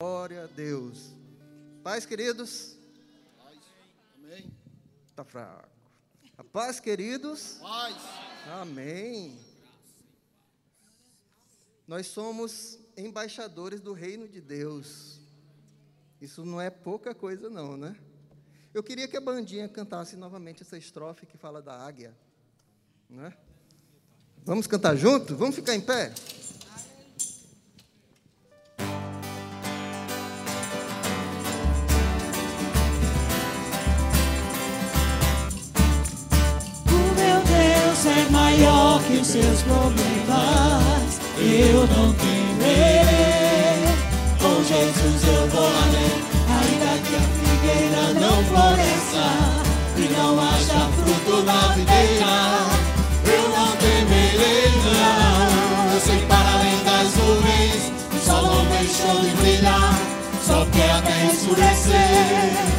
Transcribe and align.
Glória 0.00 0.44
a 0.44 0.46
Deus. 0.46 1.12
Paz, 1.82 2.06
queridos. 2.06 2.76
Paz. 3.36 3.58
Amém. 4.16 4.52
Está 5.10 5.24
fraco. 5.24 5.68
A 6.36 6.44
paz, 6.44 6.78
queridos. 6.78 7.58
Paz. 7.60 7.96
Amém. 8.46 9.36
Nós 11.84 12.06
somos 12.06 12.78
embaixadores 12.96 13.80
do 13.80 13.92
reino 13.92 14.28
de 14.28 14.40
Deus. 14.40 15.18
Isso 16.20 16.44
não 16.44 16.60
é 16.60 16.70
pouca 16.70 17.12
coisa, 17.12 17.50
não, 17.50 17.76
né? 17.76 17.96
Eu 18.72 18.84
queria 18.84 19.08
que 19.08 19.16
a 19.16 19.20
bandinha 19.20 19.68
cantasse 19.68 20.14
novamente 20.14 20.62
essa 20.62 20.78
estrofe 20.78 21.26
que 21.26 21.36
fala 21.36 21.60
da 21.60 21.76
águia. 21.76 22.16
Né? 23.10 23.36
Vamos 24.44 24.68
cantar 24.68 24.94
junto? 24.94 25.34
Vamos 25.34 25.56
ficar 25.56 25.74
em 25.74 25.80
pé? 25.80 26.14
Seus 39.28 39.60
problemas. 39.60 41.20
Eu 41.36 41.86
não 41.86 42.14
temerei. 42.14 43.84
Com 44.40 44.64
Jesus 44.64 45.22
eu 45.26 45.46
vou 45.48 45.66
além. 45.66 46.16
Ainda 46.48 46.92
que 47.04 47.14
a 47.14 47.24
figueira 47.36 48.04
não 48.14 48.42
floresça 48.44 49.26
e 49.98 50.08
não 50.16 50.40
haja 50.40 50.88
fruto 50.96 51.42
na 51.42 51.68
videira, 51.74 52.36
eu 53.26 53.44
não 53.50 53.76
temerei. 53.76 54.72
Eu 55.92 56.00
sei 56.00 56.20
para 56.26 56.50
além 56.54 56.78
das 56.84 57.14
nuvens, 57.16 57.92
o 58.14 58.18
sol 58.24 58.42
não 58.46 58.64
deixou 58.64 59.20
de 59.20 59.30
brilhar, 59.36 59.94
só 60.46 60.64
quer 60.72 60.90
até 60.90 61.26
escurecer. 61.26 62.77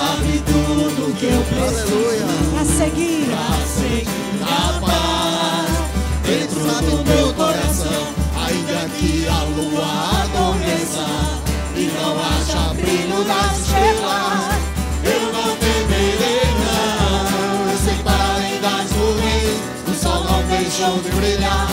Sabe 0.00 0.42
tudo 0.46 1.14
que 1.14 1.26
eu 1.26 1.42
preciso 1.42 2.50
pra 2.54 2.64
seguir, 2.64 3.26
pra 3.26 3.52
seguir 3.66 4.08
a 4.42 4.80
paz 4.80 5.70
dentro 6.24 6.60
do 6.86 7.04
meu 7.04 7.34
coração, 7.34 8.02
ainda 8.34 8.88
que 8.96 9.28
a 9.28 9.42
lua 9.42 9.88
adormeça 10.22 11.06
e 11.76 11.92
não 12.00 12.12
haja 12.18 12.72
brilho 12.74 13.24
nas 13.24 13.58
estrelas. 13.58 14.58
Eu 15.04 15.20
não 15.34 15.50
temerei, 15.56 16.48
não. 16.62 17.70
Eu 17.70 17.78
sei 17.84 17.98
para 18.02 18.24
além 18.34 18.56
das 18.60 18.90
nuvens, 18.96 19.56
o 19.86 19.94
sol 20.02 20.24
não 20.24 20.42
deixou 20.44 20.98
de 21.02 21.10
brilhar, 21.10 21.68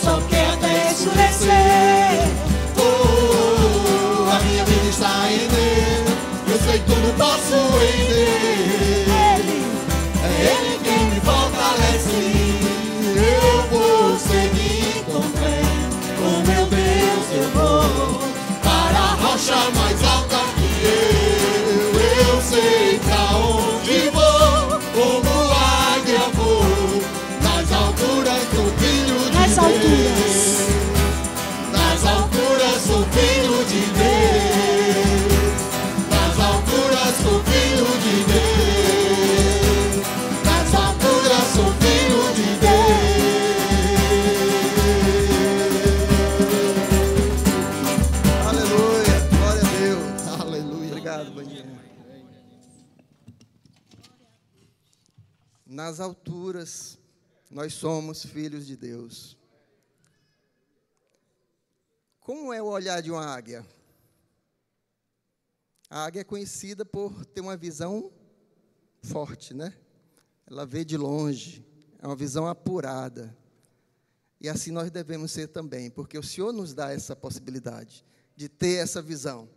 só 0.00 0.20
quer 0.30 0.50
até 0.52 0.92
escurecer. 0.92 2.28
Oh, 2.78 4.30
a 4.30 4.38
minha 4.44 4.64
vida 4.64 4.88
está 4.88 5.28
em 5.32 5.48
Deus, 5.48 5.88
eu 5.88 5.91
sei 6.64 6.78
tudo 6.80 7.12
posso 7.16 7.54
em 7.54 8.06
Deus. 8.06 9.08
É 10.24 10.28
Ele 10.50 10.78
quem 10.82 11.06
me 11.06 11.20
fortalece. 11.20 12.22
Eu 13.16 13.62
vou 13.70 14.18
seguir 14.18 15.04
com 15.06 15.22
fé, 15.22 15.62
com 16.16 16.32
meu 16.46 16.66
Deus 16.66 17.26
eu 17.34 17.48
vou 17.50 18.20
para 18.62 18.98
a 18.98 19.14
rocha 19.14 19.60
mais 19.74 20.02
alta 20.04 20.40
que 20.56 20.70
eu. 20.86 21.92
Eu 22.28 22.40
sei 22.42 23.00
pra 23.00 23.36
onde 23.36 24.10
vou, 24.10 24.80
como 24.94 25.32
águia 25.94 26.24
vou, 26.34 27.02
nas 27.42 27.72
alturas 27.72 28.44
do 28.52 28.62
filho 28.78 29.18
de 29.30 29.88
Deus. 29.88 30.21
Nas 55.84 55.98
alturas, 55.98 56.96
nós 57.50 57.74
somos 57.74 58.24
filhos 58.24 58.68
de 58.68 58.76
Deus. 58.76 59.36
Como 62.20 62.52
é 62.52 62.62
o 62.62 62.66
olhar 62.66 63.02
de 63.02 63.10
uma 63.10 63.26
águia? 63.26 63.66
A 65.90 66.04
águia 66.04 66.20
é 66.20 66.24
conhecida 66.24 66.84
por 66.84 67.26
ter 67.26 67.40
uma 67.40 67.56
visão 67.56 68.12
forte, 69.02 69.54
né? 69.54 69.76
Ela 70.46 70.64
vê 70.64 70.84
de 70.84 70.96
longe, 70.96 71.66
é 71.98 72.06
uma 72.06 72.14
visão 72.14 72.46
apurada. 72.46 73.36
E 74.40 74.48
assim 74.48 74.70
nós 74.70 74.88
devemos 74.88 75.32
ser 75.32 75.48
também, 75.48 75.90
porque 75.90 76.16
o 76.16 76.22
Senhor 76.22 76.52
nos 76.52 76.72
dá 76.72 76.92
essa 76.92 77.16
possibilidade 77.16 78.04
de 78.36 78.48
ter 78.48 78.76
essa 78.76 79.02
visão. 79.02 79.50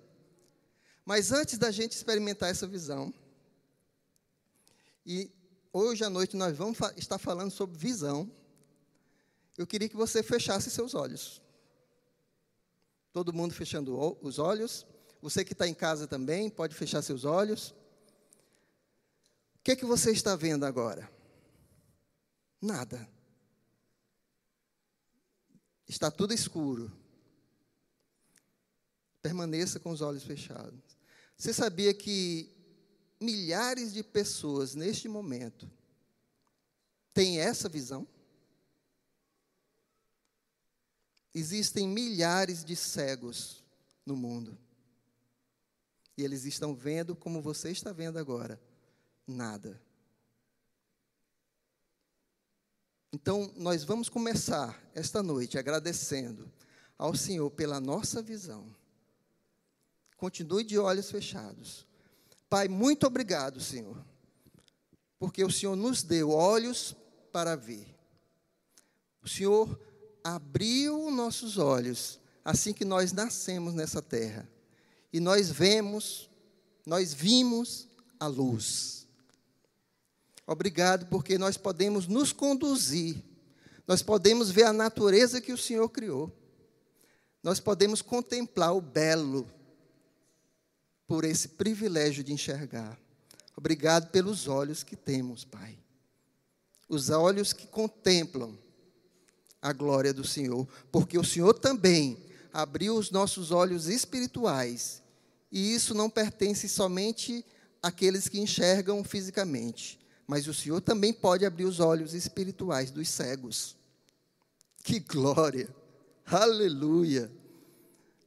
Mas 1.06 1.32
antes 1.32 1.60
da 1.60 1.70
gente 1.70 1.92
experimentar 1.92 2.50
essa 2.50 2.66
visão, 2.66 3.14
e 5.06 5.32
hoje 5.80 6.06
à 6.06 6.10
noite 6.10 6.38
nós 6.38 6.56
vamos 6.58 6.78
estar 6.96 7.18
falando 7.18 7.52
sobre 7.52 7.78
visão, 7.78 8.32
eu 9.58 9.68
queria 9.68 9.90
que 9.90 9.96
você 9.96 10.24
fechasse 10.24 10.70
seus 10.70 10.94
olhos. 10.94 11.42
Todo 13.12 13.34
mundo 13.34 13.54
fechando 13.54 14.18
os 14.22 14.40
olhos. 14.40 14.86
Você 15.22 15.44
que 15.44 15.54
está 15.54 15.68
em 15.68 15.74
casa 15.74 16.08
também, 16.08 16.50
pode 16.50 16.76
fechar 16.76 17.02
seus 17.02 17.26
olhos. 17.26 17.74
O 19.56 19.64
que, 19.64 19.72
é 19.72 19.76
que 19.76 19.86
você 19.86 20.12
está 20.12 20.36
vendo 20.36 20.66
agora? 20.66 21.10
Nada. 22.62 23.10
Está 25.88 26.12
tudo 26.12 26.34
escuro. 26.34 26.92
Permaneça 29.22 29.80
com 29.80 29.92
os 29.92 30.02
olhos 30.02 30.24
fechados. 30.24 30.98
Você 31.38 31.54
sabia 31.54 31.94
que 31.94 32.55
milhares 33.26 33.92
de 33.92 34.04
pessoas 34.04 34.76
neste 34.76 35.10
momento 35.10 35.70
têm 37.14 37.40
essa 37.40 37.68
visão? 37.68 38.08
Existem 41.34 41.88
milhares 41.88 42.64
de 42.64 42.76
cegos 42.76 43.64
no 44.06 44.16
mundo. 44.16 44.58
E 46.18 46.24
eles 46.24 46.46
estão 46.46 46.74
vendo 46.74 47.16
como 47.16 47.42
você 47.42 47.72
está 47.72 47.92
vendo 47.92 48.18
agora. 48.18 48.62
Nada. 49.28 49.82
Então, 53.12 53.52
nós 53.58 53.84
vamos 53.84 54.08
começar 54.08 54.82
esta 54.94 55.24
noite 55.24 55.58
agradecendo 55.58 56.50
ao 56.98 57.16
Senhor 57.16 57.50
pela 57.52 57.80
nossa 57.80 58.22
visão. 58.22 58.74
Continue 60.16 60.64
de 60.64 60.78
olhos 60.78 61.12
fechados. 61.12 61.86
Pai, 62.50 62.68
muito 62.68 63.08
obrigado, 63.08 63.60
Senhor, 63.60 63.98
porque 65.18 65.44
o 65.44 65.52
Senhor 65.52 65.76
nos 65.76 66.04
deu 66.04 66.30
olhos 66.30 66.96
para 67.32 67.56
ver. 67.56 67.88
O 69.22 69.28
Senhor 69.28 69.80
abriu 70.24 71.10
nossos 71.12 71.58
olhos 71.58 72.20
assim 72.44 72.72
que 72.74 72.86
nós 72.86 73.12
nascemos 73.12 73.74
nessa 73.74 74.02
terra. 74.02 74.48
E 75.12 75.20
nós 75.20 75.50
vemos, 75.50 76.30
nós 76.86 77.14
vimos 77.14 77.88
a 78.20 78.28
luz. 78.28 79.08
Obrigado 80.46 81.08
porque 81.08 81.38
nós 81.38 81.58
podemos 81.58 82.08
nos 82.08 82.32
conduzir 82.32 83.24
Nós 83.88 84.02
podemos 84.02 84.50
ver 84.50 84.64
a 84.64 84.74
natureza 84.74 85.40
que 85.40 85.54
o 85.54 85.58
Senhor 85.58 85.88
criou. 85.90 86.32
Nós 87.44 87.60
podemos 87.60 88.02
contemplar 88.02 88.76
o 88.76 88.82
belo 88.82 89.48
por 91.08 91.24
esse 91.24 91.50
privilégio 91.50 92.24
de 92.24 92.34
enxergar. 92.34 93.00
Obrigado 93.56 94.10
pelos 94.12 94.48
olhos 94.48 94.84
que 94.84 94.96
temos, 94.96 95.46
Pai. 95.46 95.78
Os 96.90 97.10
olhos 97.10 97.54
que 97.54 97.68
contemplam 97.68 98.58
a 99.62 99.74
glória 99.74 100.14
do 100.14 100.24
Senhor, 100.24 100.68
porque 100.92 101.18
o 101.18 101.24
Senhor 101.24 101.54
também 101.54 102.24
abriu 102.54 102.96
os 102.96 103.10
nossos 103.10 103.52
olhos 103.52 103.88
espirituais, 103.88 105.02
e 105.52 105.74
isso 105.74 105.94
não 105.94 106.10
pertence 106.10 106.70
somente 106.70 107.44
àqueles 107.82 108.28
que 108.28 108.40
enxergam 108.40 109.04
fisicamente, 109.04 110.00
mas 110.28 110.48
o 110.48 110.54
Senhor 110.54 110.82
também 110.82 111.12
pode 111.12 111.46
abrir 111.46 111.66
os 111.66 111.80
olhos 111.80 112.14
espirituais 112.14 112.92
dos 112.92 113.10
cegos. 113.10 113.76
Que 114.84 115.00
glória! 115.00 115.74
Aleluia! 116.26 117.32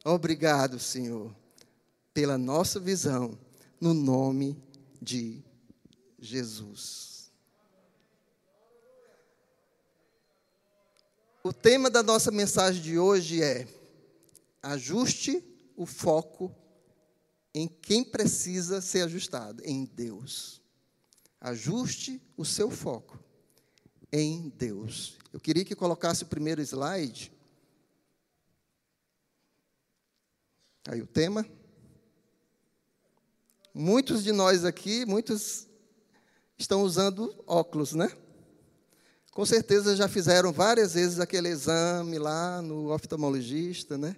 Obrigado, 0.03 0.79
Senhor, 0.79 1.33
pela 2.19 2.37
nossa 2.37 2.81
visão, 2.81 3.39
no 3.79 3.93
nome 3.93 4.61
de 5.01 5.41
Jesus. 6.19 7.31
O 11.41 11.53
tema 11.53 11.89
da 11.89 12.03
nossa 12.03 12.29
mensagem 12.29 12.81
de 12.81 12.99
hoje 12.99 13.41
é: 13.41 13.65
ajuste 14.61 15.41
o 15.77 15.85
foco 15.85 16.53
em 17.53 17.69
quem 17.69 18.03
precisa 18.03 18.81
ser 18.81 19.03
ajustado, 19.03 19.63
em 19.63 19.85
Deus. 19.85 20.61
Ajuste 21.39 22.21
o 22.35 22.43
seu 22.43 22.69
foco 22.69 23.17
em 24.11 24.49
Deus. 24.57 25.17
Eu 25.31 25.39
queria 25.39 25.63
que 25.63 25.73
colocasse 25.73 26.23
o 26.23 26.27
primeiro 26.27 26.61
slide. 26.61 27.31
Aí 30.85 31.01
o 31.01 31.07
tema. 31.07 31.49
Muitos 33.73 34.23
de 34.23 34.31
nós 34.31 34.65
aqui, 34.65 35.05
muitos 35.05 35.67
estão 36.57 36.81
usando 36.81 37.33
óculos, 37.45 37.93
né? 37.93 38.11
Com 39.31 39.45
certeza 39.45 39.95
já 39.95 40.07
fizeram 40.07 40.51
várias 40.51 40.95
vezes 40.95 41.19
aquele 41.19 41.49
exame 41.49 42.17
lá 42.17 42.61
no 42.61 42.91
oftalmologista, 42.91 43.97
né? 43.97 44.15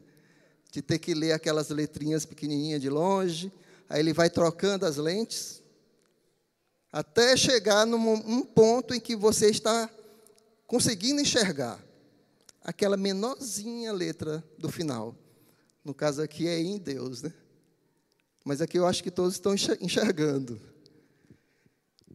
De 0.72 0.82
ter 0.82 1.00
que 1.00 1.14
ler 1.14 1.34
aquelas 1.34 1.70
letrinhas 1.70 2.26
pequenininhas 2.26 2.82
de 2.82 2.90
longe. 2.90 3.52
Aí 3.90 4.00
ele 4.00 4.14
vai 4.14 4.30
trocando 4.30 4.86
as 4.86 4.96
lentes. 4.96 5.62
Até 6.92 7.36
chegar 7.36 7.86
num 7.86 8.14
um 8.14 8.44
ponto 8.44 8.94
em 8.94 9.00
que 9.00 9.16
você 9.16 9.50
está 9.50 9.90
conseguindo 10.66 11.22
enxergar 11.22 11.78
aquela 12.64 12.96
menorzinha 12.96 13.92
letra 13.92 14.44
do 14.58 14.70
final. 14.70 15.16
No 15.84 15.94
caso 15.94 16.22
aqui 16.22 16.48
é 16.48 16.60
em 16.60 16.78
Deus, 16.78 17.22
né? 17.22 17.34
Mas 18.44 18.62
aqui 18.62 18.78
eu 18.78 18.88
acho 18.88 19.04
que 19.04 19.12
todos 19.12 19.34
estão 19.34 19.54
enxergando. 19.54 20.60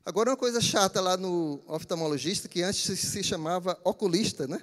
Agora, 0.04 0.30
uma 0.30 0.36
coisa 0.36 0.60
chata 0.60 1.00
lá 1.00 1.16
no 1.16 1.60
oftalmologista, 1.66 2.48
que 2.48 2.62
antes 2.62 2.98
se 2.98 3.22
chamava 3.22 3.78
oculista, 3.84 4.46
né? 4.46 4.60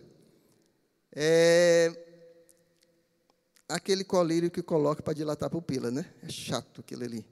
É 1.12 2.04
aquele 3.68 4.04
colírio 4.04 4.52
que 4.52 4.62
coloca 4.62 5.02
para 5.02 5.14
dilatar 5.14 5.48
a 5.48 5.50
pupila, 5.50 5.90
né? 5.90 6.06
É 6.22 6.30
chato 6.30 6.82
aquilo 6.82 7.04
ali. 7.04 7.26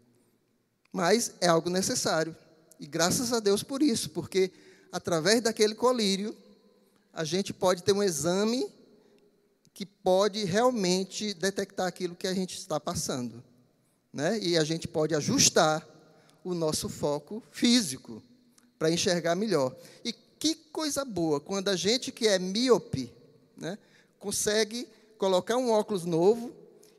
Mas 0.91 1.33
é 1.39 1.47
algo 1.47 1.69
necessário. 1.69 2.35
E 2.79 2.87
graças 2.87 3.31
a 3.31 3.39
Deus 3.39 3.63
por 3.63 3.81
isso, 3.81 4.09
porque 4.09 4.51
através 4.91 5.41
daquele 5.41 5.75
colírio, 5.75 6.35
a 7.13 7.23
gente 7.23 7.53
pode 7.53 7.83
ter 7.83 7.93
um 7.93 8.03
exame 8.03 8.67
que 9.73 9.85
pode 9.85 10.43
realmente 10.43 11.33
detectar 11.33 11.87
aquilo 11.87 12.15
que 12.15 12.27
a 12.27 12.33
gente 12.33 12.57
está 12.57 12.79
passando. 12.79 13.43
Né? 14.13 14.39
E 14.39 14.57
a 14.57 14.63
gente 14.63 14.87
pode 14.87 15.15
ajustar 15.15 15.87
o 16.43 16.53
nosso 16.53 16.89
foco 16.89 17.41
físico 17.51 18.21
para 18.77 18.91
enxergar 18.91 19.35
melhor. 19.35 19.75
E 20.03 20.11
que 20.11 20.55
coisa 20.55 21.05
boa 21.05 21.39
quando 21.39 21.69
a 21.69 21.75
gente 21.75 22.11
que 22.11 22.27
é 22.27 22.39
míope 22.39 23.13
né, 23.55 23.77
consegue 24.17 24.87
colocar 25.17 25.55
um 25.55 25.69
óculos 25.69 26.03
novo 26.03 26.51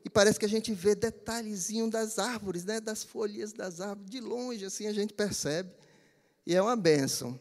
e 0.05 0.09
parece 0.09 0.39
que 0.39 0.45
a 0.45 0.49
gente 0.49 0.73
vê 0.73 0.95
detalhezinho 0.95 1.89
das 1.89 2.19
árvores, 2.19 2.63
né, 2.63 2.79
das 2.79 3.03
folhas 3.03 3.51
das 3.53 3.81
árvores, 3.81 4.09
de 4.09 4.19
longe 4.19 4.65
assim 4.65 4.87
a 4.87 4.93
gente 4.93 5.13
percebe. 5.13 5.69
E 6.45 6.55
é 6.55 6.61
uma 6.61 6.75
bênção. 6.75 7.39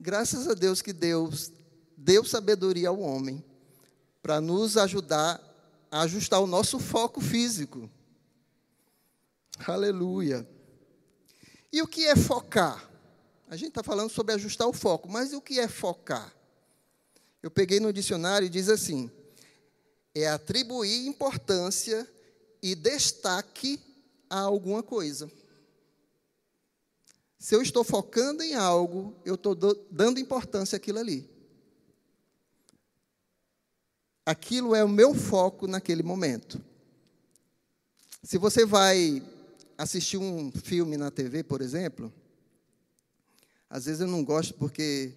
Graças 0.00 0.48
a 0.48 0.54
Deus 0.54 0.82
que 0.82 0.92
Deus 0.92 1.52
deu 1.96 2.24
sabedoria 2.24 2.88
ao 2.88 3.00
homem 3.00 3.42
para 4.22 4.40
nos 4.40 4.76
ajudar 4.76 5.40
a 5.90 6.02
ajustar 6.02 6.40
o 6.40 6.46
nosso 6.46 6.78
foco 6.78 7.20
físico. 7.20 7.88
Aleluia. 9.58 10.48
E 11.72 11.80
o 11.80 11.86
que 11.86 12.06
é 12.06 12.16
focar? 12.16 12.90
A 13.48 13.56
gente 13.56 13.68
está 13.68 13.82
falando 13.82 14.10
sobre 14.10 14.34
ajustar 14.34 14.66
o 14.66 14.72
foco, 14.72 15.08
mas 15.08 15.32
o 15.32 15.40
que 15.40 15.60
é 15.60 15.68
focar? 15.68 16.34
Eu 17.42 17.50
peguei 17.50 17.78
no 17.78 17.92
dicionário 17.92 18.46
e 18.46 18.50
diz 18.50 18.68
assim: 18.68 19.10
é 20.14 20.28
atribuir 20.28 21.06
importância 21.06 22.08
e 22.62 22.74
destaque 22.74 23.80
a 24.28 24.40
alguma 24.40 24.82
coisa. 24.82 25.30
Se 27.38 27.54
eu 27.54 27.60
estou 27.60 27.84
focando 27.84 28.42
em 28.42 28.54
algo, 28.54 29.14
eu 29.24 29.34
estou 29.34 29.54
dando 29.90 30.18
importância 30.18 30.76
àquilo 30.76 30.98
ali. 30.98 31.28
Aquilo 34.24 34.74
é 34.74 34.82
o 34.82 34.88
meu 34.88 35.14
foco 35.14 35.66
naquele 35.66 36.02
momento. 36.02 36.64
Se 38.22 38.38
você 38.38 38.64
vai 38.64 39.22
assistir 39.76 40.18
um 40.18 40.50
filme 40.52 40.96
na 40.96 41.10
TV, 41.10 41.42
por 41.42 41.60
exemplo, 41.60 42.12
às 43.68 43.86
vezes 43.86 44.00
eu 44.00 44.06
não 44.06 44.24
gosto 44.24 44.54
porque 44.54 45.12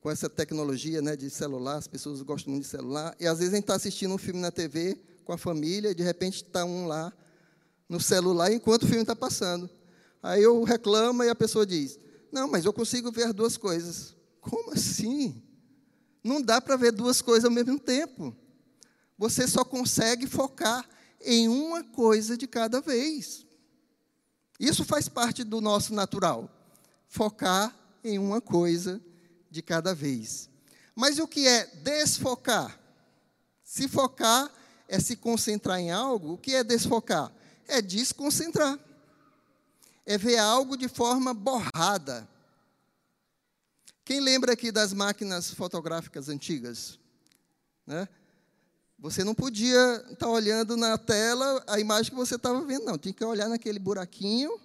com 0.00 0.10
essa 0.10 0.30
tecnologia 0.30 1.02
né, 1.02 1.14
de 1.14 1.28
celular, 1.28 1.76
as 1.76 1.86
pessoas 1.86 2.22
gostam 2.22 2.52
muito 2.52 2.64
de 2.64 2.70
celular, 2.70 3.14
e 3.20 3.26
às 3.26 3.38
vezes 3.38 3.52
a 3.52 3.56
gente 3.56 3.64
está 3.64 3.74
assistindo 3.74 4.14
um 4.14 4.18
filme 4.18 4.40
na 4.40 4.50
TV 4.50 4.98
com 5.24 5.32
a 5.32 5.38
família, 5.38 5.90
e 5.90 5.94
de 5.94 6.02
repente 6.02 6.36
está 6.36 6.64
um 6.64 6.86
lá 6.86 7.12
no 7.88 8.00
celular 8.00 8.50
enquanto 8.52 8.84
o 8.84 8.86
filme 8.86 9.02
está 9.02 9.14
passando. 9.14 9.68
Aí 10.22 10.42
eu 10.42 10.62
reclamo 10.64 11.22
e 11.22 11.28
a 11.28 11.34
pessoa 11.34 11.66
diz: 11.66 11.98
Não, 12.32 12.48
mas 12.48 12.64
eu 12.64 12.72
consigo 12.72 13.10
ver 13.10 13.24
as 13.24 13.34
duas 13.34 13.56
coisas. 13.56 14.14
Como 14.40 14.72
assim? 14.72 15.42
Não 16.22 16.40
dá 16.40 16.60
para 16.60 16.76
ver 16.76 16.92
duas 16.92 17.20
coisas 17.20 17.44
ao 17.44 17.50
mesmo 17.50 17.78
tempo. 17.78 18.34
Você 19.18 19.46
só 19.46 19.64
consegue 19.64 20.26
focar 20.26 20.88
em 21.20 21.48
uma 21.48 21.82
coisa 21.84 22.36
de 22.36 22.46
cada 22.46 22.80
vez. 22.80 23.46
Isso 24.60 24.84
faz 24.84 25.08
parte 25.08 25.42
do 25.42 25.58
nosso 25.58 25.94
natural. 25.94 26.50
Focar 27.08 27.74
em 28.04 28.18
uma 28.18 28.42
coisa 28.42 29.00
de 29.50 29.62
cada 29.62 29.94
vez. 29.94 30.50
Mas 30.94 31.18
o 31.18 31.26
que 31.26 31.48
é 31.48 31.64
desfocar? 31.76 32.78
Se 33.64 33.88
focar 33.88 34.52
é 34.86 35.00
se 35.00 35.16
concentrar 35.16 35.78
em 35.78 35.90
algo, 35.90 36.34
o 36.34 36.38
que 36.38 36.54
é 36.54 36.62
desfocar? 36.62 37.32
É 37.66 37.80
desconcentrar. 37.80 38.78
É 40.04 40.18
ver 40.18 40.36
algo 40.36 40.76
de 40.76 40.88
forma 40.88 41.32
borrada. 41.32 42.28
Quem 44.04 44.20
lembra 44.20 44.52
aqui 44.52 44.70
das 44.70 44.92
máquinas 44.92 45.50
fotográficas 45.52 46.28
antigas? 46.28 46.98
Né? 47.86 48.06
Você 49.00 49.24
não 49.24 49.34
podia 49.34 49.96
estar 49.96 50.16
tá 50.16 50.28
olhando 50.28 50.76
na 50.76 50.98
tela 50.98 51.64
a 51.66 51.80
imagem 51.80 52.10
que 52.10 52.16
você 52.16 52.34
estava 52.34 52.60
vendo, 52.60 52.84
não. 52.84 52.98
Tinha 52.98 53.14
que 53.14 53.24
olhar 53.24 53.48
naquele 53.48 53.78
buraquinho, 53.78 54.60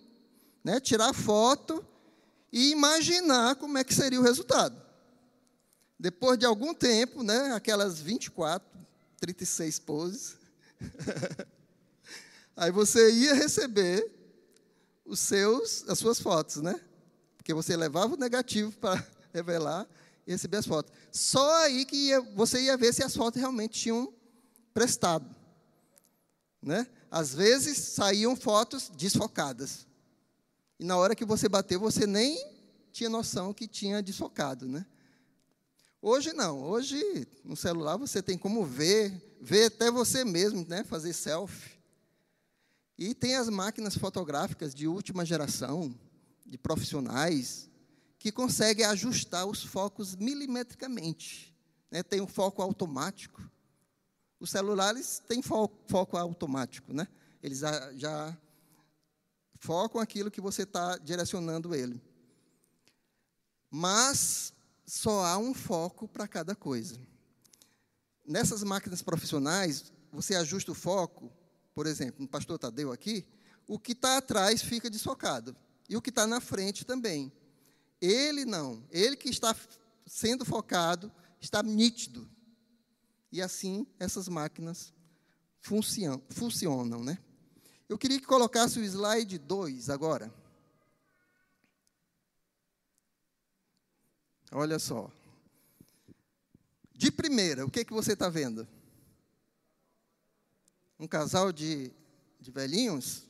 né, 0.61 0.77
tirar 0.81 1.13
foto 1.13 1.85
e 2.51 2.69
imaginar 2.71 3.55
como 3.55 3.77
é 3.77 3.83
que 3.83 3.93
seria 3.93 4.19
o 4.19 4.23
resultado. 4.23 4.75
Depois 5.97 6.37
de 6.37 6.45
algum 6.45 6.73
tempo, 6.73 7.23
né, 7.23 7.53
aquelas 7.53 8.01
24, 8.01 8.67
36 9.21 9.79
poses, 9.79 10.35
aí 12.57 12.71
você 12.73 13.09
ia 13.13 13.33
receber 13.33 14.05
os 15.05 15.21
seus, 15.21 15.87
as 15.87 15.97
suas 15.97 16.19
fotos, 16.19 16.57
né? 16.57 16.77
Porque 17.37 17.53
você 17.53 17.77
levava 17.77 18.15
o 18.15 18.17
negativo 18.17 18.73
para 18.73 19.01
revelar 19.33 19.87
e 20.27 20.33
receber 20.33 20.57
as 20.57 20.65
fotos. 20.65 20.91
Só 21.09 21.63
aí 21.63 21.85
que 21.85 21.95
ia, 21.95 22.19
você 22.19 22.59
ia 22.63 22.75
ver 22.75 22.93
se 22.93 23.01
as 23.01 23.15
fotos 23.15 23.39
realmente 23.39 23.79
tinham 23.79 24.13
prestado. 24.75 25.33
Né? 26.61 26.85
Às 27.09 27.33
vezes 27.33 27.77
saíam 27.77 28.35
fotos 28.35 28.89
desfocadas. 28.89 29.87
E 30.77 30.83
na 30.83 30.97
hora 30.97 31.15
que 31.15 31.23
você 31.23 31.47
bateu, 31.47 31.79
você 31.79 32.05
nem 32.05 32.37
tinha 32.91 33.09
noção 33.09 33.53
que 33.53 33.67
tinha 33.67 34.03
desfocado. 34.03 34.67
Né? 34.67 34.85
Hoje 36.01 36.33
não. 36.33 36.61
Hoje, 36.61 37.25
no 37.43 37.55
celular, 37.55 37.95
você 37.95 38.21
tem 38.21 38.37
como 38.37 38.65
ver, 38.65 39.37
ver 39.39 39.67
até 39.67 39.89
você 39.89 40.25
mesmo, 40.25 40.65
né? 40.67 40.83
fazer 40.83 41.13
selfie. 41.13 41.71
E 42.97 43.13
tem 43.13 43.35
as 43.35 43.49
máquinas 43.49 43.95
fotográficas 43.97 44.75
de 44.75 44.87
última 44.87 45.25
geração, 45.25 45.97
de 46.45 46.57
profissionais, 46.57 47.69
que 48.19 48.31
conseguem 48.31 48.85
ajustar 48.85 49.45
os 49.45 49.63
focos 49.63 50.15
milimetricamente. 50.15 51.55
né, 51.91 52.03
tem 52.03 52.19
um 52.19 52.27
foco 52.27 52.61
automático. 52.61 53.41
Os 54.39 54.49
celulares 54.49 55.21
têm 55.27 55.41
foco, 55.41 55.77
foco 55.87 56.17
automático, 56.17 56.93
né? 56.93 57.07
Eles 57.41 57.59
já, 57.59 57.93
já 57.93 58.37
focam 59.59 60.01
aquilo 60.01 60.31
que 60.31 60.41
você 60.41 60.63
está 60.63 60.97
direcionando 60.97 61.73
ele. 61.73 62.01
Mas 63.69 64.53
só 64.85 65.25
há 65.25 65.37
um 65.37 65.53
foco 65.53 66.07
para 66.07 66.27
cada 66.27 66.55
coisa. 66.55 66.99
Nessas 68.25 68.63
máquinas 68.63 69.01
profissionais, 69.01 69.91
você 70.11 70.35
ajusta 70.35 70.71
o 70.71 70.75
foco, 70.75 71.31
por 71.73 71.87
exemplo, 71.87 72.21
no 72.21 72.27
pastor 72.27 72.57
Tadeu 72.57 72.91
aqui, 72.91 73.25
o 73.67 73.79
que 73.79 73.91
está 73.91 74.17
atrás 74.17 74.61
fica 74.61 74.89
desfocado. 74.89 75.55
E 75.87 75.95
o 75.95 76.01
que 76.01 76.09
está 76.09 76.25
na 76.25 76.39
frente 76.39 76.85
também. 76.85 77.31
Ele 78.01 78.45
não. 78.45 78.83
Ele 78.89 79.15
que 79.15 79.29
está 79.29 79.55
sendo 80.05 80.45
focado 80.45 81.11
está 81.39 81.61
nítido. 81.61 82.29
E 83.35 83.41
assim 83.41 83.85
essas 83.99 84.29
máquinas 84.29 84.93
funcionam, 85.59 87.03
né? 87.03 87.19
Eu 87.89 87.97
queria 87.97 88.17
que 88.17 88.25
colocasse 88.25 88.79
o 88.79 88.83
slide 88.85 89.37
2 89.37 89.89
agora. 89.89 90.33
Olha 94.53 94.79
só. 94.79 95.11
De 96.93 97.11
primeira, 97.11 97.65
o 97.65 97.69
que, 97.69 97.83
que 97.83 97.91
você 97.91 98.13
está 98.13 98.29
vendo? 98.29 98.65
Um 100.97 101.05
casal 101.05 101.51
de, 101.51 101.91
de 102.39 102.51
velhinhos? 102.51 103.27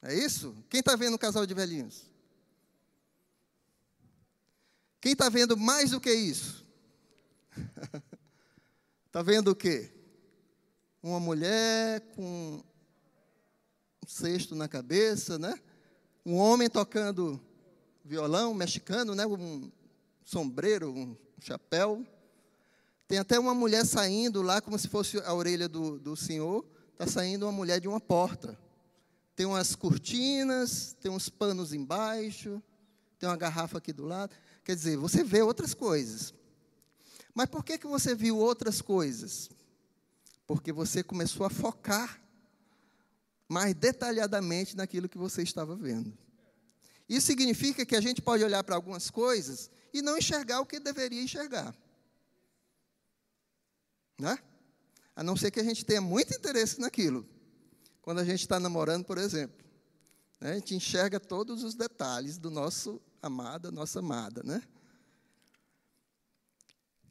É 0.00 0.14
isso? 0.14 0.56
Quem 0.70 0.80
está 0.80 0.96
vendo 0.96 1.12
um 1.12 1.18
casal 1.18 1.44
de 1.44 1.52
velhinhos? 1.52 2.10
Quem 4.98 5.12
está 5.12 5.28
vendo 5.28 5.58
mais 5.58 5.90
do 5.90 6.00
que 6.00 6.10
isso? 6.10 6.64
Está 9.16 9.22
vendo 9.22 9.52
o 9.52 9.56
quê? 9.56 9.90
Uma 11.02 11.18
mulher 11.18 12.02
com 12.14 12.62
um 12.62 14.06
cesto 14.06 14.54
na 14.54 14.68
cabeça, 14.68 15.38
né? 15.38 15.58
Um 16.22 16.34
homem 16.34 16.68
tocando 16.68 17.40
violão 18.04 18.52
mexicano, 18.52 19.14
né? 19.14 19.26
Um 19.26 19.72
sombreiro, 20.22 20.92
um 20.92 21.16
chapéu. 21.40 22.06
Tem 23.08 23.16
até 23.16 23.38
uma 23.38 23.54
mulher 23.54 23.86
saindo 23.86 24.42
lá, 24.42 24.60
como 24.60 24.78
se 24.78 24.86
fosse 24.86 25.16
a 25.20 25.32
orelha 25.32 25.66
do, 25.66 25.98
do 25.98 26.14
senhor. 26.14 26.62
Está 26.92 27.06
saindo 27.06 27.46
uma 27.46 27.52
mulher 27.52 27.80
de 27.80 27.88
uma 27.88 27.98
porta. 27.98 28.58
Tem 29.34 29.46
umas 29.46 29.74
cortinas, 29.74 30.94
tem 31.00 31.10
uns 31.10 31.30
panos 31.30 31.72
embaixo, 31.72 32.62
tem 33.18 33.26
uma 33.26 33.36
garrafa 33.38 33.78
aqui 33.78 33.94
do 33.94 34.04
lado. 34.04 34.36
Quer 34.62 34.74
dizer, 34.74 34.98
você 34.98 35.24
vê 35.24 35.40
outras 35.40 35.72
coisas. 35.72 36.34
Mas 37.36 37.50
por 37.50 37.62
que, 37.62 37.76
que 37.76 37.86
você 37.86 38.14
viu 38.14 38.38
outras 38.38 38.80
coisas? 38.80 39.50
Porque 40.46 40.72
você 40.72 41.02
começou 41.02 41.44
a 41.44 41.50
focar 41.50 42.18
mais 43.46 43.74
detalhadamente 43.74 44.74
naquilo 44.74 45.06
que 45.06 45.18
você 45.18 45.42
estava 45.42 45.76
vendo. 45.76 46.16
Isso 47.06 47.26
significa 47.26 47.84
que 47.84 47.94
a 47.94 48.00
gente 48.00 48.22
pode 48.22 48.42
olhar 48.42 48.64
para 48.64 48.74
algumas 48.74 49.10
coisas 49.10 49.70
e 49.92 50.00
não 50.00 50.16
enxergar 50.16 50.60
o 50.60 50.66
que 50.66 50.80
deveria 50.80 51.22
enxergar. 51.22 51.76
Né? 54.18 54.38
A 55.14 55.22
não 55.22 55.36
ser 55.36 55.50
que 55.50 55.60
a 55.60 55.64
gente 55.64 55.84
tenha 55.84 56.00
muito 56.00 56.34
interesse 56.34 56.80
naquilo. 56.80 57.28
Quando 58.00 58.20
a 58.20 58.24
gente 58.24 58.40
está 58.40 58.58
namorando, 58.58 59.04
por 59.04 59.18
exemplo. 59.18 59.62
Né? 60.40 60.52
A 60.52 60.54
gente 60.54 60.74
enxerga 60.74 61.20
todos 61.20 61.62
os 61.62 61.74
detalhes 61.74 62.38
do 62.38 62.50
nosso 62.50 62.98
amado, 63.20 63.70
nossa 63.70 63.98
amada. 63.98 64.42
Né? 64.42 64.62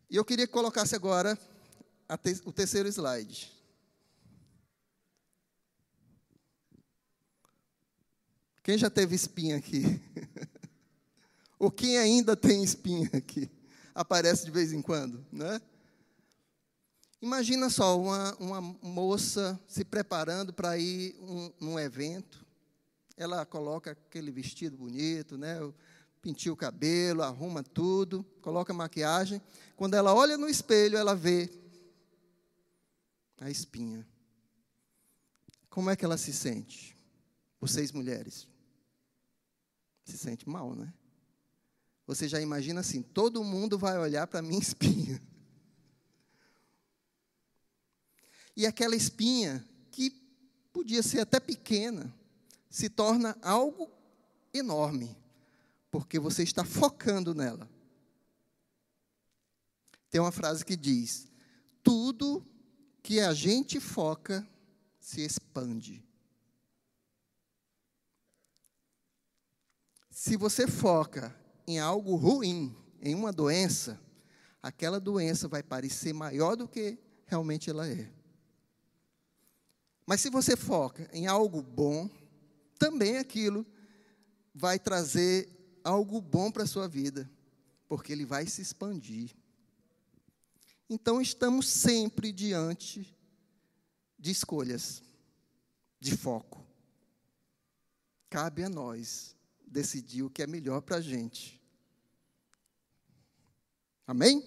E 0.10 0.16
eu 0.16 0.26
queria 0.26 0.46
que 0.46 0.54
colocasse 0.54 0.96
agora 0.96 1.36
te 2.24 2.42
o 2.46 2.52
terceiro 2.52 2.88
slide. 2.88 3.52
Quem 8.64 8.78
já 8.78 8.90
teve 8.90 9.16
espinha 9.16 9.58
aqui? 9.58 9.84
Ou 11.60 11.72
quem 11.72 11.98
ainda 11.98 12.36
tem 12.36 12.64
espinha 12.64 13.10
aqui? 13.14 13.50
Aparece 13.94 14.46
de 14.46 14.52
vez 14.52 14.74
em 14.74 14.82
quando, 14.82 15.26
né? 15.32 15.62
Imagina 17.22 17.70
só 17.70 18.00
uma, 18.00 18.36
uma 18.36 18.62
moça 18.62 19.60
se 19.68 19.84
preparando 19.86 20.54
para 20.54 20.78
ir 20.78 21.16
um, 21.22 21.52
num 21.60 21.80
evento. 21.80 22.46
Ela 23.18 23.46
coloca 23.46 23.92
aquele 23.92 24.32
vestido 24.32 24.78
bonito, 24.78 25.38
né? 25.38 25.58
Pintia 26.26 26.52
o 26.52 26.58
cabelo, 26.58 27.22
arruma 27.22 27.62
tudo, 27.62 28.26
coloca 28.42 28.74
maquiagem. 28.74 29.40
Quando 29.76 29.94
ela 29.94 30.12
olha 30.12 30.40
no 30.40 30.50
espelho, 30.50 30.98
ela 30.98 31.16
vê 31.16 31.48
a 33.40 33.48
espinha. 33.48 34.04
Como 35.70 35.92
é 35.92 35.96
que 35.96 36.04
ela 36.04 36.18
se 36.18 36.34
sente? 36.34 36.98
Vocês 37.62 37.92
mulheres 37.92 38.48
se 40.04 40.18
sente 40.18 40.50
mal, 40.50 40.74
né? 40.74 40.92
Você 42.08 42.28
já 42.28 42.42
imagina 42.42 42.80
assim: 42.80 43.04
todo 43.04 43.44
mundo 43.44 43.78
vai 43.78 43.96
olhar 43.96 44.26
para 44.26 44.40
a 44.40 44.42
minha 44.42 44.58
espinha. 44.60 45.22
E 48.58 48.66
aquela 48.66 48.96
espinha, 48.96 49.64
que 49.92 50.10
podia 50.74 51.04
ser 51.04 51.20
até 51.20 51.40
pequena, 51.40 52.12
se 52.68 52.90
torna 52.90 53.38
algo 53.44 53.92
enorme, 54.52 55.16
porque 55.96 56.20
você 56.20 56.44
está 56.44 56.66
focando 56.66 57.34
nela. 57.34 57.70
Tem 60.10 60.20
uma 60.20 60.32
frase 60.32 60.66
que 60.66 60.76
diz: 60.76 61.32
tudo 61.82 62.46
que 63.02 63.22
a 63.22 63.34
gente 63.34 63.80
foca 63.80 64.46
se 65.00 65.22
expande. 65.22 66.04
Se 70.10 70.36
você 70.36 70.68
foca 70.68 71.34
em 71.66 71.80
algo 71.80 72.18
ruim, 72.18 72.76
em 73.02 73.16
uma 73.16 73.32
doença, 73.32 73.98
aquela 74.62 75.00
doença 75.00 75.48
vai 75.48 75.64
parecer 75.64 76.12
maior 76.12 76.58
do 76.58 76.68
que 76.68 77.00
realmente 77.26 77.70
ela 77.70 77.88
é. 77.88 78.12
Mas 80.06 80.20
se 80.20 80.30
você 80.30 80.58
foca 80.58 81.10
em 81.14 81.26
algo 81.26 81.62
bom, 81.62 82.10
também 82.78 83.18
aquilo 83.18 83.66
vai 84.54 84.78
trazer 84.78 85.55
algo 85.86 86.20
bom 86.20 86.52
para 86.52 86.64
a 86.64 86.68
sua 86.68 86.88
vida, 86.88 87.30
porque 87.88 88.12
ele 88.12 88.26
vai 88.26 88.48
se 88.48 88.62
expandir. 88.62 89.36
Então 90.90 91.22
estamos 91.22 91.70
sempre 91.70 92.32
diante 92.32 93.16
de 94.18 94.32
escolhas, 94.32 95.04
de 96.00 96.16
foco. 96.18 96.66
Cabe 98.30 98.64
a 98.64 98.70
nós 98.70 99.36
decidir 99.66 100.24
o 100.24 100.30
que 100.30 100.42
é 100.42 100.48
melhor 100.48 100.82
para 100.82 100.98
a 100.98 101.02
gente. 101.02 101.62
Amém? 104.08 104.44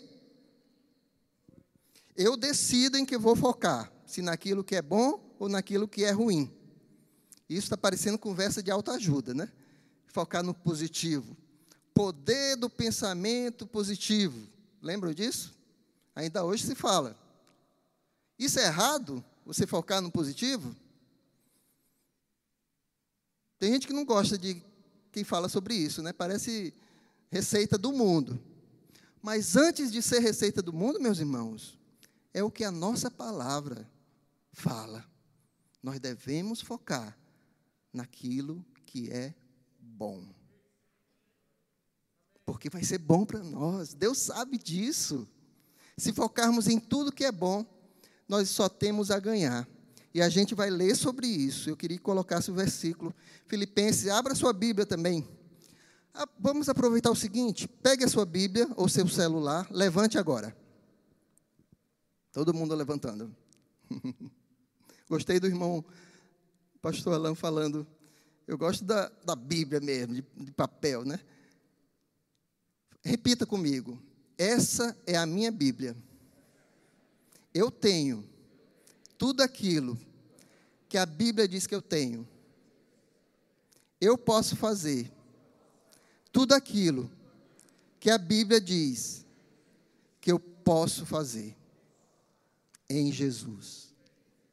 Eu 2.16 2.36
decido 2.36 2.96
em 2.96 3.04
que 3.04 3.16
vou 3.16 3.36
focar, 3.36 3.92
se 4.04 4.20
naquilo 4.22 4.64
que 4.64 4.74
é 4.74 4.82
bom 4.82 5.36
ou 5.38 5.48
naquilo 5.48 5.86
que 5.86 6.04
é 6.04 6.10
ruim. 6.10 6.52
Isso 7.48 7.66
está 7.66 7.76
parecendo 7.76 8.18
conversa 8.18 8.62
de 8.62 8.70
autoajuda, 8.70 9.32
né? 9.34 9.50
Focar 10.08 10.42
no 10.42 10.52
positivo. 10.52 11.36
Poder 11.94 12.56
do 12.56 12.68
pensamento 12.68 13.66
positivo. 13.66 14.46
Lembram 14.82 15.12
disso? 15.12 15.54
Ainda 16.14 16.44
hoje 16.44 16.66
se 16.66 16.74
fala. 16.74 17.16
Isso 18.38 18.58
é 18.58 18.64
errado? 18.64 19.24
Você 19.46 19.66
focar 19.66 20.02
no 20.02 20.10
positivo? 20.10 20.74
Tem 23.58 23.72
gente 23.72 23.86
que 23.86 23.92
não 23.92 24.04
gosta 24.04 24.38
de 24.38 24.62
quem 25.10 25.24
fala 25.24 25.48
sobre 25.48 25.74
isso, 25.74 26.02
né? 26.02 26.12
Parece 26.12 26.72
receita 27.30 27.76
do 27.76 27.92
mundo. 27.92 28.38
Mas 29.20 29.56
antes 29.56 29.90
de 29.90 30.00
ser 30.00 30.20
receita 30.20 30.62
do 30.62 30.72
mundo, 30.72 31.00
meus 31.00 31.18
irmãos, 31.18 31.78
é 32.32 32.42
o 32.42 32.50
que 32.50 32.62
a 32.62 32.70
nossa 32.70 33.10
palavra 33.10 33.88
fala. 34.52 35.04
Nós 35.82 35.98
devemos 35.98 36.60
focar 36.60 37.16
naquilo 37.92 38.64
que 38.86 39.10
é 39.10 39.34
bom. 39.98 40.22
Porque 42.46 42.70
vai 42.70 42.84
ser 42.84 42.98
bom 42.98 43.26
para 43.26 43.42
nós. 43.42 43.92
Deus 43.92 44.18
sabe 44.18 44.56
disso. 44.56 45.26
Se 45.96 46.12
focarmos 46.12 46.68
em 46.68 46.78
tudo 46.78 47.10
que 47.10 47.24
é 47.24 47.32
bom, 47.32 47.66
nós 48.28 48.48
só 48.48 48.68
temos 48.68 49.10
a 49.10 49.18
ganhar. 49.18 49.68
E 50.14 50.22
a 50.22 50.28
gente 50.28 50.54
vai 50.54 50.70
ler 50.70 50.94
sobre 50.94 51.26
isso. 51.26 51.68
Eu 51.68 51.76
queria 51.76 51.96
que 51.96 52.02
colocasse 52.02 52.50
o 52.50 52.54
versículo. 52.54 53.12
Filipenses, 53.46 54.08
abra 54.08 54.34
sua 54.36 54.52
Bíblia 54.52 54.86
também. 54.86 55.28
Ah, 56.14 56.28
vamos 56.38 56.68
aproveitar 56.68 57.10
o 57.10 57.16
seguinte: 57.16 57.66
pegue 57.66 58.04
a 58.04 58.08
sua 58.08 58.24
Bíblia 58.24 58.68
ou 58.76 58.88
seu 58.88 59.08
celular, 59.08 59.66
levante 59.70 60.16
agora. 60.16 60.56
Todo 62.32 62.54
mundo 62.54 62.74
levantando. 62.74 63.34
Gostei 65.10 65.40
do 65.40 65.46
irmão 65.46 65.84
pastor 66.80 67.14
Alain 67.14 67.34
falando. 67.34 67.86
Eu 68.48 68.56
gosto 68.56 68.82
da, 68.82 69.10
da 69.22 69.36
Bíblia 69.36 69.78
mesmo, 69.78 70.14
de, 70.14 70.24
de 70.36 70.50
papel, 70.52 71.04
né? 71.04 71.20
Repita 73.04 73.44
comigo. 73.44 74.02
Essa 74.38 74.96
é 75.06 75.18
a 75.18 75.26
minha 75.26 75.52
Bíblia. 75.52 75.94
Eu 77.52 77.70
tenho 77.70 78.26
tudo 79.18 79.42
aquilo 79.42 80.00
que 80.88 80.96
a 80.96 81.04
Bíblia 81.04 81.46
diz 81.46 81.66
que 81.66 81.74
eu 81.74 81.82
tenho. 81.82 82.26
Eu 84.00 84.16
posso 84.16 84.56
fazer 84.56 85.12
tudo 86.32 86.54
aquilo 86.54 87.10
que 88.00 88.10
a 88.10 88.16
Bíblia 88.16 88.62
diz 88.62 89.26
que 90.22 90.32
eu 90.32 90.40
posso 90.40 91.04
fazer 91.04 91.54
em 92.88 93.12
Jesus. 93.12 93.92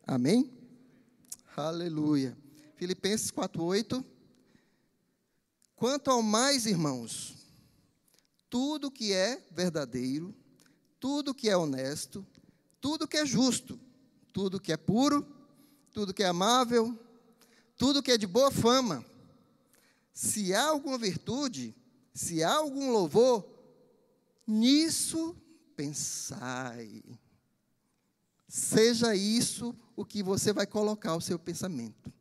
Amém? 0.06 0.52
Aleluia. 1.56 2.36
Filipenses 2.76 3.32
4:8 3.32 4.04
Quanto 5.76 6.10
ao 6.10 6.22
mais, 6.22 6.66
irmãos, 6.66 7.36
tudo 8.50 8.90
que 8.90 9.12
é 9.12 9.44
verdadeiro, 9.52 10.34
tudo 11.00 11.34
que 11.34 11.50
é 11.50 11.58
honesto, 11.58 12.26
tudo 12.80 13.08
que 13.08 13.18
é 13.18 13.26
justo, 13.26 13.80
tudo 14.32 14.60
que 14.60 14.72
é 14.72 14.78
puro, 14.78 15.28
tudo 15.92 16.14
que 16.14 16.24
é 16.24 16.28
amável, 16.28 16.98
tudo 17.78 18.02
que 18.02 18.12
é 18.12 18.18
de 18.18 18.26
boa 18.26 18.52
fama. 18.52 19.06
Se 20.14 20.54
há 20.54 20.68
alguma 20.68 20.98
virtude, 20.98 21.76
se 22.14 22.42
há 22.42 22.54
algum 22.54 22.92
louvor, 22.92 23.46
nisso 24.48 25.36
pensai. 25.76 27.04
Seja 28.48 29.14
isso 29.14 29.76
o 29.96 30.06
que 30.06 30.24
você 30.24 30.54
vai 30.54 30.66
colocar 30.66 31.16
o 31.16 31.22
seu 31.22 31.38
pensamento. 31.38 32.15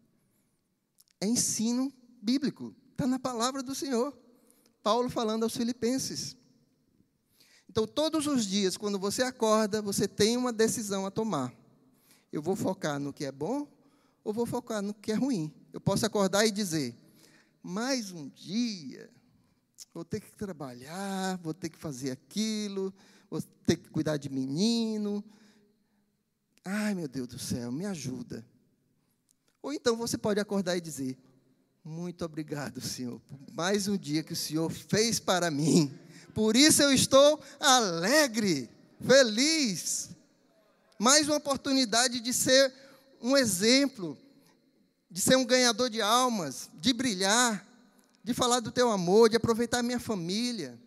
É 1.25 1.27
ensino 1.27 1.91
bíblico, 2.21 2.77
está 2.91 3.07
na 3.07 3.19
palavra 3.19 3.63
do 3.63 3.75
Senhor. 3.75 4.15
Paulo 4.83 5.09
falando 5.09 5.45
aos 5.45 5.57
Filipenses. 5.57 6.37
Então, 7.67 7.87
todos 7.87 8.27
os 8.27 8.45
dias, 8.45 8.77
quando 8.77 8.99
você 8.99 9.23
acorda, 9.23 9.81
você 9.81 10.07
tem 10.07 10.37
uma 10.37 10.53
decisão 10.53 11.07
a 11.07 11.11
tomar. 11.11 11.51
Eu 12.31 12.43
vou 12.43 12.55
focar 12.55 13.01
no 13.01 13.11
que 13.11 13.25
é 13.25 13.33
bom 13.33 13.67
ou 14.23 14.35
vou 14.35 14.45
focar 14.45 14.83
no 14.83 14.93
que 14.93 15.13
é 15.13 15.15
ruim? 15.15 15.51
Eu 15.73 15.81
posso 15.81 16.05
acordar 16.05 16.45
e 16.45 16.51
dizer: 16.51 16.95
mais 17.63 18.13
um 18.13 18.29
dia, 18.29 19.11
vou 19.95 20.05
ter 20.05 20.21
que 20.21 20.31
trabalhar, 20.31 21.39
vou 21.39 21.55
ter 21.55 21.71
que 21.71 21.79
fazer 21.79 22.11
aquilo, 22.11 22.93
vou 23.31 23.41
ter 23.65 23.77
que 23.77 23.89
cuidar 23.89 24.19
de 24.19 24.29
menino. 24.29 25.25
Ai, 26.63 26.95
meu 26.95 27.09
Deus 27.09 27.29
do 27.29 27.39
céu, 27.39 27.73
me 27.73 27.87
ajuda. 27.87 28.45
Ou 29.65 29.73
então 29.73 29.97
você 29.97 30.19
pode 30.19 30.39
acordar 30.39 30.77
e 30.77 30.81
dizer: 30.81 31.17
muito 31.83 32.23
obrigado, 32.23 32.83
Senhor, 32.83 33.19
por 33.21 33.41
mais 33.51 33.89
um 33.89 33.97
dia 33.97 34.23
que 34.23 34.35
o 34.35 34.37
Senhor 34.37 34.71
fez 34.71 35.19
para 35.19 35.51
mim. 35.51 35.99
Por 36.35 36.55
isso 36.55 36.83
eu 36.83 36.93
estou 36.93 37.43
alegre, 37.59 38.69
feliz. 39.01 40.11
Mais 40.99 41.27
uma 41.29 41.39
oportunidade 41.39 42.21
de 42.21 42.35
ser 42.35 42.75
um 43.23 43.39
exemplo, 43.39 44.19
de 45.11 45.23
ser 45.23 45.35
um 45.37 45.47
ganhador 45.47 45.89
de 45.89 46.03
almas, 46.03 46.69
de 46.75 46.93
brilhar, 46.93 47.67
de 48.23 48.35
falar 48.35 48.61
do 48.61 48.71
teu 48.71 48.91
amor, 48.91 49.31
de 49.31 49.37
aproveitar 49.37 49.79
a 49.79 49.83
minha 49.83 49.99
família. 49.99 50.79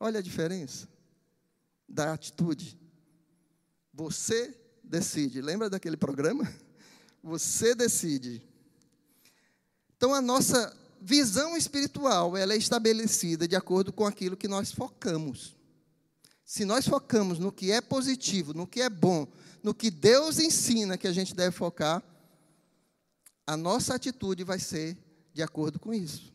Olha 0.00 0.18
a 0.18 0.22
diferença 0.22 0.88
da 1.88 2.12
atitude. 2.12 2.76
Você 3.94 4.52
decide. 4.82 5.40
Lembra 5.40 5.70
daquele 5.70 5.96
programa? 5.96 6.52
Você 7.22 7.74
decide. 7.74 8.42
Então, 9.96 10.14
a 10.14 10.20
nossa 10.20 10.76
visão 11.00 11.56
espiritual 11.56 12.36
ela 12.36 12.54
é 12.54 12.56
estabelecida 12.56 13.48
de 13.48 13.56
acordo 13.56 13.92
com 13.92 14.06
aquilo 14.06 14.36
que 14.36 14.48
nós 14.48 14.72
focamos. 14.72 15.56
Se 16.44 16.64
nós 16.64 16.86
focamos 16.86 17.38
no 17.38 17.50
que 17.50 17.70
é 17.70 17.80
positivo, 17.80 18.52
no 18.52 18.66
que 18.66 18.80
é 18.80 18.90
bom, 18.90 19.26
no 19.62 19.72
que 19.74 19.90
Deus 19.90 20.38
ensina 20.38 20.98
que 20.98 21.06
a 21.06 21.12
gente 21.12 21.34
deve 21.34 21.56
focar, 21.56 22.02
a 23.46 23.56
nossa 23.56 23.94
atitude 23.94 24.44
vai 24.44 24.58
ser 24.58 24.96
de 25.32 25.42
acordo 25.42 25.78
com 25.78 25.92
isso. 25.92 26.32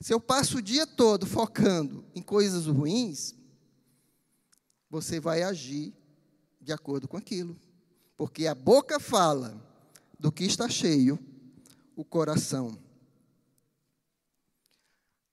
Se 0.00 0.12
eu 0.12 0.20
passo 0.20 0.58
o 0.58 0.62
dia 0.62 0.86
todo 0.86 1.26
focando 1.26 2.04
em 2.14 2.22
coisas 2.22 2.66
ruins, 2.66 3.34
você 4.90 5.20
vai 5.20 5.42
agir 5.42 5.94
de 6.60 6.72
acordo 6.72 7.06
com 7.06 7.16
aquilo. 7.16 7.56
Porque 8.22 8.46
a 8.46 8.54
boca 8.54 9.00
fala 9.00 9.60
do 10.16 10.30
que 10.30 10.44
está 10.44 10.68
cheio 10.68 11.18
o 11.96 12.04
coração. 12.04 12.78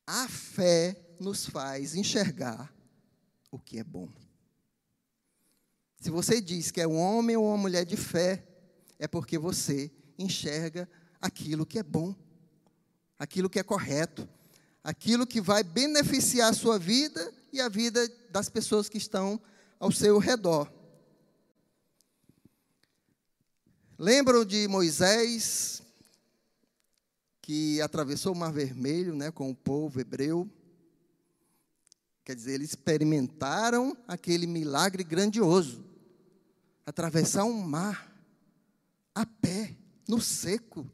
A 0.08 0.28
fé 0.28 0.99
nos 1.19 1.45
faz 1.45 1.93
enxergar 1.93 2.73
o 3.52 3.60
que 3.60 3.78
é 3.78 3.84
bom. 3.84 4.10
Se 6.02 6.10
você 6.10 6.41
diz 6.41 6.71
que 6.71 6.82
é 6.82 6.88
um 6.88 6.97
homem 6.97 7.38
ou 7.38 7.45
uma 7.45 7.58
mulher 7.58 7.86
de 7.86 7.95
fé, 7.95 8.43
é 8.97 9.08
porque 9.08 9.38
você 9.38 9.91
enxerga 10.17 10.89
aquilo 11.21 11.67
que 11.67 11.78
é 11.78 11.84
bom, 11.84 12.15
aquilo 13.19 13.52
que 13.52 13.60
é 13.60 13.63
correto, 13.63 14.28
aquilo 14.84 15.28
que 15.28 15.39
vai 15.39 15.63
beneficiar 15.63 16.49
a 16.49 16.56
sua 16.56 16.80
vida 16.80 17.32
e 17.54 17.62
a 17.62 17.69
vida 17.69 18.12
das 18.32 18.49
pessoas 18.49 18.89
que 18.89 18.97
estão 18.97 19.39
ao 19.80 19.91
seu 19.91 20.17
redor. 20.17 20.78
Lembram 24.01 24.45
de 24.45 24.65
Moisés 24.69 25.83
que 27.41 27.81
atravessou 27.81 28.31
o 28.31 28.35
Mar 28.38 28.53
Vermelho 28.53 29.13
né, 29.13 29.29
com 29.29 29.51
o 29.51 29.55
povo 29.55 29.99
hebreu. 29.99 30.49
Quer 32.23 32.33
dizer, 32.33 32.53
eles 32.53 32.69
experimentaram 32.69 33.97
aquele 34.07 34.47
milagre 34.47 35.03
grandioso 35.03 35.83
atravessar 36.85 37.43
um 37.43 37.62
mar 37.62 38.09
a 39.13 39.25
pé, 39.25 39.75
no 40.07 40.21
seco. 40.21 40.89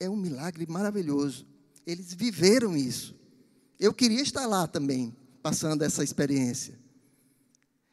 É 0.00 0.08
um 0.08 0.16
milagre 0.16 0.64
maravilhoso. 0.66 1.46
Eles 1.84 2.14
viveram 2.14 2.74
isso. 2.74 3.14
Eu 3.78 3.92
queria 3.92 4.22
estar 4.22 4.46
lá 4.46 4.66
também, 4.66 5.14
passando 5.42 5.82
essa 5.82 6.02
experiência. 6.02 6.74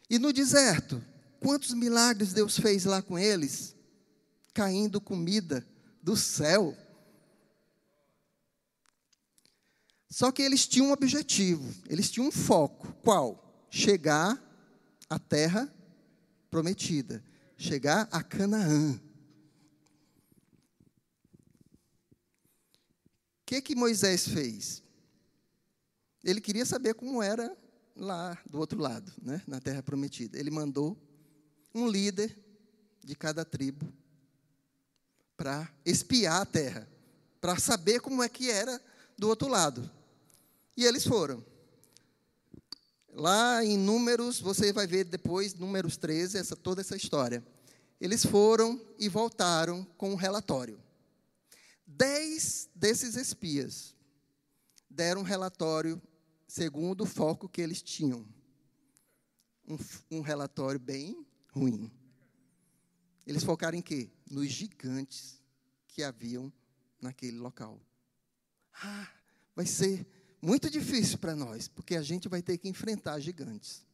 E 0.09 0.17
no 0.17 0.31
deserto, 0.31 1.03
quantos 1.41 1.73
milagres 1.73 2.31
Deus 2.31 2.57
fez 2.57 2.85
lá 2.85 3.01
com 3.01 3.17
eles? 3.17 3.75
Caindo 4.53 5.01
comida 5.01 5.67
do 6.01 6.15
céu. 6.15 6.77
Só 10.07 10.31
que 10.31 10.41
eles 10.41 10.67
tinham 10.67 10.89
um 10.89 10.91
objetivo, 10.91 11.73
eles 11.89 12.11
tinham 12.11 12.27
um 12.27 12.31
foco. 12.31 12.93
Qual? 13.01 13.67
Chegar 13.71 14.39
à 15.09 15.17
terra 15.17 15.73
prometida, 16.49 17.23
chegar 17.57 18.07
a 18.11 18.21
Canaã. 18.21 18.93
O 18.93 18.99
que 23.45 23.61
que 23.61 23.75
Moisés 23.75 24.27
fez? 24.27 24.83
Ele 26.23 26.39
queria 26.39 26.65
saber 26.65 26.93
como 26.93 27.23
era 27.23 27.57
lá 27.95 28.37
do 28.49 28.59
outro 28.59 28.79
lado, 28.79 29.11
né, 29.21 29.41
na 29.47 29.59
terra 29.59 29.81
prometida. 29.81 30.37
Ele 30.37 30.51
mandou 30.51 30.97
um 31.73 31.87
líder 31.87 32.37
de 33.03 33.15
cada 33.15 33.43
tribo 33.43 33.91
para 35.35 35.71
espiar 35.85 36.41
a 36.41 36.45
terra, 36.45 36.87
para 37.39 37.57
saber 37.57 37.99
como 37.99 38.21
é 38.21 38.29
que 38.29 38.51
era 38.51 38.79
do 39.17 39.27
outro 39.27 39.47
lado. 39.47 39.89
E 40.77 40.85
eles 40.85 41.03
foram. 41.03 41.43
Lá 43.13 43.63
em 43.63 43.77
Números, 43.77 44.39
você 44.39 44.71
vai 44.71 44.87
ver 44.87 45.03
depois, 45.05 45.53
Números 45.53 45.97
13, 45.97 46.37
essa, 46.37 46.55
toda 46.55 46.81
essa 46.81 46.95
história. 46.95 47.43
Eles 47.99 48.25
foram 48.25 48.79
e 48.97 49.09
voltaram 49.09 49.83
com 49.97 50.11
um 50.11 50.15
relatório. 50.15 50.79
Dez 51.85 52.69
desses 52.73 53.15
espias 53.15 53.95
deram 54.89 55.21
um 55.21 55.25
relatório 55.25 56.01
segundo 56.47 57.01
o 57.01 57.07
foco 57.07 57.49
que 57.49 57.61
eles 57.61 57.81
tinham. 57.81 58.25
Um, 59.67 59.77
um 60.17 60.21
relatório 60.21 60.79
bem 60.79 61.25
ruim. 61.51 61.91
Eles 63.25 63.43
focaram 63.43 63.77
em 63.77 63.81
quê? 63.81 64.09
Nos 64.29 64.49
gigantes 64.49 65.39
que 65.87 66.03
haviam 66.03 66.51
naquele 66.99 67.37
local. 67.37 67.79
Ah, 68.73 69.07
vai 69.55 69.65
ser 69.65 70.05
muito 70.41 70.69
difícil 70.69 71.17
para 71.17 71.35
nós, 71.35 71.67
porque 71.67 71.95
a 71.95 72.01
gente 72.01 72.27
vai 72.27 72.41
ter 72.41 72.57
que 72.57 72.67
enfrentar 72.67 73.19
gigantes. 73.19 73.85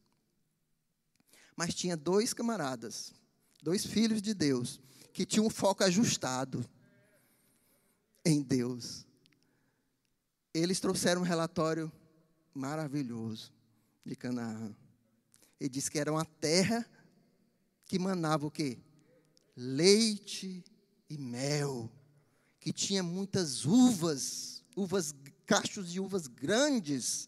Mas 1.54 1.74
tinha 1.74 1.96
dois 1.96 2.32
camaradas, 2.32 3.12
dois 3.62 3.84
filhos 3.84 4.22
de 4.22 4.32
Deus, 4.32 4.80
que 5.12 5.26
tinham 5.26 5.46
um 5.46 5.50
foco 5.50 5.84
ajustado 5.84 6.64
em 8.24 8.40
Deus. 8.40 9.04
Eles 10.54 10.80
trouxeram 10.80 11.20
um 11.20 11.24
relatório 11.24 11.92
maravilhoso 12.54 13.52
de 14.04 14.16
Canaã. 14.16 14.74
Ele 15.60 15.68
disse 15.68 15.90
que 15.90 15.98
era 15.98 16.12
uma 16.12 16.24
terra 16.24 16.88
que 17.88 17.98
manava 17.98 18.46
o 18.46 18.50
quê? 18.50 18.78
Leite 19.56 20.62
e 21.08 21.16
mel, 21.16 21.90
que 22.60 22.72
tinha 22.72 23.02
muitas 23.02 23.64
uvas, 23.64 24.62
uvas 24.76 25.14
cachos 25.46 25.90
de 25.90 25.98
uvas 25.98 26.26
grandes, 26.26 27.26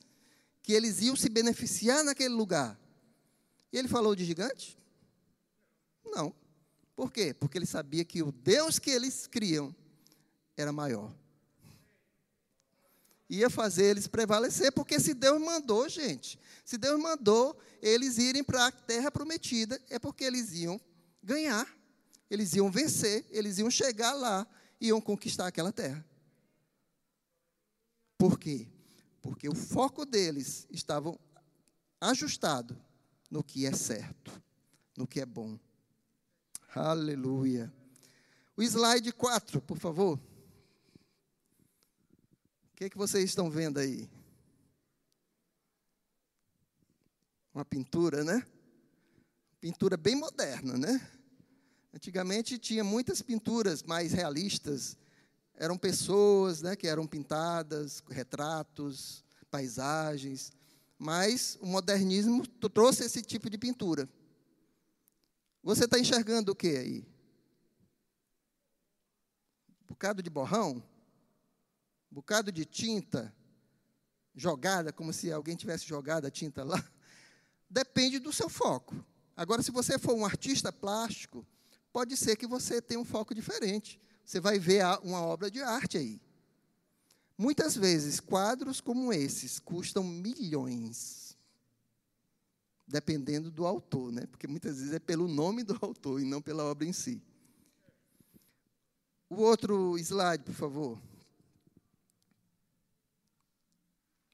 que 0.62 0.74
eles 0.74 1.00
iam 1.00 1.16
se 1.16 1.30
beneficiar 1.30 2.04
naquele 2.04 2.34
lugar. 2.34 2.78
E 3.72 3.78
ele 3.78 3.88
falou 3.88 4.14
de 4.14 4.24
gigante? 4.24 4.78
Não. 6.04 6.34
Por 6.94 7.10
quê? 7.10 7.32
Porque 7.32 7.56
ele 7.56 7.66
sabia 7.66 8.04
que 8.04 8.22
o 8.22 8.30
Deus 8.30 8.78
que 8.78 8.90
eles 8.90 9.26
criam 9.26 9.74
era 10.56 10.70
maior. 10.70 11.14
Ia 13.30 13.48
fazer 13.48 13.84
eles 13.84 14.08
prevalecer, 14.08 14.72
porque 14.72 14.98
se 14.98 15.14
Deus 15.14 15.40
mandou, 15.40 15.88
gente, 15.88 16.36
se 16.64 16.76
Deus 16.76 17.00
mandou 17.00 17.56
eles 17.80 18.18
irem 18.18 18.42
para 18.42 18.66
a 18.66 18.72
terra 18.72 19.08
prometida, 19.08 19.80
é 19.88 20.00
porque 20.00 20.24
eles 20.24 20.52
iam 20.52 20.80
ganhar, 21.22 21.64
eles 22.28 22.54
iam 22.54 22.68
vencer, 22.72 23.24
eles 23.30 23.58
iam 23.58 23.70
chegar 23.70 24.14
lá, 24.14 24.44
iam 24.80 25.00
conquistar 25.00 25.46
aquela 25.46 25.70
terra. 25.70 26.04
Por 28.18 28.36
quê? 28.36 28.66
Porque 29.22 29.48
o 29.48 29.54
foco 29.54 30.04
deles 30.04 30.66
estava 30.68 31.16
ajustado 32.00 32.76
no 33.30 33.44
que 33.44 33.64
é 33.64 33.72
certo, 33.72 34.42
no 34.96 35.06
que 35.06 35.20
é 35.20 35.26
bom. 35.26 35.56
Aleluia. 36.74 37.72
O 38.56 38.62
slide 38.62 39.12
4, 39.12 39.60
por 39.60 39.78
favor. 39.78 40.20
Que, 42.80 42.88
que 42.88 42.96
vocês 42.96 43.24
estão 43.24 43.50
vendo 43.50 43.78
aí? 43.78 44.08
Uma 47.52 47.62
pintura, 47.62 48.24
né? 48.24 48.42
Pintura 49.60 49.98
bem 49.98 50.16
moderna, 50.16 50.78
né? 50.78 51.10
Antigamente 51.92 52.56
tinha 52.58 52.82
muitas 52.82 53.20
pinturas 53.20 53.82
mais 53.82 54.14
realistas. 54.14 54.96
Eram 55.56 55.76
pessoas 55.76 56.62
né, 56.62 56.74
que 56.74 56.86
eram 56.86 57.06
pintadas, 57.06 58.02
retratos, 58.08 59.22
paisagens. 59.50 60.50
Mas 60.98 61.58
o 61.60 61.66
modernismo 61.66 62.46
trouxe 62.46 63.04
esse 63.04 63.20
tipo 63.20 63.50
de 63.50 63.58
pintura. 63.58 64.08
Você 65.62 65.84
está 65.84 65.98
enxergando 65.98 66.52
o 66.52 66.56
que 66.56 66.78
aí? 66.78 67.06
Um 69.82 69.88
bocado 69.88 70.22
de 70.22 70.30
borrão? 70.30 70.82
Um 72.10 72.16
bocado 72.16 72.50
de 72.50 72.64
tinta 72.64 73.34
jogada, 74.34 74.92
como 74.92 75.12
se 75.12 75.30
alguém 75.32 75.56
tivesse 75.56 75.86
jogado 75.86 76.26
a 76.26 76.30
tinta 76.30 76.64
lá? 76.64 76.82
Depende 77.68 78.18
do 78.18 78.32
seu 78.32 78.48
foco. 78.48 79.04
Agora, 79.36 79.62
se 79.62 79.70
você 79.70 79.98
for 79.98 80.14
um 80.14 80.24
artista 80.24 80.72
plástico, 80.72 81.46
pode 81.92 82.16
ser 82.16 82.36
que 82.36 82.46
você 82.46 82.82
tenha 82.82 83.00
um 83.00 83.04
foco 83.04 83.34
diferente. 83.34 84.00
Você 84.24 84.40
vai 84.40 84.58
ver 84.58 84.84
uma 85.02 85.20
obra 85.22 85.50
de 85.50 85.62
arte 85.62 85.98
aí. 85.98 86.20
Muitas 87.38 87.74
vezes, 87.74 88.20
quadros 88.20 88.80
como 88.80 89.12
esses 89.12 89.58
custam 89.58 90.04
milhões 90.04 91.20
dependendo 92.90 93.50
do 93.52 93.64
autor, 93.64 94.10
né? 94.12 94.26
porque 94.26 94.48
muitas 94.48 94.78
vezes 94.78 94.92
é 94.92 94.98
pelo 94.98 95.28
nome 95.28 95.62
do 95.62 95.78
autor 95.80 96.20
e 96.20 96.24
não 96.24 96.42
pela 96.42 96.64
obra 96.64 96.86
em 96.86 96.92
si. 96.92 97.22
O 99.28 99.36
outro 99.36 99.96
slide, 99.96 100.42
por 100.42 100.54
favor. 100.54 101.00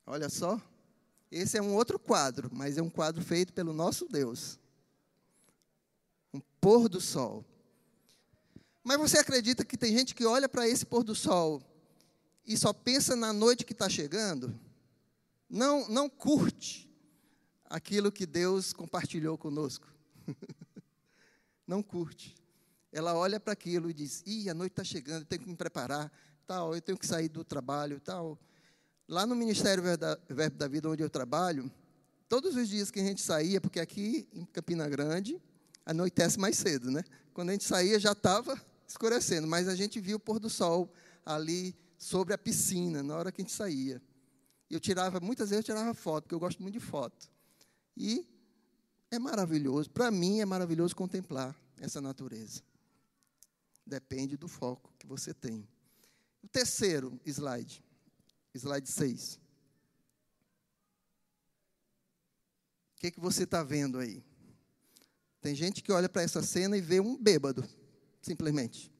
Olha 0.06 0.28
só. 0.28 0.60
Esse 1.30 1.58
é 1.58 1.62
um 1.62 1.74
outro 1.74 1.98
quadro, 1.98 2.48
mas 2.52 2.78
é 2.78 2.82
um 2.82 2.88
quadro 2.88 3.22
feito 3.22 3.52
pelo 3.52 3.72
nosso 3.72 4.06
Deus. 4.08 4.58
Um 6.32 6.40
pôr 6.60 6.88
do 6.88 7.00
sol. 7.00 7.44
Mas 8.84 8.98
você 8.98 9.18
acredita 9.18 9.64
que 9.64 9.76
tem 9.76 9.92
gente 9.96 10.14
que 10.14 10.24
olha 10.24 10.48
para 10.48 10.68
esse 10.68 10.86
pôr 10.86 11.02
do 11.02 11.14
sol 11.14 11.60
e 12.46 12.56
só 12.56 12.72
pensa 12.72 13.16
na 13.16 13.32
noite 13.32 13.64
que 13.64 13.72
está 13.72 13.88
chegando? 13.88 14.56
Não, 15.50 15.88
não 15.88 16.08
curte 16.08 16.88
aquilo 17.64 18.12
que 18.12 18.24
Deus 18.24 18.72
compartilhou 18.72 19.36
conosco. 19.36 19.92
Não 21.66 21.82
curte. 21.82 22.36
Ela 22.92 23.14
olha 23.14 23.40
para 23.40 23.52
aquilo 23.52 23.90
e 23.90 23.92
diz: 23.92 24.22
Ih, 24.24 24.48
a 24.48 24.54
noite 24.54 24.72
está 24.72 24.84
chegando, 24.84 25.22
eu 25.22 25.26
tenho 25.26 25.42
que 25.42 25.48
me 25.48 25.56
preparar, 25.56 26.12
tal, 26.46 26.74
eu 26.74 26.80
tenho 26.80 26.96
que 26.96 27.06
sair 27.06 27.28
do 27.28 27.42
trabalho, 27.44 28.00
tal. 28.00 28.38
Lá 29.08 29.24
no 29.24 29.36
Ministério 29.36 29.82
Verbo 30.28 30.56
da 30.56 30.66
Vida, 30.66 30.88
onde 30.88 31.02
eu 31.02 31.08
trabalho, 31.08 31.70
todos 32.28 32.56
os 32.56 32.68
dias 32.68 32.90
que 32.90 32.98
a 32.98 33.04
gente 33.04 33.22
saía, 33.22 33.60
porque 33.60 33.78
aqui 33.78 34.28
em 34.32 34.44
Campina 34.46 34.88
Grande, 34.88 35.40
anoitece 35.84 36.40
mais 36.40 36.56
cedo, 36.58 36.90
né? 36.90 37.04
Quando 37.32 37.50
a 37.50 37.52
gente 37.52 37.64
saía 37.64 38.00
já 38.00 38.12
estava 38.12 38.60
escurecendo, 38.86 39.46
mas 39.46 39.68
a 39.68 39.76
gente 39.76 40.00
via 40.00 40.16
o 40.16 40.20
pôr 40.20 40.40
do 40.40 40.50
sol 40.50 40.92
ali 41.24 41.76
sobre 41.96 42.34
a 42.34 42.38
piscina, 42.38 43.02
na 43.02 43.16
hora 43.16 43.30
que 43.30 43.40
a 43.40 43.44
gente 43.44 43.54
saía. 43.54 44.02
Eu 44.68 44.80
tirava, 44.80 45.20
muitas 45.20 45.50
vezes 45.50 45.68
eu 45.68 45.74
tirava 45.74 45.94
foto, 45.94 46.24
porque 46.24 46.34
eu 46.34 46.40
gosto 46.40 46.60
muito 46.60 46.74
de 46.74 46.80
foto. 46.80 47.30
E 47.96 48.26
é 49.08 49.18
maravilhoso, 49.20 49.88
para 49.88 50.10
mim 50.10 50.40
é 50.40 50.44
maravilhoso 50.44 50.96
contemplar 50.96 51.54
essa 51.80 52.00
natureza. 52.00 52.60
Depende 53.86 54.36
do 54.36 54.48
foco 54.48 54.92
que 54.98 55.06
você 55.06 55.32
tem. 55.32 55.68
O 56.42 56.48
terceiro 56.48 57.20
slide, 57.24 57.84
slide 58.56 58.90
6. 58.90 59.40
O 62.94 62.98
que, 62.98 63.10
que 63.10 63.20
você 63.20 63.44
está 63.44 63.62
vendo 63.62 63.98
aí? 63.98 64.24
Tem 65.40 65.54
gente 65.54 65.82
que 65.82 65.92
olha 65.92 66.08
para 66.08 66.22
essa 66.22 66.42
cena 66.42 66.76
e 66.76 66.80
vê 66.80 66.98
um 66.98 67.16
bêbado, 67.16 67.64
simplesmente. 68.20 68.92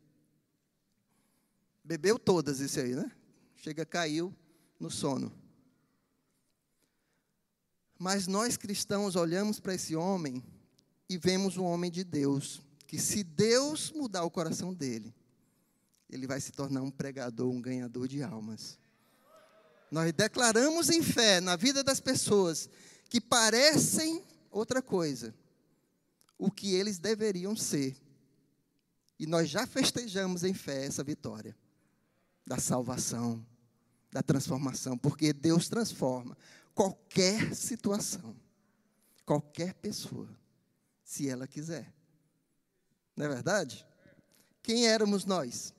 Bebeu 1.83 2.19
todas 2.19 2.61
esse 2.61 2.79
aí, 2.79 2.95
né? 2.95 3.11
Chega, 3.57 3.85
caiu 3.87 4.35
no 4.79 4.91
sono. 4.91 5.33
Mas 7.99 8.27
nós 8.27 8.57
cristãos 8.57 9.17
olhamos 9.17 9.59
para 9.59 9.75
esse 9.75 9.97
homem 9.97 10.43
e 11.09 11.17
vemos 11.17 11.57
um 11.57 11.65
homem 11.65 11.91
de 11.91 12.05
Deus, 12.05 12.61
que 12.87 12.99
se 12.99 13.25
Deus 13.25 13.91
mudar 13.93 14.25
o 14.25 14.31
coração 14.31 14.75
dele, 14.75 15.15
ele 16.09 16.27
vai 16.27 16.41
se 16.41 16.53
tornar 16.53 16.83
um 16.83 16.91
pregador, 16.91 17.51
um 17.51 17.61
ganhador 17.61 18.07
de 18.07 18.23
almas. 18.23 18.79
Nós 19.91 20.13
declaramos 20.13 20.91
em 20.91 21.03
fé 21.03 21.41
na 21.41 21.57
vida 21.57 21.83
das 21.83 22.01
pessoas 22.01 22.69
que 23.09 23.21
parecem 23.21 24.25
outra 24.51 24.83
coisa, 24.83 25.35
o 26.39 26.51
que 26.51 26.75
eles 26.75 26.99
deveriam 26.99 27.55
ser. 27.57 27.97
E 29.19 29.27
nós 29.27 29.49
já 29.49 29.67
festejamos 29.67 30.45
em 30.45 30.53
fé 30.53 30.85
essa 30.85 31.03
vitória 31.03 31.57
da 32.47 32.59
salvação, 32.59 33.45
da 34.11 34.23
transformação, 34.23 34.97
porque 34.97 35.33
Deus 35.33 35.69
transforma 35.69 36.37
qualquer 36.75 37.55
situação, 37.55 38.37
qualquer 39.25 39.75
pessoa, 39.75 40.29
se 41.03 41.29
ela 41.29 41.47
quiser. 41.47 41.93
Não 43.17 43.25
é 43.25 43.29
verdade? 43.29 43.87
Quem 44.63 44.87
éramos 44.87 45.25
nós? 45.25 45.73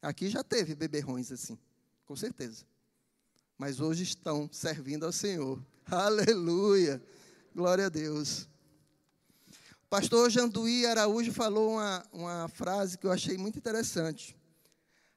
Aqui 0.00 0.28
já 0.28 0.44
teve 0.44 0.74
beberrões 0.74 1.32
assim, 1.32 1.58
com 2.10 2.16
certeza. 2.16 2.64
Mas 3.56 3.78
hoje 3.78 4.02
estão 4.02 4.50
servindo 4.52 5.06
ao 5.06 5.12
Senhor. 5.12 5.64
Aleluia! 5.86 7.00
Glória 7.54 7.86
a 7.86 7.88
Deus. 7.88 8.48
Pastor 9.88 10.28
Janduí 10.28 10.86
Araújo 10.86 11.32
falou 11.32 11.74
uma, 11.74 12.04
uma 12.12 12.48
frase 12.48 12.98
que 12.98 13.06
eu 13.06 13.12
achei 13.12 13.38
muito 13.38 13.58
interessante. 13.58 14.36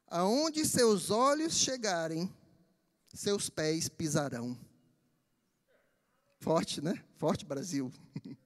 Aonde 0.06 0.68
seus 0.68 1.10
olhos 1.10 1.56
chegarem, 1.56 2.32
seus 3.12 3.50
pés 3.50 3.90
pisarão. 3.90 4.56
Forte, 6.42 6.80
né? 6.80 7.04
Forte 7.18 7.44
Brasil. 7.44 7.92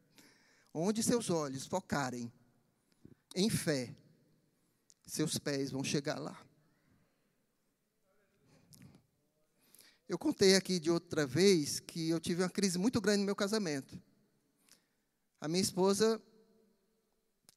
Onde 0.74 1.04
seus 1.04 1.30
olhos 1.30 1.66
focarem 1.66 2.32
em 3.36 3.50
fé, 3.50 3.94
seus 5.06 5.38
pés 5.38 5.70
vão 5.70 5.84
chegar 5.84 6.18
lá. 6.18 6.47
Eu 10.08 10.18
contei 10.18 10.56
aqui 10.56 10.80
de 10.80 10.90
outra 10.90 11.26
vez 11.26 11.80
que 11.80 12.10
eu 12.10 12.20
tive 12.20 12.42
uma 12.42 12.50
crise 12.50 12.78
muito 12.78 13.02
grande 13.02 13.20
no 13.20 13.26
meu 13.26 13.36
casamento. 13.36 14.02
A 15.42 15.48
minha 15.48 15.62
esposa, 15.62 16.22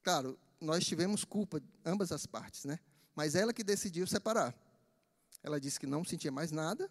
claro, 0.03 0.39
nós 0.61 0.85
tivemos 0.85 1.25
culpa, 1.25 1.63
ambas 1.85 2.11
as 2.11 2.27
partes, 2.27 2.65
né? 2.65 2.79
Mas 3.15 3.35
ela 3.35 3.53
que 3.53 3.63
decidiu 3.63 4.07
separar. 4.07 4.55
Ela 5.43 5.61
disse 5.61 5.79
que 5.79 5.87
não 5.87 6.05
sentia 6.05 6.33
mais 6.33 6.51
nada, 6.51 6.91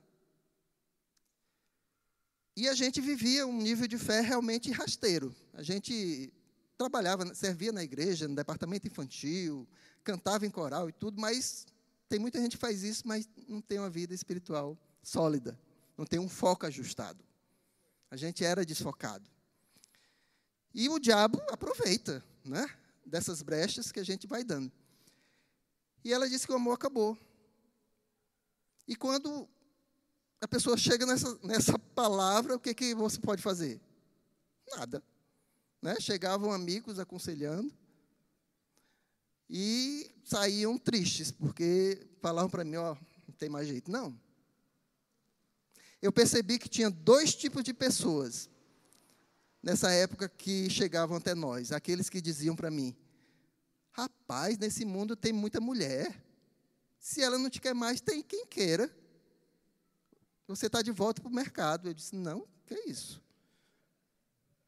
e 2.60 2.68
a 2.68 2.74
gente 2.74 3.00
vivia 3.00 3.48
um 3.48 3.58
nível 3.58 3.88
de 3.88 3.98
fé 3.98 4.20
realmente 4.20 4.70
rasteiro. 4.70 5.34
A 5.54 5.64
gente 5.64 6.30
trabalhava, 6.78 7.34
servia 7.34 7.72
na 7.72 7.82
igreja, 7.82 8.28
no 8.28 8.36
departamento 8.36 8.86
infantil, 8.86 9.66
cantava 10.04 10.46
em 10.46 10.50
coral 10.50 10.90
e 10.90 10.92
tudo, 10.92 11.22
mas 11.22 11.66
tem 12.10 12.20
muita 12.20 12.38
gente 12.38 12.58
que 12.58 12.62
faz 12.62 12.84
isso, 12.84 13.08
mas 13.08 13.30
não 13.48 13.62
tem 13.62 13.80
uma 13.80 13.90
vida 13.90 14.14
espiritual 14.14 14.78
sólida, 15.10 15.60
não 15.98 16.06
tem 16.06 16.20
um 16.20 16.30
foco 16.30 16.66
ajustado. 16.66 17.24
A 18.12 18.16
gente 18.16 18.46
era 18.46 18.66
desfocado. 18.66 19.28
E 20.74 20.88
o 20.88 21.00
diabo 21.00 21.42
aproveita, 21.50 22.24
né, 22.46 22.70
dessas 23.06 23.42
brechas 23.42 23.92
que 23.92 24.00
a 24.00 24.04
gente 24.04 24.28
vai 24.28 24.44
dando. 24.44 24.72
E 26.04 26.14
ela 26.14 26.30
disse 26.30 26.46
que 26.46 26.54
o 26.54 26.56
amor 26.56 26.74
acabou. 26.74 27.18
E 28.88 28.96
quando 28.96 29.50
a 30.40 30.48
pessoa 30.48 30.78
chega 30.78 31.06
nessa, 31.06 31.38
nessa 31.44 31.78
palavra, 31.78 32.56
o 32.56 32.60
que, 32.60 32.74
que 32.74 32.96
você 32.96 33.20
pode 33.20 33.42
fazer? 33.42 33.82
Nada. 34.76 35.04
Né? 35.82 36.00
Chegavam 36.00 36.52
amigos 36.52 37.00
aconselhando 37.00 37.74
e 39.50 40.12
saíam 40.24 40.78
tristes, 40.78 41.32
porque 41.32 42.08
falavam 42.22 42.50
para 42.50 42.64
mim, 42.64 42.78
ó, 42.78 42.96
não 43.28 43.36
tem 43.38 43.50
mais 43.50 43.68
jeito. 43.68 43.92
Não. 43.92 44.18
Eu 46.02 46.12
percebi 46.12 46.58
que 46.58 46.70
tinha 46.70 46.90
dois 46.90 47.36
tipos 47.36 47.64
de 47.64 47.74
pessoas 47.74 48.50
nessa 49.62 49.92
época 49.92 50.30
que 50.30 50.70
chegavam 50.70 51.18
até 51.18 51.36
nós. 51.36 51.72
Aqueles 51.72 52.10
que 52.10 52.22
diziam 52.22 52.56
para 52.56 52.72
mim, 52.72 52.96
rapaz, 53.92 54.58
nesse 54.58 54.86
mundo 54.86 55.16
tem 55.16 55.34
muita 55.34 55.60
mulher. 55.60 56.24
Se 57.00 57.22
ela 57.22 57.38
não 57.38 57.50
te 57.50 57.60
quer 57.60 57.74
mais, 57.74 58.02
tem 58.02 58.22
quem 58.22 58.46
queira. 58.46 58.94
Você 60.48 60.68
está 60.68 60.82
de 60.82 60.92
volta 60.92 61.22
para 61.22 61.30
o 61.30 61.34
mercado. 61.34 61.90
Eu 61.90 61.94
disse, 61.94 62.16
não, 62.16 62.48
que 62.66 62.74
é 62.74 62.90
isso? 62.90 63.22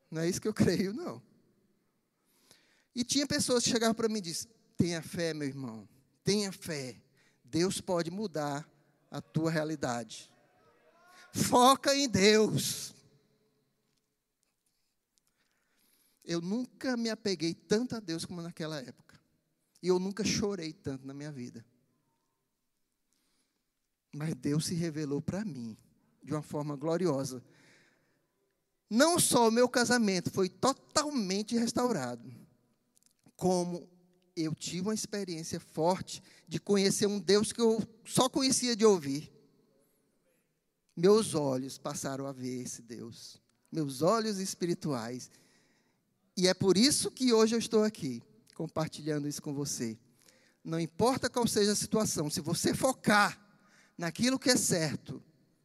Não 0.09 0.21
é 0.21 0.29
isso 0.29 0.41
que 0.41 0.47
eu 0.47 0.53
creio, 0.55 0.93
não. 0.93 1.21
E 2.93 3.03
tinha 3.03 3.25
pessoas 3.25 3.63
que 3.63 3.69
chegavam 3.69 3.95
para 3.95 4.09
mim 4.09 4.17
e 4.17 4.21
diziam, 4.21 4.51
tenha 4.75 5.01
fé, 5.01 5.33
meu 5.33 5.47
irmão, 5.47 5.87
tenha 6.23 6.51
fé. 6.51 7.01
Deus 7.43 7.79
pode 7.79 8.11
mudar 8.11 8.69
a 9.09 9.21
tua 9.21 9.49
realidade. 9.49 10.31
Foca 11.33 11.95
em 11.95 12.09
Deus. 12.09 12.93
Eu 16.23 16.41
nunca 16.41 16.95
me 16.95 17.09
apeguei 17.09 17.53
tanto 17.53 17.95
a 17.95 17.99
Deus 17.99 18.25
como 18.25 18.41
naquela 18.41 18.79
época. 18.79 19.19
E 19.81 19.87
eu 19.87 19.99
nunca 19.99 20.23
chorei 20.23 20.71
tanto 20.71 21.05
na 21.05 21.13
minha 21.13 21.31
vida. 21.31 21.65
Mas 24.13 24.35
Deus 24.35 24.65
se 24.65 24.75
revelou 24.75 25.21
para 25.21 25.43
mim 25.43 25.77
de 26.21 26.33
uma 26.33 26.41
forma 26.41 26.75
gloriosa. 26.75 27.43
Não 28.89 29.17
só 29.17 29.47
o 29.47 29.51
meu 29.51 29.69
casamento 29.69 30.29
foi 30.29 30.49
totalmente 30.49 31.55
restaurado, 31.55 32.29
como 33.35 33.89
eu 34.35 34.53
tive 34.53 34.81
uma 34.81 34.93
experiência 34.93 35.59
forte 35.59 36.21
de 36.47 36.59
conhecer 36.59 37.07
um 37.07 37.19
Deus 37.19 37.51
que 37.51 37.61
eu 37.61 37.81
só 38.05 38.29
conhecia 38.29 38.75
de 38.75 38.85
ouvir. 38.85 39.31
Meus 40.95 41.33
olhos 41.33 41.77
passaram 41.77 42.25
a 42.25 42.31
ver 42.31 42.61
esse 42.61 42.81
Deus, 42.81 43.41
meus 43.71 44.01
olhos 44.01 44.39
espirituais. 44.39 45.31
E 46.35 46.47
é 46.47 46.53
por 46.53 46.77
isso 46.77 47.09
que 47.09 47.31
hoje 47.31 47.55
eu 47.55 47.59
estou 47.59 47.83
aqui, 47.83 48.21
compartilhando 48.55 49.27
isso 49.27 49.41
com 49.41 49.53
você. 49.53 49.97
Não 50.63 50.79
importa 50.79 51.29
qual 51.29 51.47
seja 51.47 51.71
a 51.71 51.75
situação, 51.75 52.29
se 52.29 52.41
você 52.41 52.73
focar 52.73 53.39
naquilo 53.97 54.37
que 54.37 54.49
é 54.49 54.57
certo, 54.57 55.23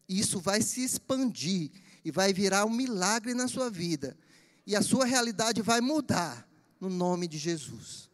isso 0.08 0.40
vai 0.40 0.62
se 0.62 0.84
expandir 0.84 1.70
e 2.04 2.10
vai 2.10 2.32
virar 2.32 2.64
um 2.64 2.70
milagre 2.70 3.34
na 3.34 3.48
sua 3.48 3.68
vida. 3.68 4.16
E 4.66 4.74
a 4.74 4.82
sua 4.82 5.04
realidade 5.04 5.60
vai 5.62 5.80
mudar 5.80 6.48
no 6.80 6.88
nome 6.88 7.26
de 7.26 7.38
Jesus. 7.38 8.10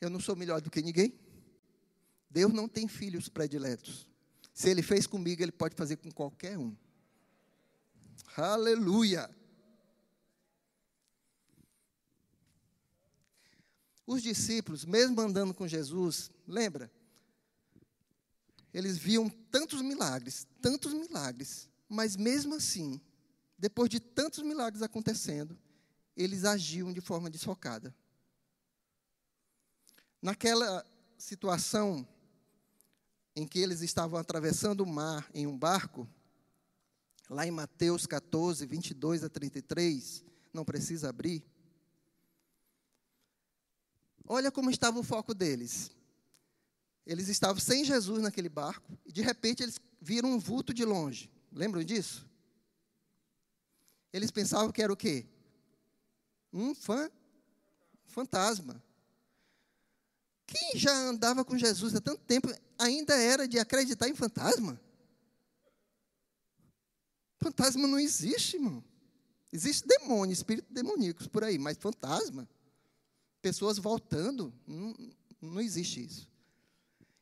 Eu 0.00 0.10
não 0.10 0.18
sou 0.18 0.34
melhor 0.34 0.60
do 0.60 0.70
que 0.70 0.82
ninguém. 0.82 1.21
Deus 2.32 2.50
não 2.52 2.66
tem 2.66 2.88
filhos 2.88 3.28
prediletos. 3.28 4.08
Se 4.54 4.70
ele 4.70 4.82
fez 4.82 5.06
comigo, 5.06 5.42
ele 5.42 5.52
pode 5.52 5.76
fazer 5.76 5.96
com 5.96 6.10
qualquer 6.10 6.56
um. 6.56 6.74
Aleluia. 8.34 9.28
Os 14.06 14.22
discípulos, 14.22 14.86
mesmo 14.86 15.20
andando 15.20 15.52
com 15.52 15.68
Jesus, 15.68 16.30
lembra? 16.48 16.90
Eles 18.72 18.96
viam 18.96 19.28
tantos 19.28 19.82
milagres, 19.82 20.46
tantos 20.62 20.94
milagres, 20.94 21.68
mas 21.86 22.16
mesmo 22.16 22.54
assim, 22.54 22.98
depois 23.58 23.90
de 23.90 24.00
tantos 24.00 24.42
milagres 24.42 24.82
acontecendo, 24.82 25.58
eles 26.16 26.46
agiam 26.46 26.92
de 26.92 27.00
forma 27.02 27.28
desfocada. 27.28 27.94
Naquela 30.22 30.84
situação 31.18 32.06
em 33.34 33.46
que 33.46 33.58
eles 33.58 33.80
estavam 33.80 34.18
atravessando 34.18 34.82
o 34.82 34.86
mar 34.86 35.28
em 35.34 35.46
um 35.46 35.56
barco, 35.56 36.08
lá 37.28 37.46
em 37.46 37.50
Mateus 37.50 38.06
14, 38.06 38.66
22 38.66 39.24
a 39.24 39.28
33, 39.28 40.24
não 40.52 40.64
precisa 40.64 41.08
abrir. 41.08 41.44
Olha 44.26 44.50
como 44.50 44.70
estava 44.70 44.98
o 44.98 45.02
foco 45.02 45.34
deles. 45.34 45.90
Eles 47.06 47.28
estavam 47.28 47.60
sem 47.60 47.84
Jesus 47.84 48.22
naquele 48.22 48.48
barco 48.48 48.96
e 49.04 49.12
de 49.12 49.22
repente 49.22 49.62
eles 49.62 49.80
viram 50.00 50.30
um 50.30 50.38
vulto 50.38 50.72
de 50.72 50.84
longe. 50.84 51.30
Lembram 51.50 51.82
disso? 51.82 52.28
Eles 54.12 54.30
pensavam 54.30 54.70
que 54.70 54.82
era 54.82 54.92
o 54.92 54.96
quê? 54.96 55.26
Um 56.52 56.74
fã, 56.74 57.10
fantasma. 58.04 58.82
Quem 60.52 60.78
já 60.78 60.94
andava 60.94 61.46
com 61.46 61.56
Jesus 61.56 61.94
há 61.94 62.00
tanto 62.00 62.20
tempo 62.24 62.52
ainda 62.78 63.14
era 63.14 63.48
de 63.48 63.58
acreditar 63.58 64.06
em 64.06 64.14
fantasma? 64.14 64.78
Fantasma 67.40 67.88
não 67.88 67.98
existe, 67.98 68.56
irmão. 68.56 68.84
Existe 69.50 69.88
demônio, 69.88 70.32
espíritos 70.32 70.70
demoníacos 70.70 71.26
por 71.26 71.42
aí, 71.42 71.58
mas 71.58 71.78
fantasma, 71.78 72.46
pessoas 73.40 73.78
voltando, 73.78 74.52
não, 74.66 74.94
não 75.40 75.60
existe 75.60 76.04
isso. 76.04 76.30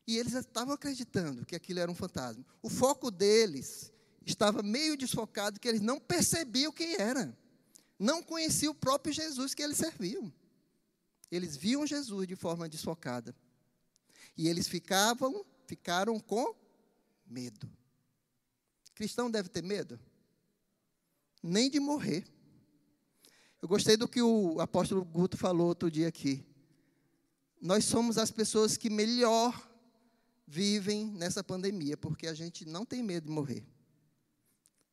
E 0.08 0.18
eles 0.18 0.34
estavam 0.34 0.74
acreditando 0.74 1.46
que 1.46 1.54
aquilo 1.54 1.78
era 1.78 1.90
um 1.90 1.94
fantasma. 1.94 2.44
O 2.60 2.68
foco 2.68 3.12
deles 3.12 3.92
estava 4.26 4.60
meio 4.60 4.96
desfocado, 4.96 5.60
que 5.60 5.68
eles 5.68 5.80
não 5.80 6.00
percebiam 6.00 6.72
quem 6.72 6.94
era. 6.94 7.36
Não 7.96 8.24
conheciam 8.24 8.72
o 8.72 8.74
próprio 8.74 9.14
Jesus 9.14 9.54
que 9.54 9.62
eles 9.62 9.76
serviam. 9.76 10.32
Eles 11.30 11.56
viam 11.56 11.86
Jesus 11.86 12.26
de 12.26 12.34
forma 12.34 12.68
desfocada. 12.68 13.34
E 14.36 14.48
eles 14.48 14.66
ficavam, 14.66 15.44
ficaram 15.66 16.18
com 16.18 16.54
medo. 17.26 17.70
Cristão 18.94 19.30
deve 19.30 19.48
ter 19.48 19.62
medo? 19.62 19.98
Nem 21.42 21.70
de 21.70 21.78
morrer. 21.78 22.24
Eu 23.62 23.68
gostei 23.68 23.96
do 23.96 24.08
que 24.08 24.20
o 24.20 24.60
apóstolo 24.60 25.04
Guto 25.04 25.36
falou 25.36 25.68
outro 25.68 25.90
dia 25.90 26.08
aqui. 26.08 26.44
Nós 27.60 27.84
somos 27.84 28.16
as 28.18 28.30
pessoas 28.30 28.76
que 28.76 28.88
melhor 28.88 29.68
vivem 30.46 31.06
nessa 31.06 31.44
pandemia, 31.44 31.96
porque 31.96 32.26
a 32.26 32.34
gente 32.34 32.64
não 32.64 32.84
tem 32.84 33.02
medo 33.02 33.26
de 33.26 33.32
morrer. 33.32 33.64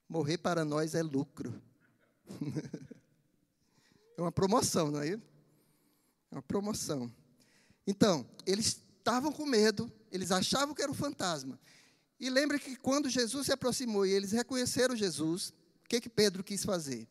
Morrer 0.08 0.38
para 0.38 0.64
nós 0.64 0.94
é 0.94 1.02
lucro. 1.02 1.62
é 4.18 4.22
uma 4.22 4.32
promoção, 4.32 4.92
não 4.92 5.02
é? 5.02 5.20
É 6.32 6.36
uma 6.36 6.42
promoção. 6.42 7.12
Então, 7.86 8.28
eles 8.46 8.82
estavam 8.98 9.32
com 9.32 9.46
medo, 9.46 9.92
eles 10.12 10.32
achavam 10.32 10.76
que 10.76 10.82
era 10.82 10.92
um 10.92 10.96
fantasma. 10.96 11.60
E 12.20 12.30
lembre 12.30 12.60
que 12.60 12.76
quando 12.76 13.10
Jesus 13.10 13.46
se 13.46 13.52
aproximou 13.52 14.06
e 14.06 14.12
eles 14.12 14.32
reconheceram 14.32 14.96
Jesus, 14.96 15.54
o 15.86 15.88
que, 15.88 16.02
que 16.02 16.10
Pedro 16.10 16.44
quis 16.44 16.66
fazer? 16.66 17.08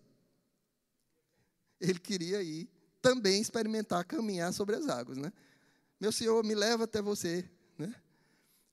Ele 1.81 1.99
queria 1.99 2.43
ir 2.43 2.69
também 3.01 3.41
experimentar 3.41 4.05
caminhar 4.05 4.53
sobre 4.53 4.77
as 4.77 4.89
águas, 4.89 5.17
né? 5.17 5.33
Meu 6.01 6.13
Senhor, 6.13 6.45
me 6.45 6.55
leva 6.55 6.85
até 6.85 7.01
você, 7.01 7.49
né? 7.79 7.95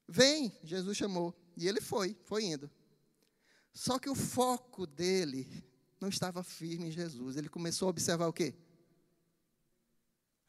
Vem, 0.08 0.52
Jesus 0.64 0.98
chamou. 0.98 1.34
E 1.56 1.68
ele 1.68 1.80
foi, 1.80 2.18
foi 2.24 2.46
indo. 2.46 2.70
Só 3.74 3.98
que 3.98 4.10
o 4.10 4.16
foco 4.16 4.86
dele 4.86 5.64
não 6.00 6.10
estava 6.10 6.44
firme 6.44 6.88
em 6.88 6.92
Jesus. 6.92 7.38
Ele 7.38 7.48
começou 7.48 7.88
a 7.88 7.90
observar 7.90 8.28
o 8.28 8.34
quê? 8.34 8.54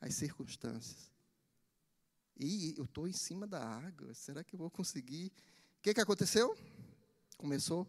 As 0.04 0.16
circunstâncias. 0.16 1.10
E 2.36 2.74
eu 2.76 2.84
estou 2.84 3.08
em 3.08 3.12
cima 3.12 3.46
da 3.46 3.66
água, 3.66 4.12
será 4.12 4.44
que 4.44 4.54
eu 4.54 4.58
vou 4.58 4.70
conseguir? 4.70 5.32
O 5.78 5.82
que, 5.82 5.94
que 5.94 6.00
aconteceu? 6.00 6.54
Começou 7.38 7.86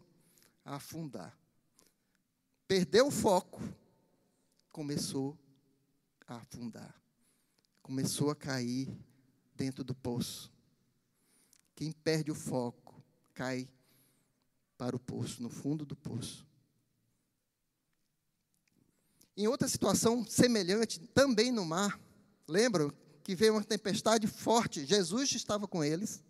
a 0.64 0.76
afundar. 0.76 1.38
Perdeu 2.66 3.08
o 3.08 3.10
foco, 3.10 3.60
começou 4.72 5.38
a 6.26 6.36
afundar. 6.36 6.98
Começou 7.82 8.30
a 8.30 8.34
cair 8.34 8.88
dentro 9.54 9.84
do 9.84 9.94
poço. 9.94 10.50
Quem 11.74 11.92
perde 11.92 12.30
o 12.30 12.34
foco 12.34 13.04
cai 13.34 13.68
para 14.78 14.96
o 14.96 14.98
poço, 14.98 15.42
no 15.42 15.50
fundo 15.50 15.84
do 15.84 15.94
poço. 15.94 16.46
Em 19.36 19.46
outra 19.46 19.68
situação 19.68 20.24
semelhante, 20.26 20.98
também 20.98 21.52
no 21.52 21.62
mar, 21.66 22.05
lembram 22.46 22.92
que 23.22 23.34
veio 23.34 23.54
uma 23.54 23.64
tempestade 23.64 24.26
forte, 24.26 24.84
Jesus 24.86 25.32
estava 25.32 25.66
com 25.66 25.82
eles. 25.82 26.22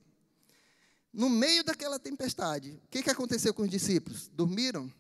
No 1.13 1.29
meio 1.31 1.65
daquela 1.65 1.99
tempestade, 1.99 2.81
o 2.85 2.89
que, 2.89 3.03
que 3.03 3.11
aconteceu 3.11 3.53
com 3.55 3.63
os 3.63 3.71
discípulos? 3.71 4.29
Dormiram? 4.29 4.93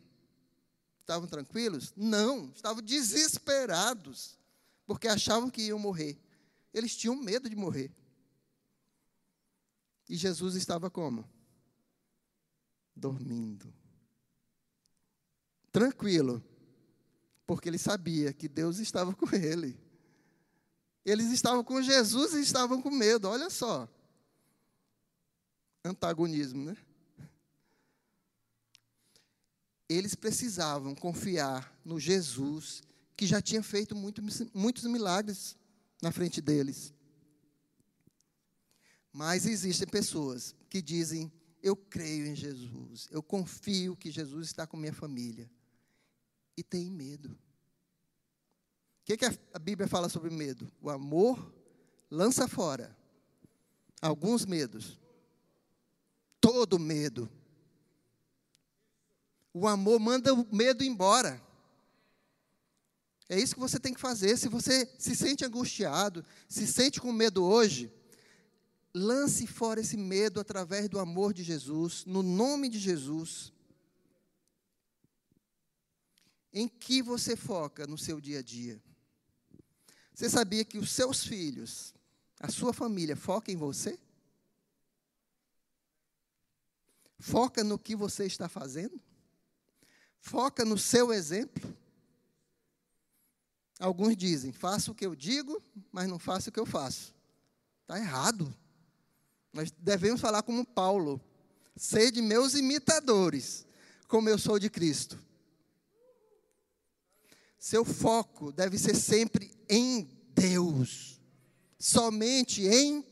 Estavam 1.00 1.28
tranquilos? 1.28 1.92
Não, 1.96 2.50
estavam 2.54 2.82
desesperados, 2.82 4.38
porque 4.86 5.08
achavam 5.08 5.50
que 5.50 5.62
iam 5.62 5.78
morrer. 5.78 6.18
Eles 6.72 6.96
tinham 6.96 7.16
medo 7.16 7.48
de 7.48 7.56
morrer. 7.56 7.94
E 10.08 10.16
Jesus 10.16 10.54
estava 10.54 10.90
como? 10.90 11.28
Dormindo. 12.94 13.72
Tranquilo. 15.70 16.42
Porque 17.46 17.68
ele 17.68 17.78
sabia 17.78 18.32
que 18.32 18.48
Deus 18.48 18.78
estava 18.78 19.12
com 19.16 19.34
ele. 19.34 19.78
Eles 21.06 21.30
estavam 21.30 21.62
com 21.62 21.80
Jesus 21.80 22.34
e 22.34 22.40
estavam 22.40 22.82
com 22.82 22.90
medo. 22.90 23.28
Olha 23.28 23.48
só. 23.48 23.88
Antagonismo, 25.84 26.64
né? 26.64 26.76
Eles 29.88 30.16
precisavam 30.16 30.96
confiar 30.96 31.72
no 31.84 32.00
Jesus 32.00 32.82
que 33.16 33.24
já 33.24 33.40
tinha 33.40 33.62
feito 33.62 33.94
muito, 33.94 34.20
muitos 34.52 34.82
milagres 34.82 35.56
na 36.02 36.10
frente 36.10 36.40
deles. 36.40 36.92
Mas 39.12 39.46
existem 39.46 39.86
pessoas 39.86 40.56
que 40.68 40.82
dizem: 40.82 41.32
Eu 41.62 41.76
creio 41.76 42.26
em 42.26 42.34
Jesus, 42.34 43.06
eu 43.12 43.22
confio 43.22 43.96
que 43.96 44.10
Jesus 44.10 44.48
está 44.48 44.66
com 44.66 44.76
minha 44.76 44.92
família. 44.92 45.48
E 46.56 46.64
tem 46.64 46.90
medo 46.90 47.38
que, 49.06 49.16
que 49.16 49.24
a 49.24 49.58
Bíblia 49.60 49.86
fala 49.86 50.08
sobre 50.08 50.30
medo? 50.30 50.70
O 50.82 50.90
amor 50.90 51.54
lança 52.10 52.48
fora 52.48 52.94
alguns 54.02 54.44
medos. 54.44 55.00
Todo 56.40 56.76
medo. 56.76 57.30
O 59.54 59.68
amor 59.68 60.00
manda 60.00 60.34
o 60.34 60.44
medo 60.52 60.82
embora. 60.82 61.40
É 63.28 63.38
isso 63.38 63.54
que 63.54 63.60
você 63.60 63.78
tem 63.78 63.94
que 63.94 64.00
fazer. 64.00 64.36
Se 64.36 64.48
você 64.48 64.92
se 64.98 65.14
sente 65.14 65.44
angustiado, 65.44 66.24
se 66.48 66.66
sente 66.66 67.00
com 67.00 67.12
medo 67.12 67.44
hoje, 67.44 67.92
lance 68.92 69.46
fora 69.46 69.80
esse 69.80 69.96
medo 69.96 70.40
através 70.40 70.88
do 70.88 70.98
amor 70.98 71.32
de 71.32 71.44
Jesus, 71.44 72.04
no 72.04 72.24
nome 72.24 72.68
de 72.68 72.80
Jesus. 72.80 73.52
Em 76.52 76.66
que 76.66 77.02
você 77.02 77.36
foca 77.36 77.86
no 77.86 77.96
seu 77.96 78.20
dia 78.20 78.40
a 78.40 78.42
dia? 78.42 78.82
Você 80.16 80.30
sabia 80.30 80.64
que 80.64 80.78
os 80.78 80.92
seus 80.92 81.24
filhos, 81.24 81.94
a 82.40 82.48
sua 82.50 82.72
família, 82.72 83.14
foca 83.14 83.52
em 83.52 83.56
você? 83.56 83.98
Foca 87.18 87.62
no 87.62 87.78
que 87.78 87.94
você 87.94 88.24
está 88.24 88.48
fazendo? 88.48 88.98
Foca 90.18 90.64
no 90.64 90.78
seu 90.78 91.12
exemplo? 91.12 91.76
Alguns 93.78 94.16
dizem: 94.16 94.52
faço 94.52 94.92
o 94.92 94.94
que 94.94 95.04
eu 95.04 95.14
digo, 95.14 95.62
mas 95.92 96.08
não 96.08 96.18
faço 96.18 96.48
o 96.48 96.52
que 96.52 96.60
eu 96.60 96.64
faço. 96.64 97.14
Está 97.82 97.98
errado. 97.98 98.56
Nós 99.52 99.70
devemos 99.70 100.18
falar 100.18 100.42
como 100.42 100.64
Paulo: 100.64 101.20
sede 101.76 102.22
meus 102.22 102.54
imitadores, 102.54 103.66
como 104.08 104.30
eu 104.30 104.38
sou 104.38 104.58
de 104.58 104.70
Cristo. 104.70 105.25
Seu 107.58 107.84
foco 107.84 108.52
deve 108.52 108.78
ser 108.78 108.94
sempre 108.94 109.50
em 109.68 110.08
Deus. 110.34 111.20
Somente 111.78 112.66
em 112.66 113.04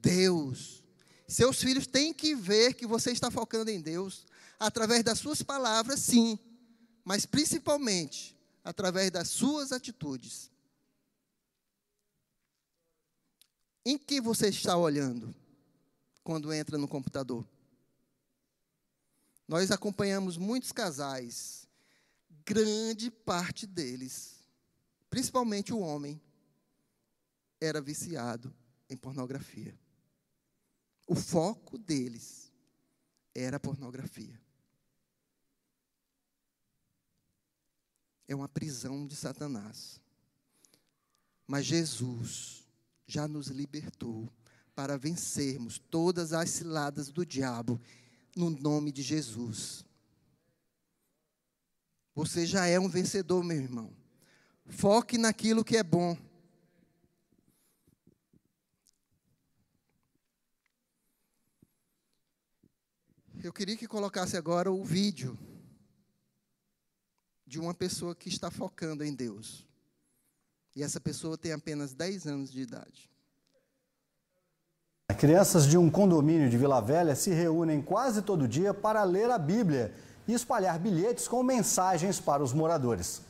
Deus. 0.00 0.82
Seus 1.28 1.62
filhos 1.62 1.86
têm 1.86 2.12
que 2.12 2.34
ver 2.34 2.74
que 2.74 2.86
você 2.86 3.10
está 3.10 3.30
focando 3.30 3.70
em 3.70 3.80
Deus, 3.80 4.26
através 4.58 5.02
das 5.02 5.18
suas 5.18 5.42
palavras, 5.42 6.00
sim, 6.00 6.38
mas 7.04 7.24
principalmente 7.24 8.36
através 8.62 9.10
das 9.10 9.28
suas 9.28 9.72
atitudes. 9.72 10.50
Em 13.84 13.98
que 13.98 14.20
você 14.20 14.48
está 14.48 14.76
olhando 14.76 15.34
quando 16.22 16.52
entra 16.52 16.78
no 16.78 16.86
computador? 16.86 17.44
Nós 19.48 19.70
acompanhamos 19.70 20.36
muitos 20.36 20.70
casais, 20.70 21.61
grande 22.44 23.10
parte 23.10 23.66
deles, 23.66 24.40
principalmente 25.08 25.72
o 25.72 25.78
homem, 25.78 26.20
era 27.60 27.80
viciado 27.80 28.54
em 28.88 28.96
pornografia. 28.96 29.78
O 31.06 31.14
foco 31.14 31.78
deles 31.78 32.52
era 33.34 33.56
a 33.56 33.60
pornografia. 33.60 34.40
É 38.26 38.34
uma 38.34 38.48
prisão 38.48 39.06
de 39.06 39.14
Satanás. 39.14 40.00
Mas 41.46 41.66
Jesus 41.66 42.66
já 43.06 43.28
nos 43.28 43.48
libertou 43.48 44.32
para 44.74 44.96
vencermos 44.96 45.78
todas 45.78 46.32
as 46.32 46.48
ciladas 46.50 47.10
do 47.10 47.26
diabo 47.26 47.80
no 48.34 48.48
nome 48.48 48.90
de 48.90 49.02
Jesus. 49.02 49.84
Você 52.14 52.44
já 52.44 52.66
é 52.66 52.78
um 52.78 52.88
vencedor, 52.88 53.42
meu 53.42 53.56
irmão. 53.56 53.90
Foque 54.66 55.16
naquilo 55.16 55.64
que 55.64 55.76
é 55.76 55.82
bom. 55.82 56.16
Eu 63.42 63.52
queria 63.52 63.76
que 63.76 63.88
colocasse 63.88 64.36
agora 64.36 64.70
o 64.70 64.84
vídeo 64.84 65.36
de 67.46 67.58
uma 67.58 67.74
pessoa 67.74 68.14
que 68.14 68.28
está 68.28 68.50
focando 68.50 69.02
em 69.02 69.12
Deus. 69.12 69.66
E 70.76 70.82
essa 70.82 71.00
pessoa 71.00 71.36
tem 71.36 71.52
apenas 71.52 71.92
10 71.92 72.26
anos 72.26 72.52
de 72.52 72.60
idade. 72.60 73.10
Crianças 75.18 75.66
de 75.66 75.76
um 75.76 75.90
condomínio 75.90 76.48
de 76.48 76.56
Vila 76.56 76.80
Velha 76.80 77.14
se 77.14 77.30
reúnem 77.30 77.82
quase 77.82 78.22
todo 78.22 78.48
dia 78.48 78.72
para 78.72 79.02
ler 79.04 79.30
a 79.30 79.38
Bíblia 79.38 79.94
e 80.26 80.32
espalhar 80.32 80.78
bilhetes 80.78 81.26
com 81.28 81.42
mensagens 81.42 82.20
para 82.20 82.42
os 82.42 82.52
moradores. 82.52 83.22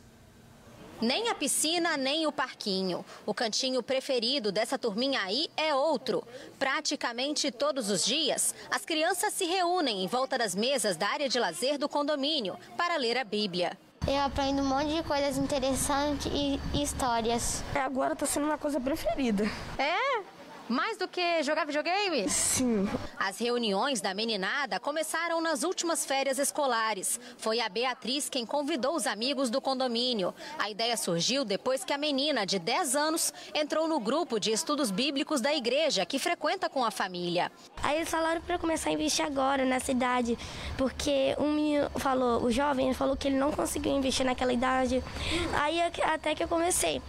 Nem 1.01 1.29
a 1.29 1.35
piscina, 1.35 1.97
nem 1.97 2.29
o 2.29 2.33
parquinho. 2.33 3.05
O 3.27 3.35
cantinho 3.35 3.83
preferido 3.83 4.53
dessa 4.53 4.79
turminha 4.79 5.21
aí 5.21 5.49
é 5.57 5.75
outro. 5.75 6.23
Praticamente 6.61 7.51
todos 7.51 7.91
os 7.91 8.05
dias, 8.05 8.55
as 8.71 8.85
crianças 8.85 9.35
se 9.35 9.45
reúnem 9.45 10.05
em 10.05 10.07
volta 10.07 10.39
das 10.39 10.55
mesas 10.55 10.97
da 10.97 11.09
área 11.09 11.29
de 11.29 11.41
lazer 11.41 11.77
do 11.77 11.89
condomínio 11.89 12.57
para 12.77 12.97
ler 12.97 13.19
a 13.19 13.25
Bíblia. 13.25 13.77
Eu 14.07 14.21
aprendo 14.21 14.63
um 14.63 14.65
monte 14.65 14.95
de 14.95 15.03
coisas 15.03 15.37
interessantes 15.37 16.31
e 16.33 16.61
histórias. 16.81 17.65
Agora 17.75 18.13
está 18.13 18.27
sendo 18.27 18.47
uma 18.47 18.59
coisa 18.59 18.81
preferida. 18.81 19.45
É? 19.79 20.32
Mais 20.73 20.97
do 20.97 21.07
que 21.07 21.43
jogar 21.43 21.67
videogame? 21.67 22.27
Sim. 22.31 22.89
As 23.19 23.39
reuniões 23.39 24.01
da 24.01 24.15
meninada 24.15 24.81
começaram 24.81 25.39
nas 25.39 25.65
últimas 25.65 26.07
férias 26.07 26.39
escolares. 26.39 27.21
Foi 27.37 27.61
a 27.61 27.69
Beatriz 27.69 28.31
quem 28.31 28.47
convidou 28.47 28.97
os 28.97 29.07
amigos 29.07 29.51
do 29.51 29.61
condomínio. 29.61 30.35
A 30.59 30.71
ideia 30.71 30.97
surgiu 30.97 31.45
depois 31.45 31.85
que 31.85 31.93
a 31.93 31.99
menina, 31.99 32.47
de 32.47 32.59
10 32.59 32.97
anos, 32.97 33.35
entrou 33.55 33.87
no 33.87 34.01
grupo 34.01 34.41
de 34.41 34.51
estudos 34.51 34.91
bíblicos 34.91 35.43
da 35.43 35.53
igreja, 35.53 36.07
que 36.07 36.19
frequenta 36.19 36.71
com 36.71 36.83
a 36.83 36.91
família. 36.91 37.53
Aí 37.83 37.97
eles 37.97 38.09
falaram 38.09 38.41
para 38.41 38.59
começar 38.59 38.89
a 38.89 38.95
investir 38.95 39.27
agora 39.27 39.67
nessa 39.67 39.93
idade, 39.93 40.39
porque 40.79 41.37
um 41.39 41.53
menino 41.53 41.91
falou, 41.97 42.43
o 42.43 42.51
jovem 42.51 42.95
falou 42.95 43.15
que 43.15 43.29
ele 43.29 43.37
não 43.37 43.53
conseguiu 43.53 43.93
investir 43.93 44.25
naquela 44.25 44.55
idade. 44.55 45.05
Aí 45.53 45.83
até 46.03 46.35
que 46.35 46.43
eu 46.43 46.49
comecei. 46.49 47.03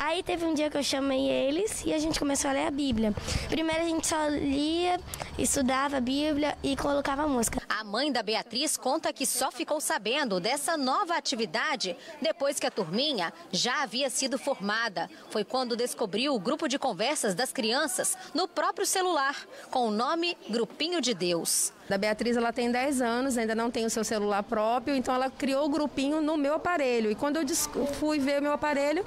Aí 0.00 0.22
teve 0.22 0.44
um 0.44 0.54
dia 0.54 0.70
que 0.70 0.76
eu 0.78 0.82
chamei 0.82 1.28
eles 1.28 1.82
e 1.84 1.92
a 1.92 1.98
gente 1.98 2.20
começou 2.20 2.48
a 2.50 2.54
ler 2.54 2.66
a 2.68 2.70
Bíblia. 2.70 3.12
Primeiro 3.48 3.82
a 3.82 3.88
gente 3.88 4.06
só 4.06 4.28
lia, 4.28 5.00
estudava 5.36 5.96
a 5.96 6.00
Bíblia 6.00 6.56
e 6.62 6.76
colocava 6.76 7.26
música. 7.26 7.60
A 7.68 7.82
mãe 7.82 8.12
da 8.12 8.22
Beatriz 8.22 8.76
conta 8.76 9.12
que 9.12 9.26
só 9.26 9.50
ficou 9.50 9.80
sabendo 9.80 10.38
dessa 10.38 10.76
nova 10.76 11.16
atividade 11.16 11.96
depois 12.22 12.60
que 12.60 12.66
a 12.66 12.70
turminha 12.70 13.32
já 13.50 13.82
havia 13.82 14.08
sido 14.08 14.38
formada. 14.38 15.10
Foi 15.30 15.42
quando 15.42 15.76
descobriu 15.76 16.32
o 16.32 16.38
grupo 16.38 16.68
de 16.68 16.78
conversas 16.78 17.34
das 17.34 17.52
crianças 17.52 18.16
no 18.32 18.46
próprio 18.46 18.86
celular, 18.86 19.36
com 19.68 19.88
o 19.88 19.90
nome 19.90 20.38
Grupinho 20.48 21.00
de 21.00 21.12
Deus. 21.12 21.72
Da 21.88 21.96
Beatriz, 21.96 22.36
ela 22.36 22.52
tem 22.52 22.70
10 22.70 23.00
anos, 23.00 23.38
ainda 23.38 23.54
não 23.54 23.70
tem 23.70 23.86
o 23.86 23.90
seu 23.90 24.04
celular 24.04 24.42
próprio, 24.42 24.94
então 24.94 25.14
ela 25.14 25.30
criou 25.30 25.64
o 25.64 25.68
grupinho 25.70 26.20
no 26.20 26.36
meu 26.36 26.54
aparelho. 26.54 27.10
E 27.10 27.14
quando 27.14 27.36
eu 27.36 27.46
fui 27.94 28.18
ver 28.18 28.40
o 28.40 28.42
meu 28.42 28.52
aparelho, 28.52 29.06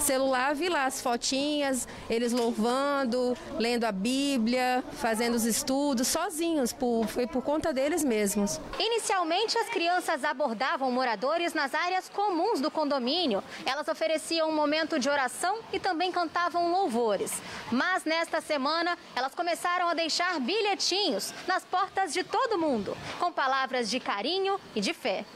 celular, 0.00 0.52
vi 0.52 0.68
lá 0.68 0.86
as 0.86 1.00
fotinhas, 1.00 1.86
eles 2.10 2.32
louvando, 2.32 3.36
lendo 3.58 3.84
a 3.84 3.92
Bíblia, 3.92 4.82
fazendo 4.94 5.34
os 5.34 5.44
estudos, 5.44 6.08
sozinhos, 6.08 6.72
por, 6.72 7.06
foi 7.06 7.28
por 7.28 7.42
conta 7.42 7.72
deles 7.72 8.02
mesmos. 8.02 8.60
Inicialmente, 8.76 9.56
as 9.58 9.68
crianças 9.68 10.24
abordavam 10.24 10.90
moradores 10.90 11.54
nas 11.54 11.74
áreas 11.74 12.08
comuns 12.08 12.60
do 12.60 12.72
condomínio. 12.72 13.42
Elas 13.64 13.86
ofereciam 13.86 14.48
um 14.48 14.54
momento 14.54 14.98
de 14.98 15.08
oração 15.08 15.58
e 15.72 15.78
também 15.78 16.10
cantavam 16.10 16.72
louvores. 16.72 17.40
Mas 17.70 18.04
nesta 18.04 18.40
semana, 18.40 18.98
elas 19.14 19.32
começaram 19.32 19.88
a 19.88 19.94
deixar 19.94 20.40
bilhetinhos 20.40 21.32
nas 21.46 21.64
portas 21.64 22.15
de 22.16 22.24
todo 22.24 22.56
mundo, 22.56 22.96
com 23.20 23.30
palavras 23.30 23.90
de 23.90 24.00
carinho 24.00 24.58
e 24.74 24.80
de 24.80 24.94
fé. 24.94 25.26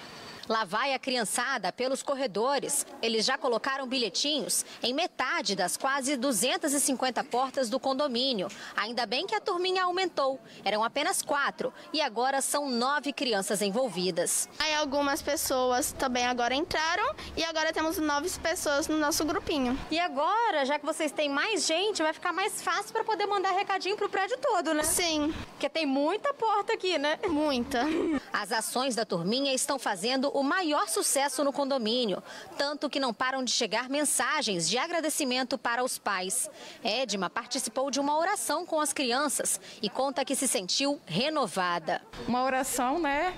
Lá 0.51 0.65
vai 0.65 0.93
a 0.93 0.99
criançada 0.99 1.71
pelos 1.71 2.03
corredores. 2.03 2.85
Eles 3.01 3.25
já 3.25 3.39
colocaram 3.39 3.87
bilhetinhos 3.87 4.67
em 4.83 4.93
metade 4.93 5.55
das 5.55 5.77
quase 5.77 6.17
250 6.17 7.23
portas 7.23 7.71
do 7.71 7.79
condomínio. 7.79 8.49
Ainda 8.75 9.07
bem 9.07 9.29
que 9.29 9.35
a 9.37 9.41
turminha 9.41 9.85
aumentou. 9.85 10.41
Eram 10.65 10.83
apenas 10.83 11.23
quatro 11.23 11.73
e 11.93 12.01
agora 12.01 12.41
são 12.41 12.69
nove 12.69 13.13
crianças 13.13 13.63
envolvidas. 13.63 14.49
Aí 14.59 14.75
algumas 14.75 15.23
pessoas 15.23 15.93
também 15.93 16.27
agora 16.27 16.53
entraram 16.53 17.15
e 17.37 17.45
agora 17.45 17.73
temos 17.73 17.97
nove 17.99 18.29
pessoas 18.41 18.89
no 18.89 18.99
nosso 18.99 19.25
grupinho. 19.25 19.79
E 19.89 20.01
agora, 20.01 20.67
já 20.67 20.81
que 20.81 20.85
vocês 20.85 21.13
têm 21.13 21.29
mais 21.29 21.65
gente, 21.65 22.03
vai 22.03 22.13
ficar 22.13 22.33
mais 22.33 22.61
fácil 22.61 22.93
para 22.93 23.05
poder 23.05 23.27
mandar 23.27 23.53
recadinho 23.53 23.97
pro 23.97 24.09
prédio 24.09 24.37
todo, 24.39 24.75
né? 24.75 24.83
Sim. 24.83 25.33
Porque 25.53 25.69
tem 25.69 25.87
muita 25.87 26.35
porta 26.35 26.73
aqui, 26.73 26.99
né? 26.99 27.21
Muita. 27.29 27.85
As 28.33 28.51
ações 28.51 28.97
da 28.97 29.05
turminha 29.05 29.55
estão 29.55 29.79
fazendo 29.79 30.29
o 30.40 30.40
maior 30.43 30.89
sucesso 30.89 31.45
no 31.45 31.53
condomínio, 31.53 32.23
tanto 32.57 32.89
que 32.89 33.01
não 33.01 33.13
param 33.13 33.45
de 33.45 33.51
chegar 33.51 33.89
mensagens 33.89 34.69
de 34.69 34.79
agradecimento 34.79 35.59
para 35.59 35.85
os 35.85 35.99
pais. 35.99 36.51
Edma 36.83 37.29
participou 37.29 37.91
de 37.91 38.01
uma 38.01 38.17
oração 38.17 38.65
com 38.65 38.81
as 38.81 38.93
crianças 38.93 39.61
e 39.83 39.89
conta 39.89 40.25
que 40.25 40.35
se 40.35 40.47
sentiu 40.47 41.01
renovada. 41.07 42.03
Uma 42.27 42.43
oração, 42.43 42.99
né? 42.99 43.35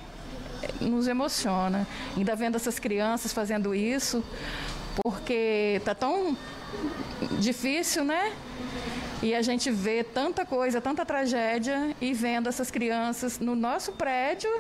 Nos 0.81 1.09
emociona. 1.09 1.87
Ainda 2.17 2.37
vendo 2.37 2.57
essas 2.57 2.79
crianças 2.79 3.33
fazendo 3.33 3.75
isso, 3.75 4.25
porque 5.03 5.81
tá 5.85 5.95
tão 5.95 6.37
difícil, 7.39 8.05
né? 8.05 8.35
E 9.23 9.35
a 9.35 9.43
gente 9.43 9.71
vê 9.71 10.03
tanta 10.03 10.45
coisa, 10.45 10.81
tanta 10.81 11.07
tragédia 11.07 11.95
e 12.01 12.13
vendo 12.13 12.49
essas 12.49 12.71
crianças 12.71 13.39
no 13.39 13.55
nosso 13.55 13.93
prédio 13.93 14.51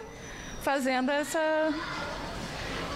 fazendo 0.63 1.11
essa 1.11 1.75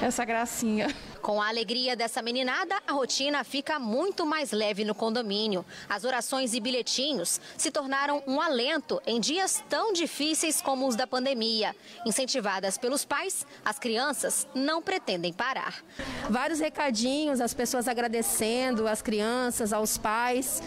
essa 0.02 0.24
gracinha. 0.24 0.88
Com 1.26 1.42
a 1.42 1.48
alegria 1.48 1.96
dessa 1.96 2.22
meninada, 2.22 2.76
a 2.86 2.92
rotina 2.92 3.42
fica 3.42 3.80
muito 3.80 4.24
mais 4.24 4.52
leve 4.52 4.84
no 4.84 4.94
condomínio. 4.94 5.66
As 5.88 6.04
orações 6.04 6.54
e 6.54 6.60
bilhetinhos 6.60 7.40
se 7.56 7.68
tornaram 7.68 8.22
um 8.28 8.40
alento 8.40 9.02
em 9.04 9.18
dias 9.18 9.60
tão 9.68 9.92
difíceis 9.92 10.62
como 10.62 10.86
os 10.86 10.94
da 10.94 11.04
pandemia. 11.04 11.74
Incentivadas 12.06 12.78
pelos 12.78 13.04
pais, 13.04 13.44
as 13.64 13.76
crianças 13.76 14.46
não 14.54 14.80
pretendem 14.80 15.32
parar. 15.32 15.82
Vários 16.30 16.60
recadinhos, 16.60 17.40
as 17.40 17.52
pessoas 17.52 17.88
agradecendo, 17.88 18.86
as 18.86 19.02
crianças, 19.02 19.72
aos 19.72 19.98
pais, 19.98 20.62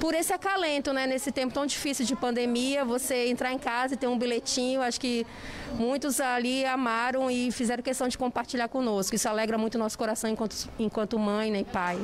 por 0.00 0.14
esse 0.14 0.32
acalento, 0.32 0.90
né? 0.90 1.06
Nesse 1.06 1.30
tempo 1.30 1.52
tão 1.52 1.66
difícil 1.66 2.06
de 2.06 2.16
pandemia, 2.16 2.82
você 2.82 3.28
entrar 3.28 3.52
em 3.52 3.58
casa 3.58 3.92
e 3.92 3.96
ter 3.98 4.06
um 4.06 4.16
bilhetinho, 4.16 4.80
acho 4.80 4.98
que 4.98 5.26
muitos 5.74 6.18
ali 6.18 6.64
amaram 6.64 7.30
e 7.30 7.52
fizeram 7.52 7.82
questão 7.82 8.08
de 8.08 8.16
compartilhar 8.16 8.68
conosco. 8.68 9.14
Isso 9.14 9.28
alegra 9.28 9.58
muito 9.58 9.74
o 9.74 9.78
nosso 9.78 9.97
coração 9.98 10.30
enquanto, 10.30 10.54
enquanto 10.78 11.18
mãe 11.18 11.50
né, 11.50 11.60
e 11.60 11.64
pai. 11.64 11.98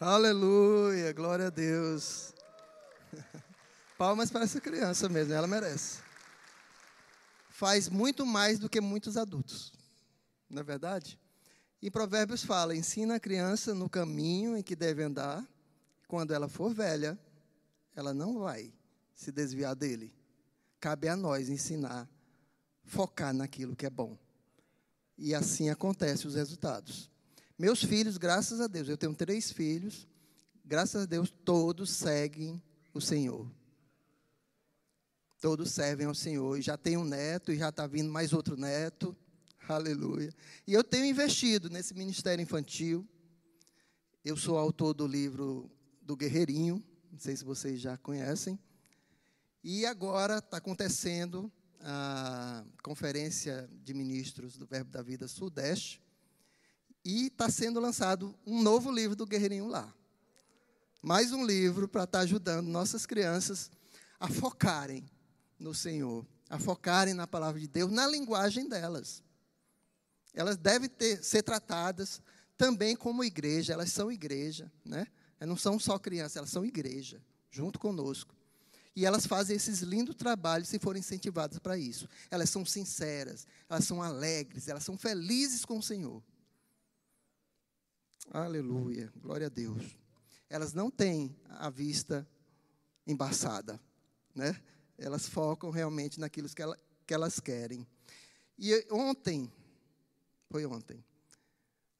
Aleluia, 0.00 1.12
glória 1.12 1.46
a 1.46 1.50
Deus. 1.50 2.34
Palmas 3.96 4.30
para 4.30 4.44
essa 4.44 4.60
criança 4.60 5.08
mesmo, 5.08 5.32
ela 5.32 5.46
merece. 5.46 6.00
Faz 7.50 7.88
muito 7.88 8.26
mais 8.26 8.58
do 8.58 8.68
que 8.68 8.80
muitos 8.80 9.16
adultos, 9.16 9.72
não 10.48 10.60
é 10.60 10.64
verdade? 10.64 11.18
E 11.80 11.90
Provérbios 11.90 12.42
fala: 12.42 12.74
ensina 12.74 13.16
a 13.16 13.20
criança 13.20 13.74
no 13.74 13.88
caminho 13.88 14.56
em 14.56 14.62
que 14.62 14.74
deve 14.74 15.02
andar, 15.02 15.46
quando 16.08 16.32
ela 16.32 16.48
for 16.48 16.74
velha, 16.74 17.18
ela 17.94 18.12
não 18.12 18.40
vai 18.40 18.72
se 19.14 19.30
desviar 19.30 19.76
dele. 19.76 20.12
Cabe 20.80 21.08
a 21.08 21.16
nós 21.16 21.50
ensinar, 21.50 22.08
focar 22.84 23.32
naquilo 23.32 23.76
que 23.76 23.86
é 23.86 23.90
bom. 23.90 24.18
E 25.16 25.34
assim 25.34 25.68
acontecem 25.68 26.26
os 26.26 26.34
resultados. 26.34 27.10
Meus 27.58 27.84
filhos, 27.84 28.16
graças 28.16 28.60
a 28.60 28.66
Deus, 28.66 28.88
eu 28.88 28.96
tenho 28.96 29.14
três 29.14 29.52
filhos, 29.52 30.08
graças 30.64 31.02
a 31.02 31.06
Deus, 31.06 31.30
todos 31.44 31.90
seguem 31.90 32.62
o 32.94 33.00
Senhor. 33.00 33.50
Todos 35.40 35.70
servem 35.70 36.06
ao 36.06 36.14
Senhor. 36.14 36.58
E 36.58 36.62
já 36.62 36.76
tem 36.76 36.96
um 36.96 37.04
neto, 37.04 37.52
e 37.52 37.56
já 37.56 37.70
está 37.70 37.86
vindo 37.86 38.10
mais 38.10 38.32
outro 38.32 38.56
neto. 38.56 39.16
Aleluia. 39.68 40.34
E 40.66 40.72
eu 40.72 40.82
tenho 40.82 41.04
investido 41.04 41.70
nesse 41.70 41.94
ministério 41.94 42.42
infantil. 42.42 43.06
Eu 44.24 44.36
sou 44.36 44.58
autor 44.58 44.92
do 44.92 45.06
livro 45.06 45.70
do 46.02 46.16
Guerreirinho, 46.16 46.84
não 47.10 47.18
sei 47.18 47.36
se 47.36 47.44
vocês 47.44 47.80
já 47.80 47.96
conhecem. 47.96 48.58
E 49.62 49.86
agora 49.86 50.38
está 50.38 50.56
acontecendo 50.56 51.50
a 51.80 52.64
Conferência 52.82 53.68
de 53.82 53.94
Ministros 53.94 54.56
do 54.56 54.66
Verbo 54.66 54.90
da 54.90 55.02
Vida 55.02 55.26
Sudeste. 55.26 56.02
E 57.04 57.26
está 57.26 57.48
sendo 57.48 57.80
lançado 57.80 58.34
um 58.46 58.62
novo 58.62 58.90
livro 58.90 59.16
do 59.16 59.26
Guerreirinho 59.26 59.66
lá. 59.66 59.92
Mais 61.02 61.32
um 61.32 61.44
livro 61.44 61.88
para 61.88 62.04
estar 62.04 62.18
tá 62.18 62.24
ajudando 62.24 62.66
nossas 62.66 63.06
crianças 63.06 63.70
a 64.18 64.28
focarem 64.28 65.08
no 65.58 65.74
Senhor, 65.74 66.26
a 66.48 66.58
focarem 66.58 67.14
na 67.14 67.26
palavra 67.26 67.58
de 67.58 67.66
Deus, 67.66 67.90
na 67.90 68.06
linguagem 68.06 68.68
delas. 68.68 69.22
Elas 70.34 70.58
devem 70.58 70.88
ter, 70.88 71.24
ser 71.24 71.42
tratadas 71.42 72.20
também 72.56 72.94
como 72.94 73.24
igreja, 73.24 73.72
elas 73.72 73.90
são 73.90 74.12
igreja, 74.12 74.70
né? 74.84 75.06
Elas 75.38 75.48
não 75.48 75.56
são 75.56 75.78
só 75.78 75.98
crianças, 75.98 76.36
elas 76.36 76.50
são 76.50 76.64
igreja, 76.64 77.22
junto 77.50 77.78
conosco. 77.78 78.34
E 78.94 79.06
elas 79.06 79.26
fazem 79.26 79.56
esses 79.56 79.80
lindos 79.80 80.16
trabalhos 80.16 80.68
se 80.68 80.78
forem 80.78 81.00
incentivadas 81.00 81.58
para 81.58 81.78
isso. 81.78 82.08
Elas 82.30 82.50
são 82.50 82.64
sinceras, 82.64 83.46
elas 83.68 83.84
são 83.84 84.02
alegres, 84.02 84.68
elas 84.68 84.82
são 84.82 84.98
felizes 84.98 85.64
com 85.64 85.78
o 85.78 85.82
Senhor. 85.82 86.22
Aleluia, 88.32 89.12
glória 89.16 89.46
a 89.46 89.50
Deus. 89.50 89.96
Elas 90.48 90.72
não 90.72 90.90
têm 90.90 91.36
a 91.48 91.70
vista 91.70 92.28
embaçada, 93.06 93.80
né? 94.34 94.60
Elas 94.98 95.28
focam 95.28 95.70
realmente 95.70 96.20
naquilo 96.20 96.48
que, 96.48 96.60
ela, 96.60 96.78
que 97.06 97.14
elas 97.14 97.40
querem. 97.40 97.86
E 98.58 98.86
ontem, 98.90 99.50
foi 100.48 100.66
ontem, 100.66 101.02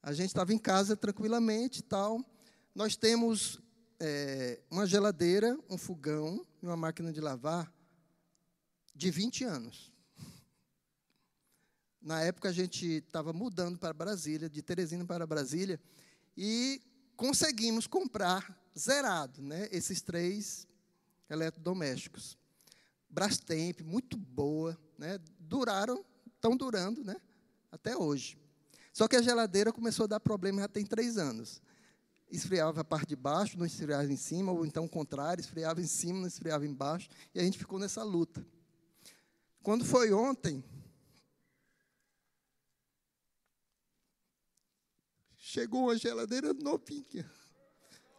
a 0.02 0.12
gente 0.12 0.28
estava 0.28 0.52
em 0.52 0.58
casa 0.58 0.96
tranquilamente 0.96 1.82
tal. 1.82 2.24
Nós 2.74 2.96
temos 2.96 3.60
é, 4.00 4.58
uma 4.70 4.86
geladeira, 4.86 5.58
um 5.68 5.76
fogão 5.76 6.46
e 6.62 6.66
uma 6.66 6.76
máquina 6.76 7.12
de 7.12 7.20
lavar 7.20 7.70
de 8.94 9.10
20 9.10 9.44
anos. 9.44 9.92
Na 12.00 12.22
época 12.22 12.48
a 12.48 12.52
gente 12.52 12.86
estava 12.86 13.32
mudando 13.32 13.78
para 13.78 13.92
Brasília, 13.92 14.48
de 14.48 14.62
Teresina 14.62 15.04
para 15.04 15.26
Brasília, 15.26 15.78
e 16.34 16.80
conseguimos 17.14 17.86
comprar 17.86 18.58
zerado, 18.76 19.42
né, 19.42 19.68
esses 19.70 20.00
três 20.00 20.66
eletrodomésticos. 21.28 22.38
Brastemp, 23.10 23.82
muito 23.82 24.16
boa, 24.16 24.78
né, 24.96 25.18
duraram, 25.38 26.02
estão 26.34 26.56
durando, 26.56 27.04
né, 27.04 27.16
até 27.70 27.94
hoje. 27.94 28.38
Só 28.94 29.06
que 29.06 29.16
a 29.16 29.22
geladeira 29.22 29.72
começou 29.72 30.04
a 30.04 30.08
dar 30.08 30.20
problema 30.20 30.62
já 30.62 30.68
tem 30.68 30.86
três 30.86 31.18
anos. 31.18 31.60
Esfriava 32.30 32.80
a 32.80 32.84
parte 32.84 33.08
de 33.08 33.16
baixo, 33.16 33.58
não 33.58 33.66
esfriava 33.66 34.04
em 34.04 34.16
cima, 34.16 34.52
ou 34.52 34.64
então 34.64 34.84
o 34.84 34.88
contrário, 34.88 35.40
esfriava 35.40 35.80
em 35.80 35.86
cima, 35.86 36.20
não 36.20 36.28
esfriava 36.28 36.64
embaixo, 36.64 37.08
e 37.34 37.40
a 37.40 37.42
gente 37.42 37.58
ficou 37.58 37.78
nessa 37.78 38.04
luta. 38.04 38.46
Quando 39.62 39.84
foi 39.84 40.12
ontem, 40.12 40.64
chegou 45.36 45.84
uma 45.84 45.98
geladeira 45.98 46.54
novinha 46.54 47.28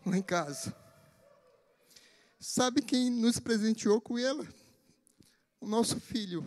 lá 0.05 0.17
em 0.17 0.21
casa. 0.21 0.75
Sabe 2.39 2.81
quem 2.81 3.09
nos 3.09 3.39
presenteou 3.39 4.01
com 4.01 4.17
ela? 4.17 4.45
O 5.59 5.67
nosso 5.67 5.99
filho. 5.99 6.45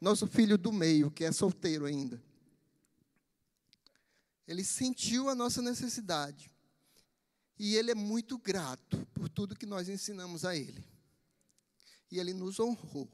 Nosso 0.00 0.26
filho 0.26 0.58
do 0.58 0.72
meio, 0.72 1.10
que 1.10 1.24
é 1.24 1.32
solteiro 1.32 1.86
ainda. 1.86 2.20
Ele 4.50 4.64
sentiu 4.64 5.28
a 5.28 5.34
nossa 5.36 5.62
necessidade. 5.62 6.50
E 7.56 7.76
ele 7.76 7.92
é 7.92 7.94
muito 7.94 8.36
grato 8.36 9.06
por 9.14 9.28
tudo 9.28 9.54
que 9.54 9.64
nós 9.64 9.88
ensinamos 9.88 10.44
a 10.44 10.56
ele. 10.56 10.84
E 12.10 12.18
ele 12.18 12.34
nos 12.34 12.58
honrou. 12.58 13.08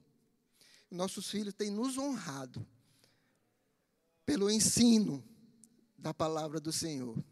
Nossos 0.90 1.28
filhos 1.28 1.52
têm 1.52 1.70
nos 1.70 1.98
honrado 1.98 2.66
pelo 4.24 4.50
ensino 4.50 5.22
da 5.98 6.14
palavra 6.14 6.58
do 6.58 6.72
Senhor. 6.72 7.22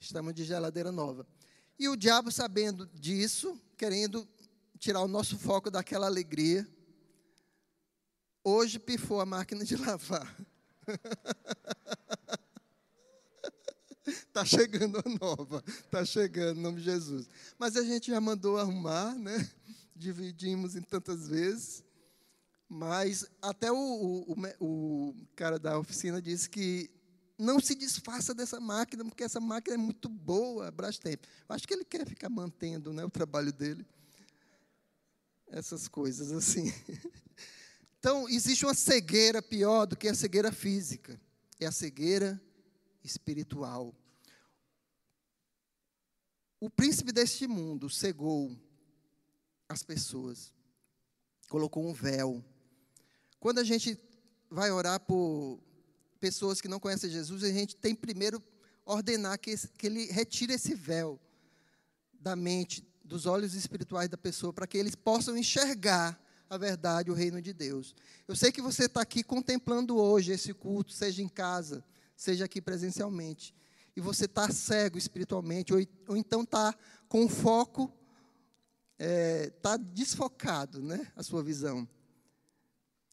Estamos 0.00 0.34
de 0.34 0.44
geladeira 0.44 0.92
nova. 0.92 1.26
E 1.76 1.88
o 1.88 1.96
diabo, 1.96 2.30
sabendo 2.30 2.86
disso, 2.86 3.60
querendo 3.76 4.24
tirar 4.78 5.00
o 5.00 5.08
nosso 5.08 5.36
foco 5.36 5.68
daquela 5.68 6.06
alegria, 6.06 6.64
hoje 8.44 8.78
pifou 8.78 9.20
a 9.20 9.26
máquina 9.26 9.64
de 9.64 9.74
lavar. 9.84 10.45
Está 14.06 14.44
chegando 14.46 14.98
a 14.98 15.18
nova, 15.20 15.64
está 15.66 16.04
chegando, 16.04 16.58
em 16.58 16.62
nome 16.62 16.78
de 16.78 16.84
Jesus. 16.84 17.28
Mas 17.58 17.76
a 17.76 17.82
gente 17.82 18.10
já 18.10 18.20
mandou 18.20 18.58
arrumar, 18.58 19.14
né? 19.14 19.50
dividimos 19.96 20.76
em 20.76 20.82
tantas 20.82 21.28
vezes. 21.28 21.82
Mas 22.68 23.26
até 23.40 23.70
o, 23.72 23.76
o, 23.76 24.36
o, 24.60 25.14
cara 25.34 25.58
da 25.58 25.78
oficina 25.78 26.20
disse 26.20 26.50
que 26.50 26.90
não 27.38 27.60
se 27.60 27.74
desfaça 27.74 28.34
dessa 28.34 28.60
máquina, 28.60 29.04
porque 29.04 29.24
essa 29.24 29.40
máquina 29.40 29.74
é 29.74 29.78
muito 29.78 30.08
boa, 30.08 30.70
Brastemp. 30.70 31.22
Acho 31.48 31.66
que 31.66 31.74
ele 31.74 31.84
quer 31.84 32.06
ficar 32.06 32.28
mantendo 32.28 32.92
né, 32.92 33.04
o 33.04 33.10
trabalho 33.10 33.52
dele. 33.52 33.86
Essas 35.48 35.86
coisas 35.86 36.32
assim. 36.32 36.72
Então, 37.98 38.28
existe 38.28 38.64
uma 38.64 38.74
cegueira 38.74 39.42
pior 39.42 39.86
do 39.86 39.96
que 39.96 40.08
a 40.08 40.14
cegueira 40.14 40.52
física. 40.52 41.20
É 41.58 41.66
a 41.66 41.72
cegueira 41.72 42.40
espiritual. 43.02 43.94
O 46.60 46.70
príncipe 46.70 47.12
deste 47.12 47.46
mundo 47.46 47.88
cegou 47.90 48.56
as 49.68 49.82
pessoas, 49.82 50.52
colocou 51.48 51.86
um 51.86 51.92
véu. 51.92 52.44
Quando 53.38 53.58
a 53.58 53.64
gente 53.64 53.98
vai 54.50 54.70
orar 54.70 55.00
por 55.00 55.60
pessoas 56.18 56.60
que 56.60 56.68
não 56.68 56.80
conhecem 56.80 57.10
Jesus, 57.10 57.44
a 57.44 57.50
gente 57.50 57.76
tem 57.76 57.94
primeiro 57.94 58.42
ordenar 58.84 59.38
que, 59.38 59.56
que 59.76 59.86
ele 59.86 60.06
retire 60.06 60.52
esse 60.52 60.74
véu 60.74 61.20
da 62.14 62.34
mente, 62.34 62.82
dos 63.04 63.26
olhos 63.26 63.54
espirituais 63.54 64.08
da 64.08 64.16
pessoa, 64.16 64.52
para 64.52 64.66
que 64.66 64.78
eles 64.78 64.94
possam 64.94 65.36
enxergar 65.36 66.20
a 66.48 66.56
verdade, 66.56 67.10
o 67.10 67.14
reino 67.14 67.40
de 67.42 67.52
Deus. 67.52 67.94
Eu 68.26 68.36
sei 68.36 68.52
que 68.52 68.62
você 68.62 68.84
está 68.84 69.00
aqui 69.00 69.22
contemplando 69.22 69.96
hoje 69.96 70.32
esse 70.32 70.54
culto, 70.54 70.92
seja 70.92 71.22
em 71.22 71.28
casa, 71.28 71.84
seja 72.16 72.44
aqui 72.44 72.60
presencialmente, 72.60 73.54
e 73.96 74.00
você 74.00 74.26
está 74.26 74.50
cego 74.50 74.98
espiritualmente, 74.98 75.72
ou, 75.72 75.80
ou 76.08 76.16
então 76.16 76.42
está 76.42 76.74
com 77.08 77.28
foco, 77.28 77.92
está 78.98 79.04
é, 79.04 79.50
tá 79.50 79.76
desfocado, 79.76 80.82
né, 80.82 81.10
a 81.16 81.22
sua 81.22 81.42
visão. 81.42 81.88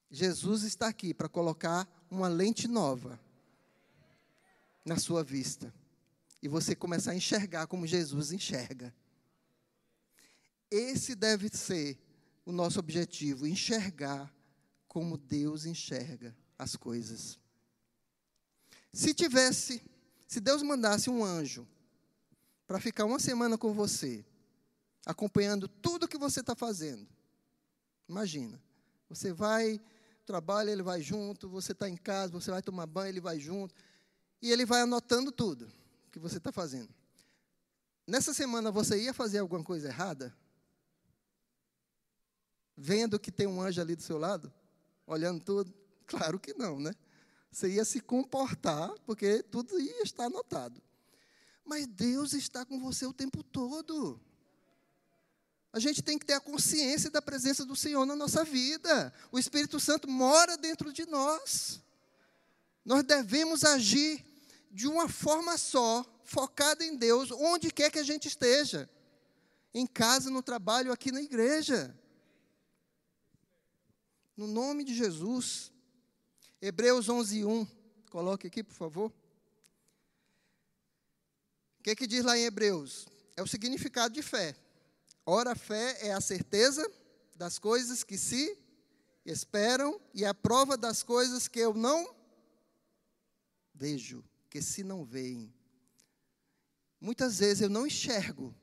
Jesus 0.10 0.64
está 0.64 0.88
aqui 0.88 1.14
para 1.14 1.28
colocar 1.28 1.88
uma 2.10 2.28
lente 2.28 2.68
nova 2.68 3.20
na 4.86 4.98
sua 4.98 5.24
vista. 5.24 5.74
E 6.42 6.48
você 6.48 6.76
começar 6.76 7.12
a 7.12 7.16
enxergar 7.16 7.68
como 7.68 7.88
Jesus 7.88 8.32
enxerga. 8.32 8.94
Esse 10.70 11.16
deve 11.16 11.50
ser 11.50 11.98
o 12.46 12.52
nosso 12.52 12.80
objetivo, 12.80 13.48
enxergar 13.48 14.34
como 14.88 15.18
Deus 15.18 15.66
enxerga 15.66 16.36
as 16.58 16.76
coisas. 16.76 17.40
Se 18.92 19.14
tivesse, 19.14 19.82
se 20.28 20.40
Deus 20.40 20.62
mandasse 20.62 21.10
um 21.10 21.24
anjo 21.24 21.68
para 22.68 22.80
ficar 22.80 23.06
uma 23.06 23.20
semana 23.20 23.58
com 23.58 23.74
você, 23.74 24.26
acompanhando 25.06 25.68
tudo 25.68 26.08
que 26.08 26.18
você 26.18 26.42
está 26.42 26.56
fazendo, 26.56 27.08
imagina, 28.08 28.62
você 29.10 29.34
vai 29.34 29.82
trabalha, 30.26 30.72
ele 30.72 30.84
vai 30.84 31.02
junto, 31.02 31.50
você 31.50 31.74
está 31.74 31.90
em 31.90 31.98
casa, 31.98 32.32
você 32.32 32.50
vai 32.50 32.62
tomar 32.62 32.86
banho, 32.86 33.10
ele 33.10 33.22
vai 33.22 33.40
junto. 33.40 33.74
E 34.42 34.52
ele 34.52 34.66
vai 34.66 34.82
anotando 34.82 35.32
tudo 35.32 35.72
que 36.12 36.20
você 36.20 36.38
está 36.38 36.52
fazendo. 36.52 36.90
Nessa 38.08 38.34
semana 38.34 38.72
você 38.72 39.02
ia 39.02 39.14
fazer 39.14 39.40
alguma 39.40 39.64
coisa 39.64 39.88
errada? 39.88 40.36
Vendo 42.76 43.20
que 43.20 43.32
tem 43.32 43.48
um 43.48 43.62
anjo 43.62 43.82
ali 43.82 43.96
do 43.96 44.04
seu 44.04 44.18
lado? 44.18 44.52
Olhando 45.06 45.44
tudo? 45.44 45.74
Claro 46.06 46.38
que 46.38 46.54
não, 46.54 46.80
né? 46.80 46.94
Você 47.50 47.70
ia 47.70 47.86
se 47.86 48.02
comportar, 48.02 48.92
porque 49.06 49.42
tudo 49.42 49.80
ia 49.80 50.04
estar 50.04 50.26
anotado. 50.26 50.82
Mas 51.64 51.88
Deus 51.88 52.34
está 52.34 52.66
com 52.66 52.80
você 52.80 53.06
o 53.06 53.14
tempo 53.14 53.42
todo. 53.42 54.20
A 55.72 55.80
gente 55.80 56.04
tem 56.04 56.20
que 56.20 56.26
ter 56.26 56.34
a 56.34 56.40
consciência 56.40 57.10
da 57.10 57.22
presença 57.22 57.66
do 57.66 57.76
Senhor 57.76 58.06
na 58.06 58.16
nossa 58.16 58.44
vida. 58.44 59.14
O 59.32 59.40
Espírito 59.40 59.80
Santo 59.80 60.08
mora 60.10 60.58
dentro 60.58 60.92
de 60.92 61.06
nós. 61.08 61.82
Nós 62.86 63.04
devemos 63.04 63.64
agir 63.64 64.24
de 64.72 64.88
uma 64.88 65.08
forma 65.08 65.58
só, 65.58 66.06
focada 66.24 66.84
em 66.84 66.96
Deus, 66.96 67.32
onde 67.32 67.72
quer 67.72 67.90
que 67.90 68.00
a 68.00 68.04
gente 68.04 68.28
esteja. 68.28 68.90
Em 69.74 69.88
casa, 69.88 70.30
no 70.30 70.44
trabalho, 70.44 70.92
aqui 70.92 71.12
na 71.12 71.22
igreja. 71.22 71.96
No 74.36 74.48
nome 74.48 74.84
de 74.84 74.96
Jesus. 74.96 75.72
Hebreus 76.62 77.10
11, 77.10 77.46
1. 77.46 77.68
Coloque 78.10 78.48
aqui, 78.48 78.64
por 78.64 78.74
favor. 78.74 79.14
O 81.80 81.84
que, 81.84 81.96
que 81.96 82.08
diz 82.08 82.24
lá 82.24 82.38
em 82.38 82.46
Hebreus? 82.46 83.06
É 83.36 83.42
o 83.42 83.48
significado 83.48 84.14
de 84.14 84.22
fé. 84.22 84.56
Ora, 85.26 85.56
fé 85.56 86.08
é 86.08 86.14
a 86.14 86.22
certeza 86.22 86.90
das 87.36 87.60
coisas 87.60 88.04
que 88.04 88.18
se 88.18 88.58
esperam 89.26 90.00
e 90.14 90.26
a 90.26 90.34
prova 90.34 90.78
das 90.78 91.04
coisas 91.04 91.48
que 91.48 91.60
eu 91.60 91.74
não 91.74 92.14
vejo, 93.74 94.24
que 94.50 94.62
se 94.62 94.84
não 94.84 95.04
veem. 95.04 95.54
Muitas 97.00 97.40
vezes 97.40 97.62
eu 97.62 97.70
não 97.70 97.88
enxergo 97.88 98.56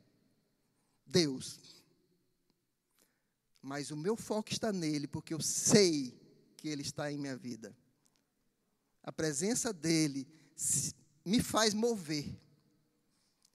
Deus, 1.04 1.79
mas 3.62 3.90
o 3.90 3.96
meu 3.96 4.16
foco 4.16 4.50
está 4.50 4.72
nele, 4.72 5.06
porque 5.06 5.34
eu 5.34 5.40
sei 5.40 6.18
que 6.56 6.68
ele 6.68 6.82
está 6.82 7.10
em 7.10 7.18
minha 7.18 7.36
vida. 7.36 7.76
A 9.02 9.12
presença 9.12 9.72
dele 9.72 10.26
me 11.24 11.42
faz 11.42 11.74
mover, 11.74 12.26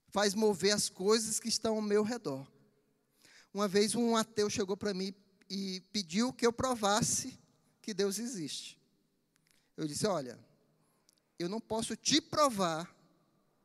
faz 0.08 0.34
mover 0.34 0.72
as 0.74 0.90
coisas 0.90 1.40
que 1.40 1.50
estão 1.50 1.76
ao 1.76 1.82
meu 1.82 2.04
redor. 2.04 2.48
Uma 3.54 3.68
vez 3.68 3.96
um 3.96 4.16
ateu 4.16 4.50
chegou 4.50 4.76
para 4.76 4.94
mim 4.94 5.14
e 5.50 5.82
pediu 5.92 6.34
que 6.34 6.46
eu 6.46 6.52
provasse 6.52 7.40
que 7.82 7.94
Deus 7.94 8.20
existe. 8.20 8.80
Eu 9.78 9.88
disse: 9.88 10.08
Olha, 10.08 10.40
eu 11.38 11.50
não 11.50 11.60
posso 11.60 11.96
te 11.96 12.20
provar, 12.20 12.94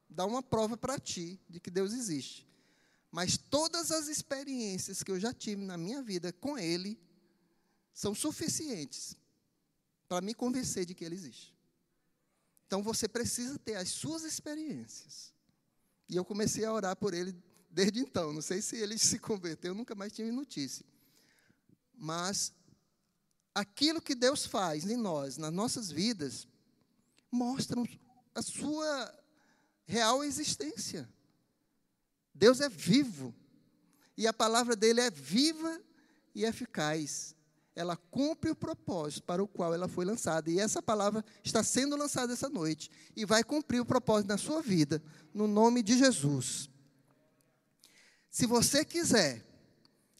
dar 0.08 0.26
uma 0.26 0.42
prova 0.42 0.76
para 0.76 0.98
ti 0.98 1.40
de 1.48 1.60
que 1.60 1.70
Deus 1.70 1.92
existe. 1.92 2.49
Mas 3.10 3.36
todas 3.36 3.90
as 3.90 4.08
experiências 4.08 5.02
que 5.02 5.10
eu 5.10 5.18
já 5.18 5.32
tive 5.32 5.64
na 5.64 5.76
minha 5.76 6.02
vida 6.02 6.32
com 6.32 6.56
Ele 6.58 6.98
são 7.92 8.14
suficientes 8.14 9.16
para 10.08 10.20
me 10.20 10.34
convencer 10.34 10.84
de 10.84 10.94
que 10.94 11.04
Ele 11.04 11.16
existe. 11.16 11.54
Então 12.70 12.84
você 12.84 13.08
precisa 13.08 13.58
ter 13.58 13.74
as 13.74 13.88
suas 13.88 14.22
experiências. 14.22 15.34
E 16.08 16.14
eu 16.14 16.24
comecei 16.24 16.64
a 16.64 16.72
orar 16.72 16.94
por 16.94 17.14
ele 17.14 17.34
desde 17.68 17.98
então. 17.98 18.32
Não 18.32 18.40
sei 18.40 18.62
se 18.62 18.76
ele 18.76 18.94
se 18.98 19.18
converteu, 19.18 19.74
nunca 19.74 19.92
mais 19.94 20.12
tive 20.12 20.30
notícia. 20.30 20.86
Mas 21.92 22.52
aquilo 23.52 24.00
que 24.00 24.14
Deus 24.14 24.46
faz 24.46 24.88
em 24.88 24.96
nós, 24.96 25.36
nas 25.36 25.52
nossas 25.52 25.90
vidas, 25.90 26.46
mostram 27.30 27.84
a 28.34 28.40
sua 28.40 29.14
real 29.84 30.22
existência. 30.22 31.08
Deus 32.34 32.60
é 32.60 32.68
vivo. 32.68 33.34
E 34.16 34.26
a 34.26 34.32
palavra 34.32 34.76
dele 34.76 35.00
é 35.00 35.10
viva 35.10 35.80
e 36.34 36.44
eficaz. 36.44 37.34
Ela 37.74 37.96
cumpre 37.96 38.50
o 38.50 38.56
propósito 38.56 39.22
para 39.22 39.42
o 39.42 39.48
qual 39.48 39.72
ela 39.72 39.88
foi 39.88 40.04
lançada. 40.04 40.50
E 40.50 40.58
essa 40.58 40.82
palavra 40.82 41.24
está 41.42 41.62
sendo 41.62 41.96
lançada 41.96 42.32
essa 42.32 42.48
noite. 42.48 42.90
E 43.16 43.24
vai 43.24 43.42
cumprir 43.42 43.80
o 43.80 43.86
propósito 43.86 44.28
na 44.28 44.38
sua 44.38 44.60
vida, 44.60 45.02
no 45.32 45.46
nome 45.46 45.82
de 45.82 45.96
Jesus. 45.96 46.68
Se 48.28 48.46
você 48.46 48.84
quiser 48.84 49.44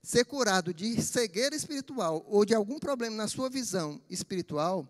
ser 0.02 0.24
curado 0.24 0.72
de 0.72 1.00
cegueira 1.02 1.54
espiritual 1.54 2.24
ou 2.26 2.44
de 2.44 2.54
algum 2.54 2.78
problema 2.78 3.16
na 3.16 3.28
sua 3.28 3.50
visão 3.50 4.00
espiritual, 4.08 4.88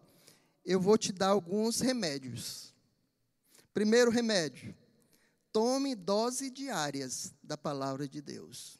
eu 0.64 0.80
vou 0.80 0.96
te 0.96 1.12
dar 1.12 1.28
alguns 1.28 1.80
remédios. 1.80 2.74
Primeiro 3.74 4.10
remédio: 4.10 4.74
tome 5.52 5.94
doses 5.94 6.52
diárias 6.52 7.34
da 7.42 7.56
palavra 7.56 8.08
de 8.08 8.20
Deus. 8.20 8.78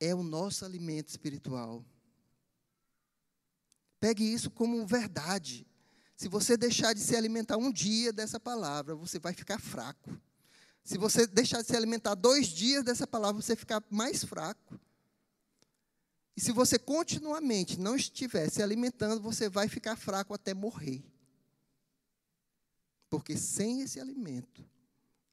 É 0.00 0.14
o 0.14 0.22
nosso 0.22 0.64
alimento 0.64 1.08
espiritual. 1.08 1.84
Pegue 4.00 4.24
isso 4.24 4.50
como 4.50 4.86
verdade. 4.86 5.66
Se 6.16 6.28
você 6.28 6.56
deixar 6.56 6.92
de 6.92 7.00
se 7.00 7.16
alimentar 7.16 7.56
um 7.56 7.70
dia 7.70 8.12
dessa 8.12 8.38
palavra, 8.38 8.94
você 8.94 9.18
vai 9.18 9.32
ficar 9.32 9.60
fraco. 9.60 10.20
Se 10.84 10.96
você 10.96 11.26
deixar 11.26 11.62
de 11.62 11.68
se 11.68 11.76
alimentar 11.76 12.14
dois 12.14 12.48
dias 12.48 12.84
dessa 12.84 13.06
palavra, 13.06 13.42
você 13.42 13.54
ficar 13.54 13.82
mais 13.90 14.24
fraco. 14.24 14.80
E 16.36 16.40
se 16.40 16.52
você 16.52 16.78
continuamente 16.78 17.78
não 17.78 17.96
estiver 17.96 18.48
se 18.48 18.62
alimentando, 18.62 19.20
você 19.20 19.48
vai 19.48 19.68
ficar 19.68 19.96
fraco 19.96 20.32
até 20.32 20.54
morrer. 20.54 21.04
Porque 23.10 23.36
sem 23.36 23.82
esse 23.82 23.98
alimento, 23.98 24.64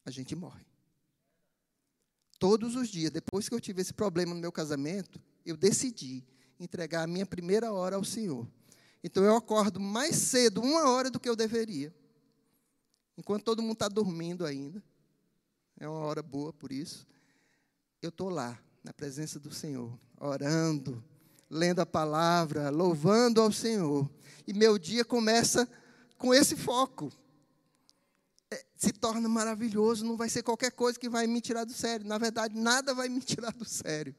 a 0.05 0.11
gente 0.11 0.35
morre. 0.35 0.65
Todos 2.37 2.75
os 2.75 2.89
dias, 2.89 3.11
depois 3.11 3.49
que 3.49 3.55
eu 3.55 3.61
tive 3.61 3.81
esse 3.81 3.93
problema 3.93 4.33
no 4.33 4.39
meu 4.39 4.51
casamento, 4.51 5.21
eu 5.45 5.57
decidi 5.57 6.23
entregar 6.59 7.03
a 7.03 7.07
minha 7.07 7.25
primeira 7.25 7.71
hora 7.73 7.95
ao 7.95 8.03
Senhor. 8.03 8.47
Então 9.03 9.23
eu 9.23 9.35
acordo 9.35 9.79
mais 9.79 10.15
cedo, 10.15 10.61
uma 10.61 10.89
hora 10.89 11.09
do 11.09 11.19
que 11.19 11.29
eu 11.29 11.35
deveria. 11.35 11.93
Enquanto 13.17 13.43
todo 13.43 13.61
mundo 13.61 13.73
está 13.73 13.87
dormindo 13.87 14.45
ainda 14.45 14.83
é 15.79 15.87
uma 15.87 15.99
hora 15.99 16.23
boa 16.23 16.53
por 16.53 16.71
isso. 16.71 17.05
Eu 18.01 18.09
estou 18.09 18.29
lá, 18.29 18.57
na 18.83 18.93
presença 18.93 19.39
do 19.39 19.53
Senhor, 19.53 19.97
orando, 20.19 21.03
lendo 21.49 21.79
a 21.79 21.85
palavra, 21.85 22.69
louvando 22.69 23.41
ao 23.41 23.51
Senhor. 23.51 24.09
E 24.47 24.53
meu 24.53 24.77
dia 24.77 25.03
começa 25.03 25.67
com 26.17 26.33
esse 26.33 26.55
foco. 26.55 27.11
Se 28.85 28.93
torna 28.93 29.27
maravilhoso, 29.27 30.05
não 30.05 30.15
vai 30.15 30.29
ser 30.29 30.43
qualquer 30.43 30.71
coisa 30.71 30.99
que 30.99 31.09
vai 31.09 31.25
me 31.25 31.41
tirar 31.41 31.63
do 31.63 31.73
sério. 31.73 32.05
Na 32.05 32.19
verdade, 32.19 32.55
nada 32.55 32.93
vai 32.93 33.09
me 33.09 33.19
tirar 33.19 33.51
do 33.51 33.65
sério, 33.65 34.15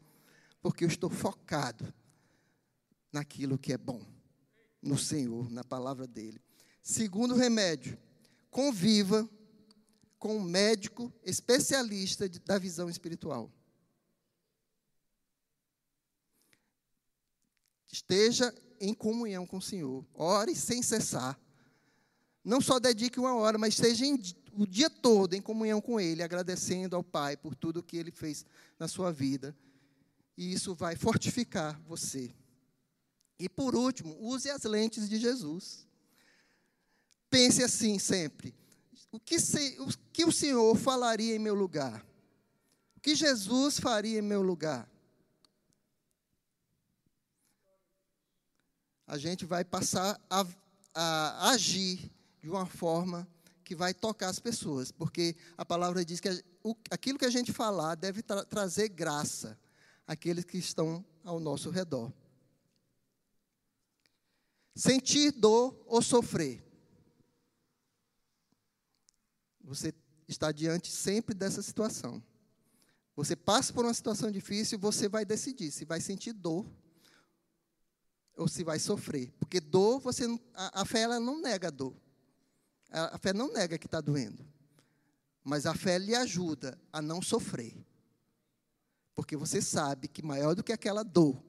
porque 0.60 0.82
eu 0.82 0.88
estou 0.88 1.08
focado 1.08 1.94
naquilo 3.12 3.56
que 3.56 3.72
é 3.72 3.78
bom, 3.78 4.04
no 4.82 4.98
Senhor, 4.98 5.48
na 5.52 5.62
palavra 5.62 6.04
dele. 6.04 6.42
Segundo 6.82 7.36
remédio, 7.36 7.96
conviva 8.50 9.30
com 10.18 10.36
um 10.36 10.42
médico 10.42 11.12
especialista 11.22 12.28
da 12.28 12.58
visão 12.58 12.90
espiritual. 12.90 13.48
Esteja 17.86 18.52
em 18.80 18.92
comunhão 18.92 19.46
com 19.46 19.58
o 19.58 19.62
Senhor. 19.62 20.04
Ore 20.12 20.56
sem 20.56 20.82
cessar. 20.82 21.38
Não 22.42 22.60
só 22.60 22.80
dedique 22.80 23.20
uma 23.20 23.36
hora, 23.36 23.58
mas 23.58 23.74
esteja 23.74 24.04
em, 24.04 24.16
o 24.56 24.66
dia 24.66 24.88
todo 24.88 25.34
em 25.34 25.40
comunhão 25.40 25.80
com 25.80 26.00
Ele, 26.00 26.22
agradecendo 26.22 26.96
ao 26.96 27.04
Pai 27.04 27.36
por 27.36 27.54
tudo 27.54 27.82
que 27.82 27.96
Ele 27.96 28.10
fez 28.10 28.44
na 28.78 28.88
sua 28.88 29.12
vida. 29.12 29.54
E 30.36 30.52
isso 30.52 30.74
vai 30.74 30.96
fortificar 30.96 31.78
você. 31.82 32.34
E 33.38 33.48
por 33.48 33.74
último, 33.74 34.16
use 34.18 34.50
as 34.50 34.64
lentes 34.64 35.08
de 35.08 35.18
Jesus. 35.18 35.86
Pense 37.28 37.62
assim 37.62 37.98
sempre: 37.98 38.54
o 39.12 39.20
que, 39.20 39.38
se, 39.38 39.76
o 39.78 39.88
que 40.12 40.24
o 40.24 40.32
Senhor 40.32 40.74
falaria 40.76 41.34
em 41.34 41.38
meu 41.38 41.54
lugar? 41.54 42.04
O 42.96 43.00
que 43.00 43.14
Jesus 43.14 43.78
faria 43.78 44.18
em 44.18 44.22
meu 44.22 44.42
lugar? 44.42 44.88
A 49.06 49.18
gente 49.18 49.44
vai 49.44 49.64
passar 49.64 50.20
a, 50.28 50.44
a 50.94 51.50
agir 51.50 52.10
de 52.40 52.48
uma 52.48 52.66
forma 52.66 53.28
que 53.66 53.74
vai 53.74 53.92
tocar 53.92 54.28
as 54.28 54.38
pessoas, 54.38 54.92
porque 54.92 55.34
a 55.58 55.64
palavra 55.64 56.04
diz 56.04 56.20
que 56.20 56.28
aquilo 56.88 57.18
que 57.18 57.24
a 57.24 57.30
gente 57.30 57.52
falar 57.52 57.96
deve 57.96 58.22
tra 58.22 58.44
trazer 58.44 58.88
graça 58.88 59.58
àqueles 60.06 60.44
que 60.44 60.56
estão 60.56 61.04
ao 61.24 61.40
nosso 61.40 61.68
redor. 61.68 62.12
Sentir 64.72 65.32
dor 65.32 65.76
ou 65.84 66.00
sofrer. 66.00 66.64
Você 69.62 69.92
está 70.28 70.52
diante 70.52 70.92
sempre 70.92 71.34
dessa 71.34 71.60
situação. 71.60 72.22
Você 73.16 73.34
passa 73.34 73.72
por 73.72 73.84
uma 73.84 73.94
situação 73.94 74.30
difícil, 74.30 74.78
você 74.78 75.08
vai 75.08 75.24
decidir 75.24 75.72
se 75.72 75.84
vai 75.84 76.00
sentir 76.00 76.32
dor 76.32 76.64
ou 78.36 78.46
se 78.46 78.62
vai 78.62 78.78
sofrer. 78.78 79.32
Porque 79.40 79.58
dor, 79.58 79.98
você 79.98 80.24
a, 80.54 80.82
a 80.82 80.84
fé 80.84 81.00
ela 81.00 81.18
não 81.18 81.40
nega 81.40 81.66
a 81.66 81.72
dor. 81.72 82.05
A, 82.90 83.18
fé 83.18 83.32
não 83.32 83.52
nega 83.52 83.78
que 83.78 83.86
está 83.86 84.00
doendo. 84.00 84.44
Mas 85.42 85.66
a 85.66 85.74
fé 85.74 85.98
lhe 85.98 86.14
ajuda 86.14 86.78
a 86.92 87.00
não 87.00 87.20
sofrer. 87.22 87.74
Porque 89.14 89.36
você 89.36 89.62
sabe 89.62 90.08
que 90.08 90.22
maior 90.22 90.54
do 90.54 90.62
que 90.62 90.72
aquela 90.72 91.02
dor 91.02 91.42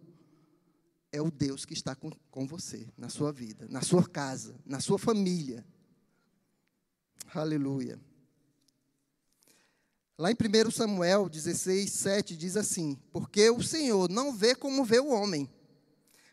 é 1.12 1.22
o 1.22 1.32
Deus 1.32 1.66
que 1.66 1.74
está 1.74 1.96
com, 1.96 2.12
com 2.30 2.46
você, 2.46 2.88
na 2.98 3.10
sua 3.10 3.32
vida, 3.32 3.68
na 3.70 3.82
sua 3.82 4.08
casa, 4.08 4.56
na 4.66 4.80
sua 4.80 5.00
família. 5.00 5.66
Aleluia. 7.34 8.00
Lá 10.18 10.32
em 10.32 10.36
1 10.36 10.72
Samuel 10.72 11.30
16, 11.30 11.92
7 11.92 12.36
diz 12.36 12.58
assim: 12.58 12.98
Porque 13.12 13.50
o 13.50 13.62
Senhor 13.62 14.10
não 14.10 14.34
vê 14.34 14.56
como 14.56 14.84
vê 14.84 15.00
o 15.00 15.10
homem, 15.10 15.50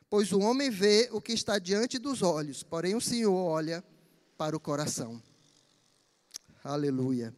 pois 0.08 0.32
o 0.32 0.40
homem 0.40 0.70
vê 0.70 1.08
o 1.12 1.20
que 1.20 1.32
está 1.32 1.58
diante 1.58 1.98
dos 1.98 2.22
olhos, 2.22 2.62
porém 2.62 2.94
o 2.94 3.00
Senhor 3.00 3.34
olha 3.34 3.84
para 4.36 4.56
o 4.56 4.60
coração. 4.60 5.22
Aleluia. 6.62 7.34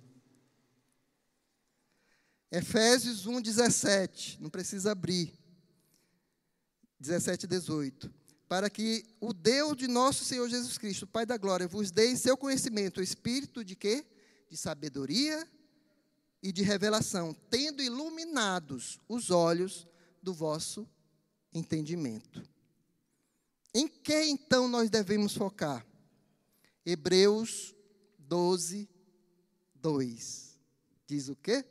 Efésios 2.50 3.26
1, 3.26 3.40
17, 3.42 4.38
não 4.40 4.48
precisa 4.48 4.92
abrir. 4.92 5.32
17 6.98 7.44
e 7.44 7.48
18. 7.48 8.14
Para 8.48 8.70
que 8.70 9.04
o 9.20 9.32
Deus 9.32 9.76
de 9.76 9.88
nosso 9.88 10.24
Senhor 10.24 10.48
Jesus 10.48 10.78
Cristo, 10.78 11.06
Pai 11.06 11.26
da 11.26 11.36
glória, 11.36 11.66
vos 11.66 11.90
dê 11.90 12.10
em 12.10 12.16
seu 12.16 12.36
conhecimento 12.36 13.00
o 13.00 13.02
espírito 13.02 13.64
de 13.64 13.74
quê? 13.74 14.06
De 14.48 14.56
sabedoria 14.56 15.46
e 16.42 16.52
de 16.52 16.62
revelação, 16.62 17.34
tendo 17.50 17.82
iluminados 17.82 19.00
os 19.08 19.30
olhos 19.30 19.86
do 20.22 20.32
vosso 20.32 20.88
entendimento. 21.52 22.42
Em 23.74 23.88
que 23.88 24.24
então 24.24 24.68
nós 24.68 24.88
devemos 24.88 25.34
focar? 25.34 25.84
Hebreus 26.86 27.74
12, 28.16 28.88
2. 29.74 30.60
Diz 31.04 31.28
o 31.28 31.34
quê? 31.34 31.64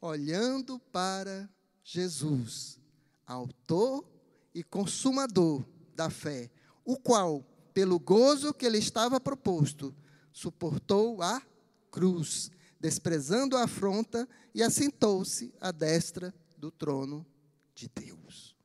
Olhando 0.00 0.80
para 0.90 1.48
Jesus, 1.84 2.76
autor 3.24 4.04
e 4.52 4.64
consumador 4.64 5.64
da 5.94 6.10
fé, 6.10 6.50
o 6.84 6.98
qual, 6.98 7.46
pelo 7.72 8.00
gozo 8.00 8.52
que 8.52 8.68
lhe 8.68 8.78
estava 8.78 9.20
proposto, 9.20 9.94
suportou 10.32 11.22
a 11.22 11.40
cruz, 11.88 12.50
desprezando 12.80 13.56
a 13.56 13.62
afronta 13.62 14.28
e 14.52 14.64
assentou-se 14.64 15.54
à 15.60 15.70
destra 15.70 16.34
do 16.58 16.72
trono 16.72 17.24
de 17.72 17.88
Deus. 17.88 18.56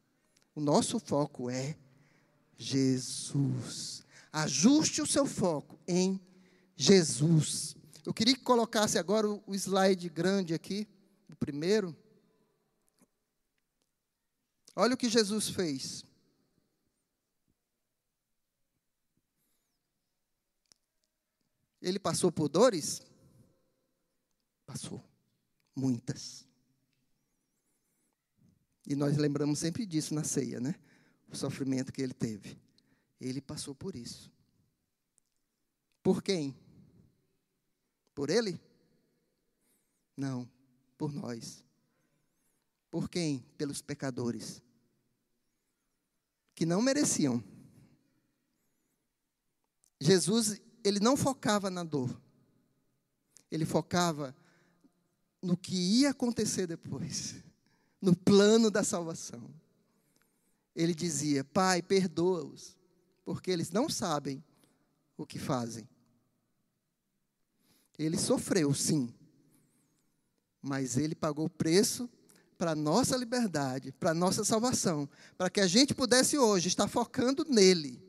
O 0.55 0.59
nosso 0.59 0.99
foco 0.99 1.47
é 1.47 1.77
Jesus. 2.57 4.03
Ajuste 4.31 5.01
o 5.01 5.07
seu 5.07 5.25
foco 5.25 5.79
em 5.87 6.19
Jesus. 6.75 7.75
Eu 8.05 8.13
queria 8.13 8.33
que 8.33 8.41
colocasse 8.41 8.97
agora 8.97 9.27
o 9.27 9.53
slide 9.53 10.09
grande 10.09 10.53
aqui, 10.53 10.87
o 11.29 11.35
primeiro. 11.35 11.95
Olha 14.75 14.93
o 14.93 14.97
que 14.97 15.09
Jesus 15.09 15.49
fez. 15.49 16.05
Ele 21.81 21.99
passou 21.99 22.31
por 22.31 22.47
dores? 22.47 23.01
Passou. 24.65 25.03
Muitas. 25.75 26.47
E 28.87 28.95
nós 28.95 29.17
lembramos 29.17 29.59
sempre 29.59 29.85
disso 29.85 30.13
na 30.13 30.23
ceia, 30.23 30.59
né? 30.59 30.75
O 31.29 31.35
sofrimento 31.35 31.91
que 31.91 32.01
ele 32.01 32.13
teve. 32.13 32.57
Ele 33.21 33.39
passou 33.39 33.75
por 33.75 33.95
isso. 33.95 34.31
Por 36.01 36.23
quem? 36.23 36.57
Por 38.15 38.31
ele? 38.31 38.59
Não, 40.17 40.49
por 40.97 41.13
nós. 41.13 41.63
Por 42.89 43.07
quem? 43.07 43.45
Pelos 43.57 43.79
pecadores. 43.79 44.61
Que 46.55 46.65
não 46.65 46.81
mereciam. 46.81 47.43
Jesus, 49.99 50.59
ele 50.83 50.99
não 50.99 51.15
focava 51.15 51.69
na 51.69 51.83
dor. 51.83 52.19
Ele 53.51 53.65
focava 53.65 54.35
no 55.41 55.55
que 55.55 55.75
ia 55.75 56.09
acontecer 56.09 56.65
depois. 56.65 57.35
No 58.01 58.15
plano 58.15 58.71
da 58.71 58.83
salvação. 58.83 59.53
Ele 60.75 60.95
dizia: 60.95 61.43
Pai, 61.43 61.83
perdoa-os, 61.83 62.80
porque 63.23 63.51
eles 63.51 63.71
não 63.71 63.89
sabem 63.89 64.43
o 65.17 65.25
que 65.25 65.39
fazem. 65.39 65.87
Ele 67.97 68.17
sofreu, 68.17 68.73
sim, 68.73 69.13
mas 70.61 70.97
ele 70.97 71.15
pagou 71.15 71.45
o 71.45 71.49
preço 71.49 72.09
para 72.57 72.71
a 72.71 72.75
nossa 72.75 73.17
liberdade, 73.17 73.91
para 73.91 74.11
a 74.11 74.13
nossa 74.13 74.43
salvação, 74.43 75.09
para 75.37 75.49
que 75.49 75.59
a 75.59 75.67
gente 75.67 75.93
pudesse 75.93 76.37
hoje 76.37 76.67
estar 76.67 76.87
focando 76.87 77.43
nele. 77.45 77.99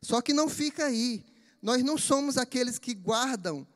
Só 0.00 0.22
que 0.22 0.32
não 0.32 0.48
fica 0.48 0.86
aí. 0.86 1.24
Nós 1.60 1.82
não 1.82 1.98
somos 1.98 2.38
aqueles 2.38 2.78
que 2.78 2.94
guardam 2.94 3.66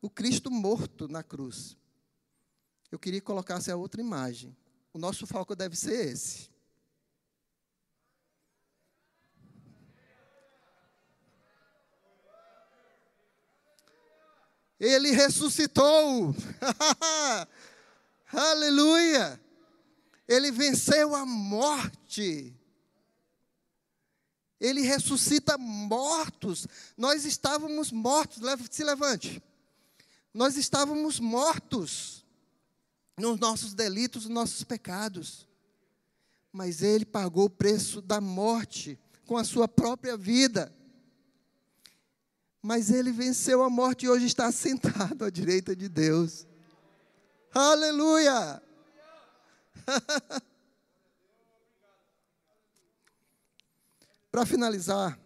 o 0.00 0.08
Cristo 0.08 0.50
morto 0.50 1.08
na 1.08 1.22
cruz. 1.22 1.76
Eu 2.90 2.98
queria 2.98 3.20
que 3.20 3.26
colocasse 3.26 3.70
a 3.70 3.76
outra 3.76 4.00
imagem. 4.00 4.56
O 4.92 4.98
nosso 4.98 5.26
foco 5.26 5.56
deve 5.56 5.74
ser 5.76 6.12
esse. 6.12 6.48
Ele 14.78 15.10
ressuscitou. 15.10 16.34
Aleluia! 18.32 19.40
Ele 20.28 20.50
venceu 20.50 21.14
a 21.14 21.24
morte. 21.24 22.54
Ele 24.60 24.80
ressuscita 24.82 25.56
mortos. 25.56 26.66
Nós 26.96 27.24
estávamos 27.24 27.92
mortos. 27.92 28.42
Se 28.70 28.84
levante. 28.84 29.42
Nós 30.34 30.56
estávamos 30.56 31.20
mortos. 31.20 32.24
nos 33.18 33.40
nossos 33.40 33.72
delitos, 33.72 34.24
nos 34.24 34.34
nossos 34.34 34.64
pecados. 34.64 35.48
Mas 36.52 36.82
ele 36.82 37.04
pagou 37.04 37.46
o 37.46 37.50
preço 37.50 38.02
da 38.02 38.20
morte 38.20 38.98
com 39.24 39.36
a 39.36 39.44
sua 39.44 39.66
própria 39.66 40.16
vida. 40.16 40.75
Mas 42.66 42.90
ele 42.90 43.12
venceu 43.12 43.62
a 43.62 43.70
morte 43.70 44.06
e 44.06 44.08
hoje 44.08 44.26
está 44.26 44.50
sentado 44.50 45.24
à 45.24 45.30
direita 45.30 45.76
de 45.76 45.88
Deus. 45.88 46.48
Aleluia! 47.54 48.60
Para 54.32 54.44
finalizar, 54.44 55.16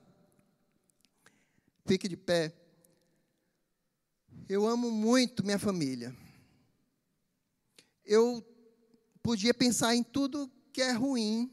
fique 1.86 2.06
de 2.06 2.16
pé. 2.18 2.54
Eu 4.46 4.66
amo 4.66 4.90
muito 4.90 5.42
minha 5.42 5.58
família. 5.58 6.14
Eu 8.04 8.46
podia 9.22 9.54
pensar 9.54 9.96
em 9.96 10.02
tudo 10.02 10.52
que 10.74 10.82
é 10.82 10.92
ruim 10.92 11.50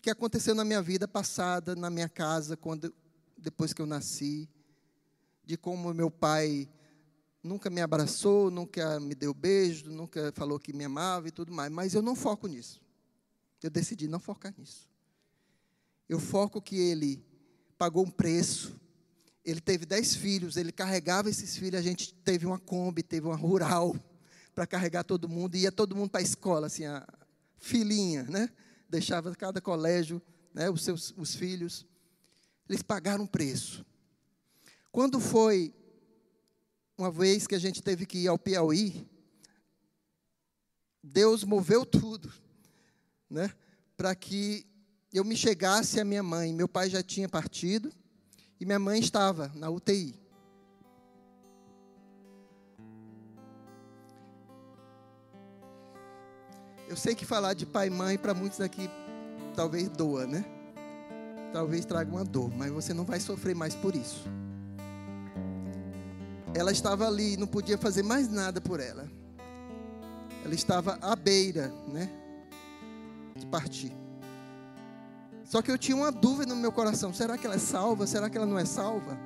que 0.00 0.08
aconteceu 0.08 0.54
na 0.54 0.64
minha 0.64 0.80
vida 0.80 1.08
passada, 1.08 1.74
na 1.74 1.90
minha 1.90 2.08
casa, 2.08 2.56
quando 2.56 2.94
depois 3.36 3.72
que 3.72 3.82
eu 3.82 3.86
nasci, 3.86 4.48
de 5.50 5.56
como 5.56 5.92
meu 5.92 6.08
pai 6.08 6.68
nunca 7.42 7.68
me 7.68 7.80
abraçou, 7.80 8.52
nunca 8.52 9.00
me 9.00 9.16
deu 9.16 9.34
beijo, 9.34 9.90
nunca 9.90 10.30
falou 10.32 10.60
que 10.60 10.72
me 10.72 10.84
amava 10.84 11.26
e 11.26 11.32
tudo 11.32 11.52
mais, 11.52 11.72
mas 11.72 11.92
eu 11.92 12.00
não 12.00 12.14
foco 12.14 12.46
nisso. 12.46 12.80
Eu 13.60 13.68
decidi 13.68 14.06
não 14.06 14.20
focar 14.20 14.54
nisso. 14.56 14.88
Eu 16.08 16.20
foco 16.20 16.62
que 16.62 16.76
ele 16.76 17.20
pagou 17.76 18.04
um 18.04 18.10
preço. 18.10 18.78
Ele 19.44 19.60
teve 19.60 19.84
dez 19.84 20.14
filhos, 20.14 20.56
ele 20.56 20.70
carregava 20.70 21.28
esses 21.28 21.56
filhos, 21.56 21.80
a 21.80 21.82
gente 21.82 22.14
teve 22.14 22.46
uma 22.46 22.58
Kombi, 22.58 23.02
teve 23.02 23.26
uma 23.26 23.36
rural 23.36 23.96
para 24.54 24.68
carregar 24.68 25.02
todo 25.02 25.28
mundo, 25.28 25.56
ia 25.56 25.72
todo 25.72 25.96
mundo 25.96 26.10
para 26.10 26.20
a 26.20 26.22
escola, 26.22 26.68
assim, 26.68 26.84
a 26.84 27.04
filhinha, 27.58 28.22
né? 28.22 28.50
deixava 28.88 29.34
cada 29.34 29.60
colégio, 29.60 30.22
né, 30.54 30.70
os 30.70 30.84
seus 30.84 31.12
os 31.16 31.34
filhos. 31.34 31.84
Eles 32.68 32.84
pagaram 32.84 33.24
um 33.24 33.26
preço. 33.26 33.84
Quando 34.92 35.20
foi 35.20 35.74
uma 36.98 37.10
vez 37.10 37.46
que 37.46 37.54
a 37.54 37.58
gente 37.58 37.82
teve 37.82 38.04
que 38.04 38.18
ir 38.18 38.28
ao 38.28 38.38
Piauí, 38.38 39.06
Deus 41.02 41.44
moveu 41.44 41.86
tudo, 41.86 42.32
né, 43.28 43.52
para 43.96 44.14
que 44.14 44.66
eu 45.12 45.24
me 45.24 45.36
chegasse 45.36 45.98
à 46.00 46.04
minha 46.04 46.22
mãe. 46.22 46.52
Meu 46.52 46.68
pai 46.68 46.90
já 46.90 47.02
tinha 47.02 47.28
partido 47.28 47.92
e 48.60 48.66
minha 48.66 48.78
mãe 48.78 49.00
estava 49.00 49.50
na 49.54 49.70
UTI. 49.70 50.14
Eu 56.88 56.96
sei 56.96 57.14
que 57.14 57.24
falar 57.24 57.54
de 57.54 57.64
pai 57.64 57.86
e 57.86 57.90
mãe 57.90 58.18
para 58.18 58.34
muitos 58.34 58.60
aqui 58.60 58.90
talvez 59.54 59.88
doa, 59.88 60.26
né? 60.26 60.44
Talvez 61.52 61.84
traga 61.84 62.10
uma 62.10 62.24
dor, 62.24 62.50
mas 62.56 62.70
você 62.72 62.92
não 62.92 63.04
vai 63.04 63.20
sofrer 63.20 63.54
mais 63.54 63.74
por 63.74 63.94
isso. 63.94 64.24
Ela 66.54 66.72
estava 66.72 67.06
ali, 67.06 67.36
não 67.36 67.46
podia 67.46 67.78
fazer 67.78 68.02
mais 68.02 68.28
nada 68.28 68.60
por 68.60 68.80
ela. 68.80 69.08
Ela 70.44 70.54
estava 70.54 70.98
à 71.00 71.14
beira, 71.14 71.72
né? 71.88 72.10
De 73.36 73.46
partir. 73.46 73.92
Só 75.44 75.62
que 75.62 75.70
eu 75.70 75.78
tinha 75.78 75.96
uma 75.96 76.10
dúvida 76.10 76.54
no 76.54 76.60
meu 76.60 76.72
coração: 76.72 77.12
será 77.12 77.38
que 77.38 77.46
ela 77.46 77.56
é 77.56 77.58
salva? 77.58 78.06
Será 78.06 78.28
que 78.28 78.36
ela 78.36 78.46
não 78.46 78.58
é 78.58 78.64
salva? 78.64 79.18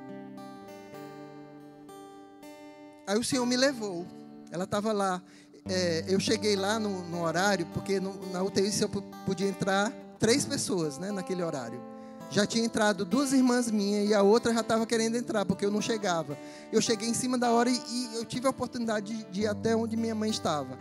Aí 3.07 3.17
o 3.17 3.23
Senhor 3.23 3.45
me 3.45 3.55
levou. 3.55 4.05
Ela 4.51 4.63
estava 4.63 4.91
lá 4.91 5.21
é, 5.67 6.03
eu 6.07 6.19
cheguei 6.19 6.55
lá 6.55 6.77
no, 6.77 7.01
no 7.09 7.23
horário, 7.23 7.65
porque 7.73 7.99
no, 7.99 8.13
na 8.31 8.43
UTI 8.43 8.69
eu 8.81 8.89
podia 9.25 9.47
entrar 9.47 9.91
três 10.19 10.45
pessoas 10.45 10.99
né, 10.99 11.11
naquele 11.11 11.43
horário. 11.43 11.81
Já 12.29 12.45
tinha 12.45 12.65
entrado 12.65 13.05
duas 13.05 13.31
irmãs 13.31 13.69
minhas 13.71 14.09
e 14.09 14.13
a 14.13 14.21
outra 14.21 14.53
já 14.53 14.61
estava 14.61 14.85
querendo 14.85 15.15
entrar, 15.15 15.45
porque 15.45 15.65
eu 15.65 15.71
não 15.71 15.81
chegava. 15.81 16.37
Eu 16.71 16.81
cheguei 16.81 17.07
em 17.07 17.13
cima 17.13 17.37
da 17.37 17.51
hora 17.51 17.69
e, 17.69 17.75
e 17.75 18.15
eu 18.15 18.25
tive 18.25 18.47
a 18.47 18.49
oportunidade 18.49 19.13
de, 19.13 19.23
de 19.25 19.41
ir 19.41 19.47
até 19.47 19.75
onde 19.75 19.95
minha 19.95 20.15
mãe 20.15 20.29
estava. 20.29 20.77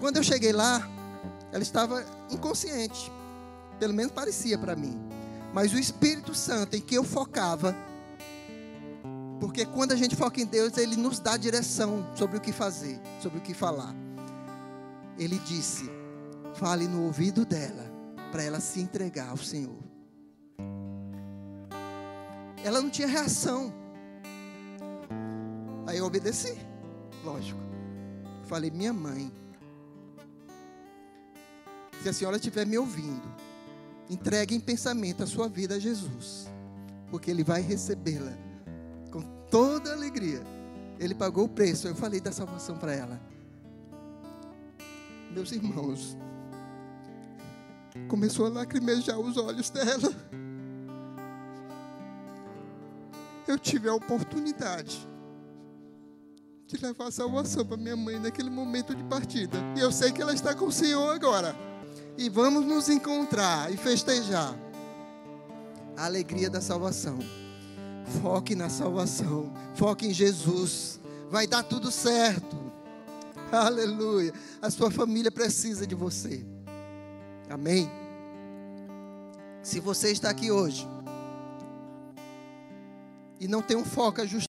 Quando 0.00 0.16
eu 0.16 0.22
cheguei 0.22 0.52
lá, 0.52 0.88
ela 1.52 1.62
estava 1.62 2.04
inconsciente. 2.30 3.12
Pelo 3.78 3.94
menos 3.94 4.12
parecia 4.12 4.58
para 4.58 4.74
mim. 4.74 4.98
Mas 5.52 5.72
o 5.72 5.78
Espírito 5.78 6.34
Santo 6.34 6.76
em 6.76 6.80
que 6.80 6.94
eu 6.94 7.04
focava, 7.04 7.76
porque 9.38 9.64
quando 9.66 9.92
a 9.92 9.96
gente 9.96 10.16
foca 10.16 10.40
em 10.40 10.46
Deus, 10.46 10.76
Ele 10.76 10.96
nos 10.96 11.18
dá 11.18 11.36
direção 11.36 12.06
sobre 12.14 12.38
o 12.38 12.40
que 12.40 12.52
fazer, 12.52 13.00
sobre 13.20 13.38
o 13.38 13.42
que 13.42 13.54
falar 13.54 13.94
ele 15.20 15.38
disse: 15.40 15.90
fale 16.54 16.88
no 16.88 17.04
ouvido 17.04 17.44
dela, 17.44 17.84
para 18.32 18.42
ela 18.42 18.58
se 18.58 18.80
entregar 18.80 19.28
ao 19.28 19.36
Senhor. 19.36 19.89
Ela 22.64 22.80
não 22.80 22.90
tinha 22.90 23.08
reação. 23.08 23.72
Aí 25.86 25.98
eu 25.98 26.04
obedeci, 26.04 26.56
lógico. 27.24 27.60
Falei, 28.44 28.70
minha 28.70 28.92
mãe, 28.92 29.32
se 32.02 32.08
a 32.08 32.12
senhora 32.12 32.36
estiver 32.36 32.66
me 32.66 32.78
ouvindo, 32.78 33.28
entregue 34.08 34.54
em 34.54 34.60
pensamento 34.60 35.22
a 35.22 35.26
sua 35.26 35.48
vida 35.48 35.76
a 35.76 35.78
Jesus, 35.78 36.48
porque 37.10 37.30
Ele 37.30 37.44
vai 37.44 37.60
recebê-la 37.60 38.32
com 39.10 39.22
toda 39.50 39.92
alegria. 39.92 40.42
Ele 40.98 41.14
pagou 41.14 41.44
o 41.44 41.48
preço. 41.48 41.88
Eu 41.88 41.94
falei 41.94 42.20
da 42.20 42.32
salvação 42.32 42.76
para 42.76 42.94
ela 42.94 43.30
meus 45.30 45.52
irmãos, 45.52 46.16
começou 48.08 48.46
a 48.46 48.48
lacrimejar 48.48 49.18
os 49.18 49.36
olhos 49.36 49.70
dela. 49.70 50.12
Eu 53.46 53.58
tive 53.58 53.88
a 53.88 53.94
oportunidade 53.94 55.08
de 56.66 56.76
levar 56.76 57.08
a 57.08 57.10
salvação 57.10 57.66
para 57.66 57.76
minha 57.76 57.96
mãe 57.96 58.18
naquele 58.18 58.50
momento 58.50 58.94
de 58.94 59.02
partida. 59.04 59.58
E 59.76 59.80
eu 59.80 59.90
sei 59.90 60.12
que 60.12 60.22
ela 60.22 60.32
está 60.32 60.54
com 60.54 60.66
o 60.66 60.72
Senhor 60.72 61.10
agora. 61.10 61.54
E 62.16 62.28
vamos 62.28 62.64
nos 62.64 62.88
encontrar 62.88 63.72
e 63.72 63.76
festejar 63.76 64.54
a 65.96 66.04
alegria 66.04 66.48
da 66.48 66.60
salvação. 66.60 67.18
Foque 68.22 68.54
na 68.54 68.68
salvação, 68.68 69.52
foque 69.74 70.06
em 70.06 70.14
Jesus. 70.14 71.00
Vai 71.28 71.46
dar 71.46 71.62
tudo 71.62 71.90
certo. 71.90 72.56
Aleluia. 73.50 74.32
A 74.62 74.70
sua 74.70 74.90
família 74.90 75.30
precisa 75.30 75.86
de 75.86 75.94
você. 75.94 76.44
Amém. 77.48 77.90
Se 79.62 79.80
você 79.80 80.12
está 80.12 80.30
aqui 80.30 80.50
hoje 80.50 80.88
e 83.40 83.48
não 83.48 83.62
tem 83.62 83.76
um 83.76 83.84
foco 83.84 84.20
ajustado, 84.20 84.38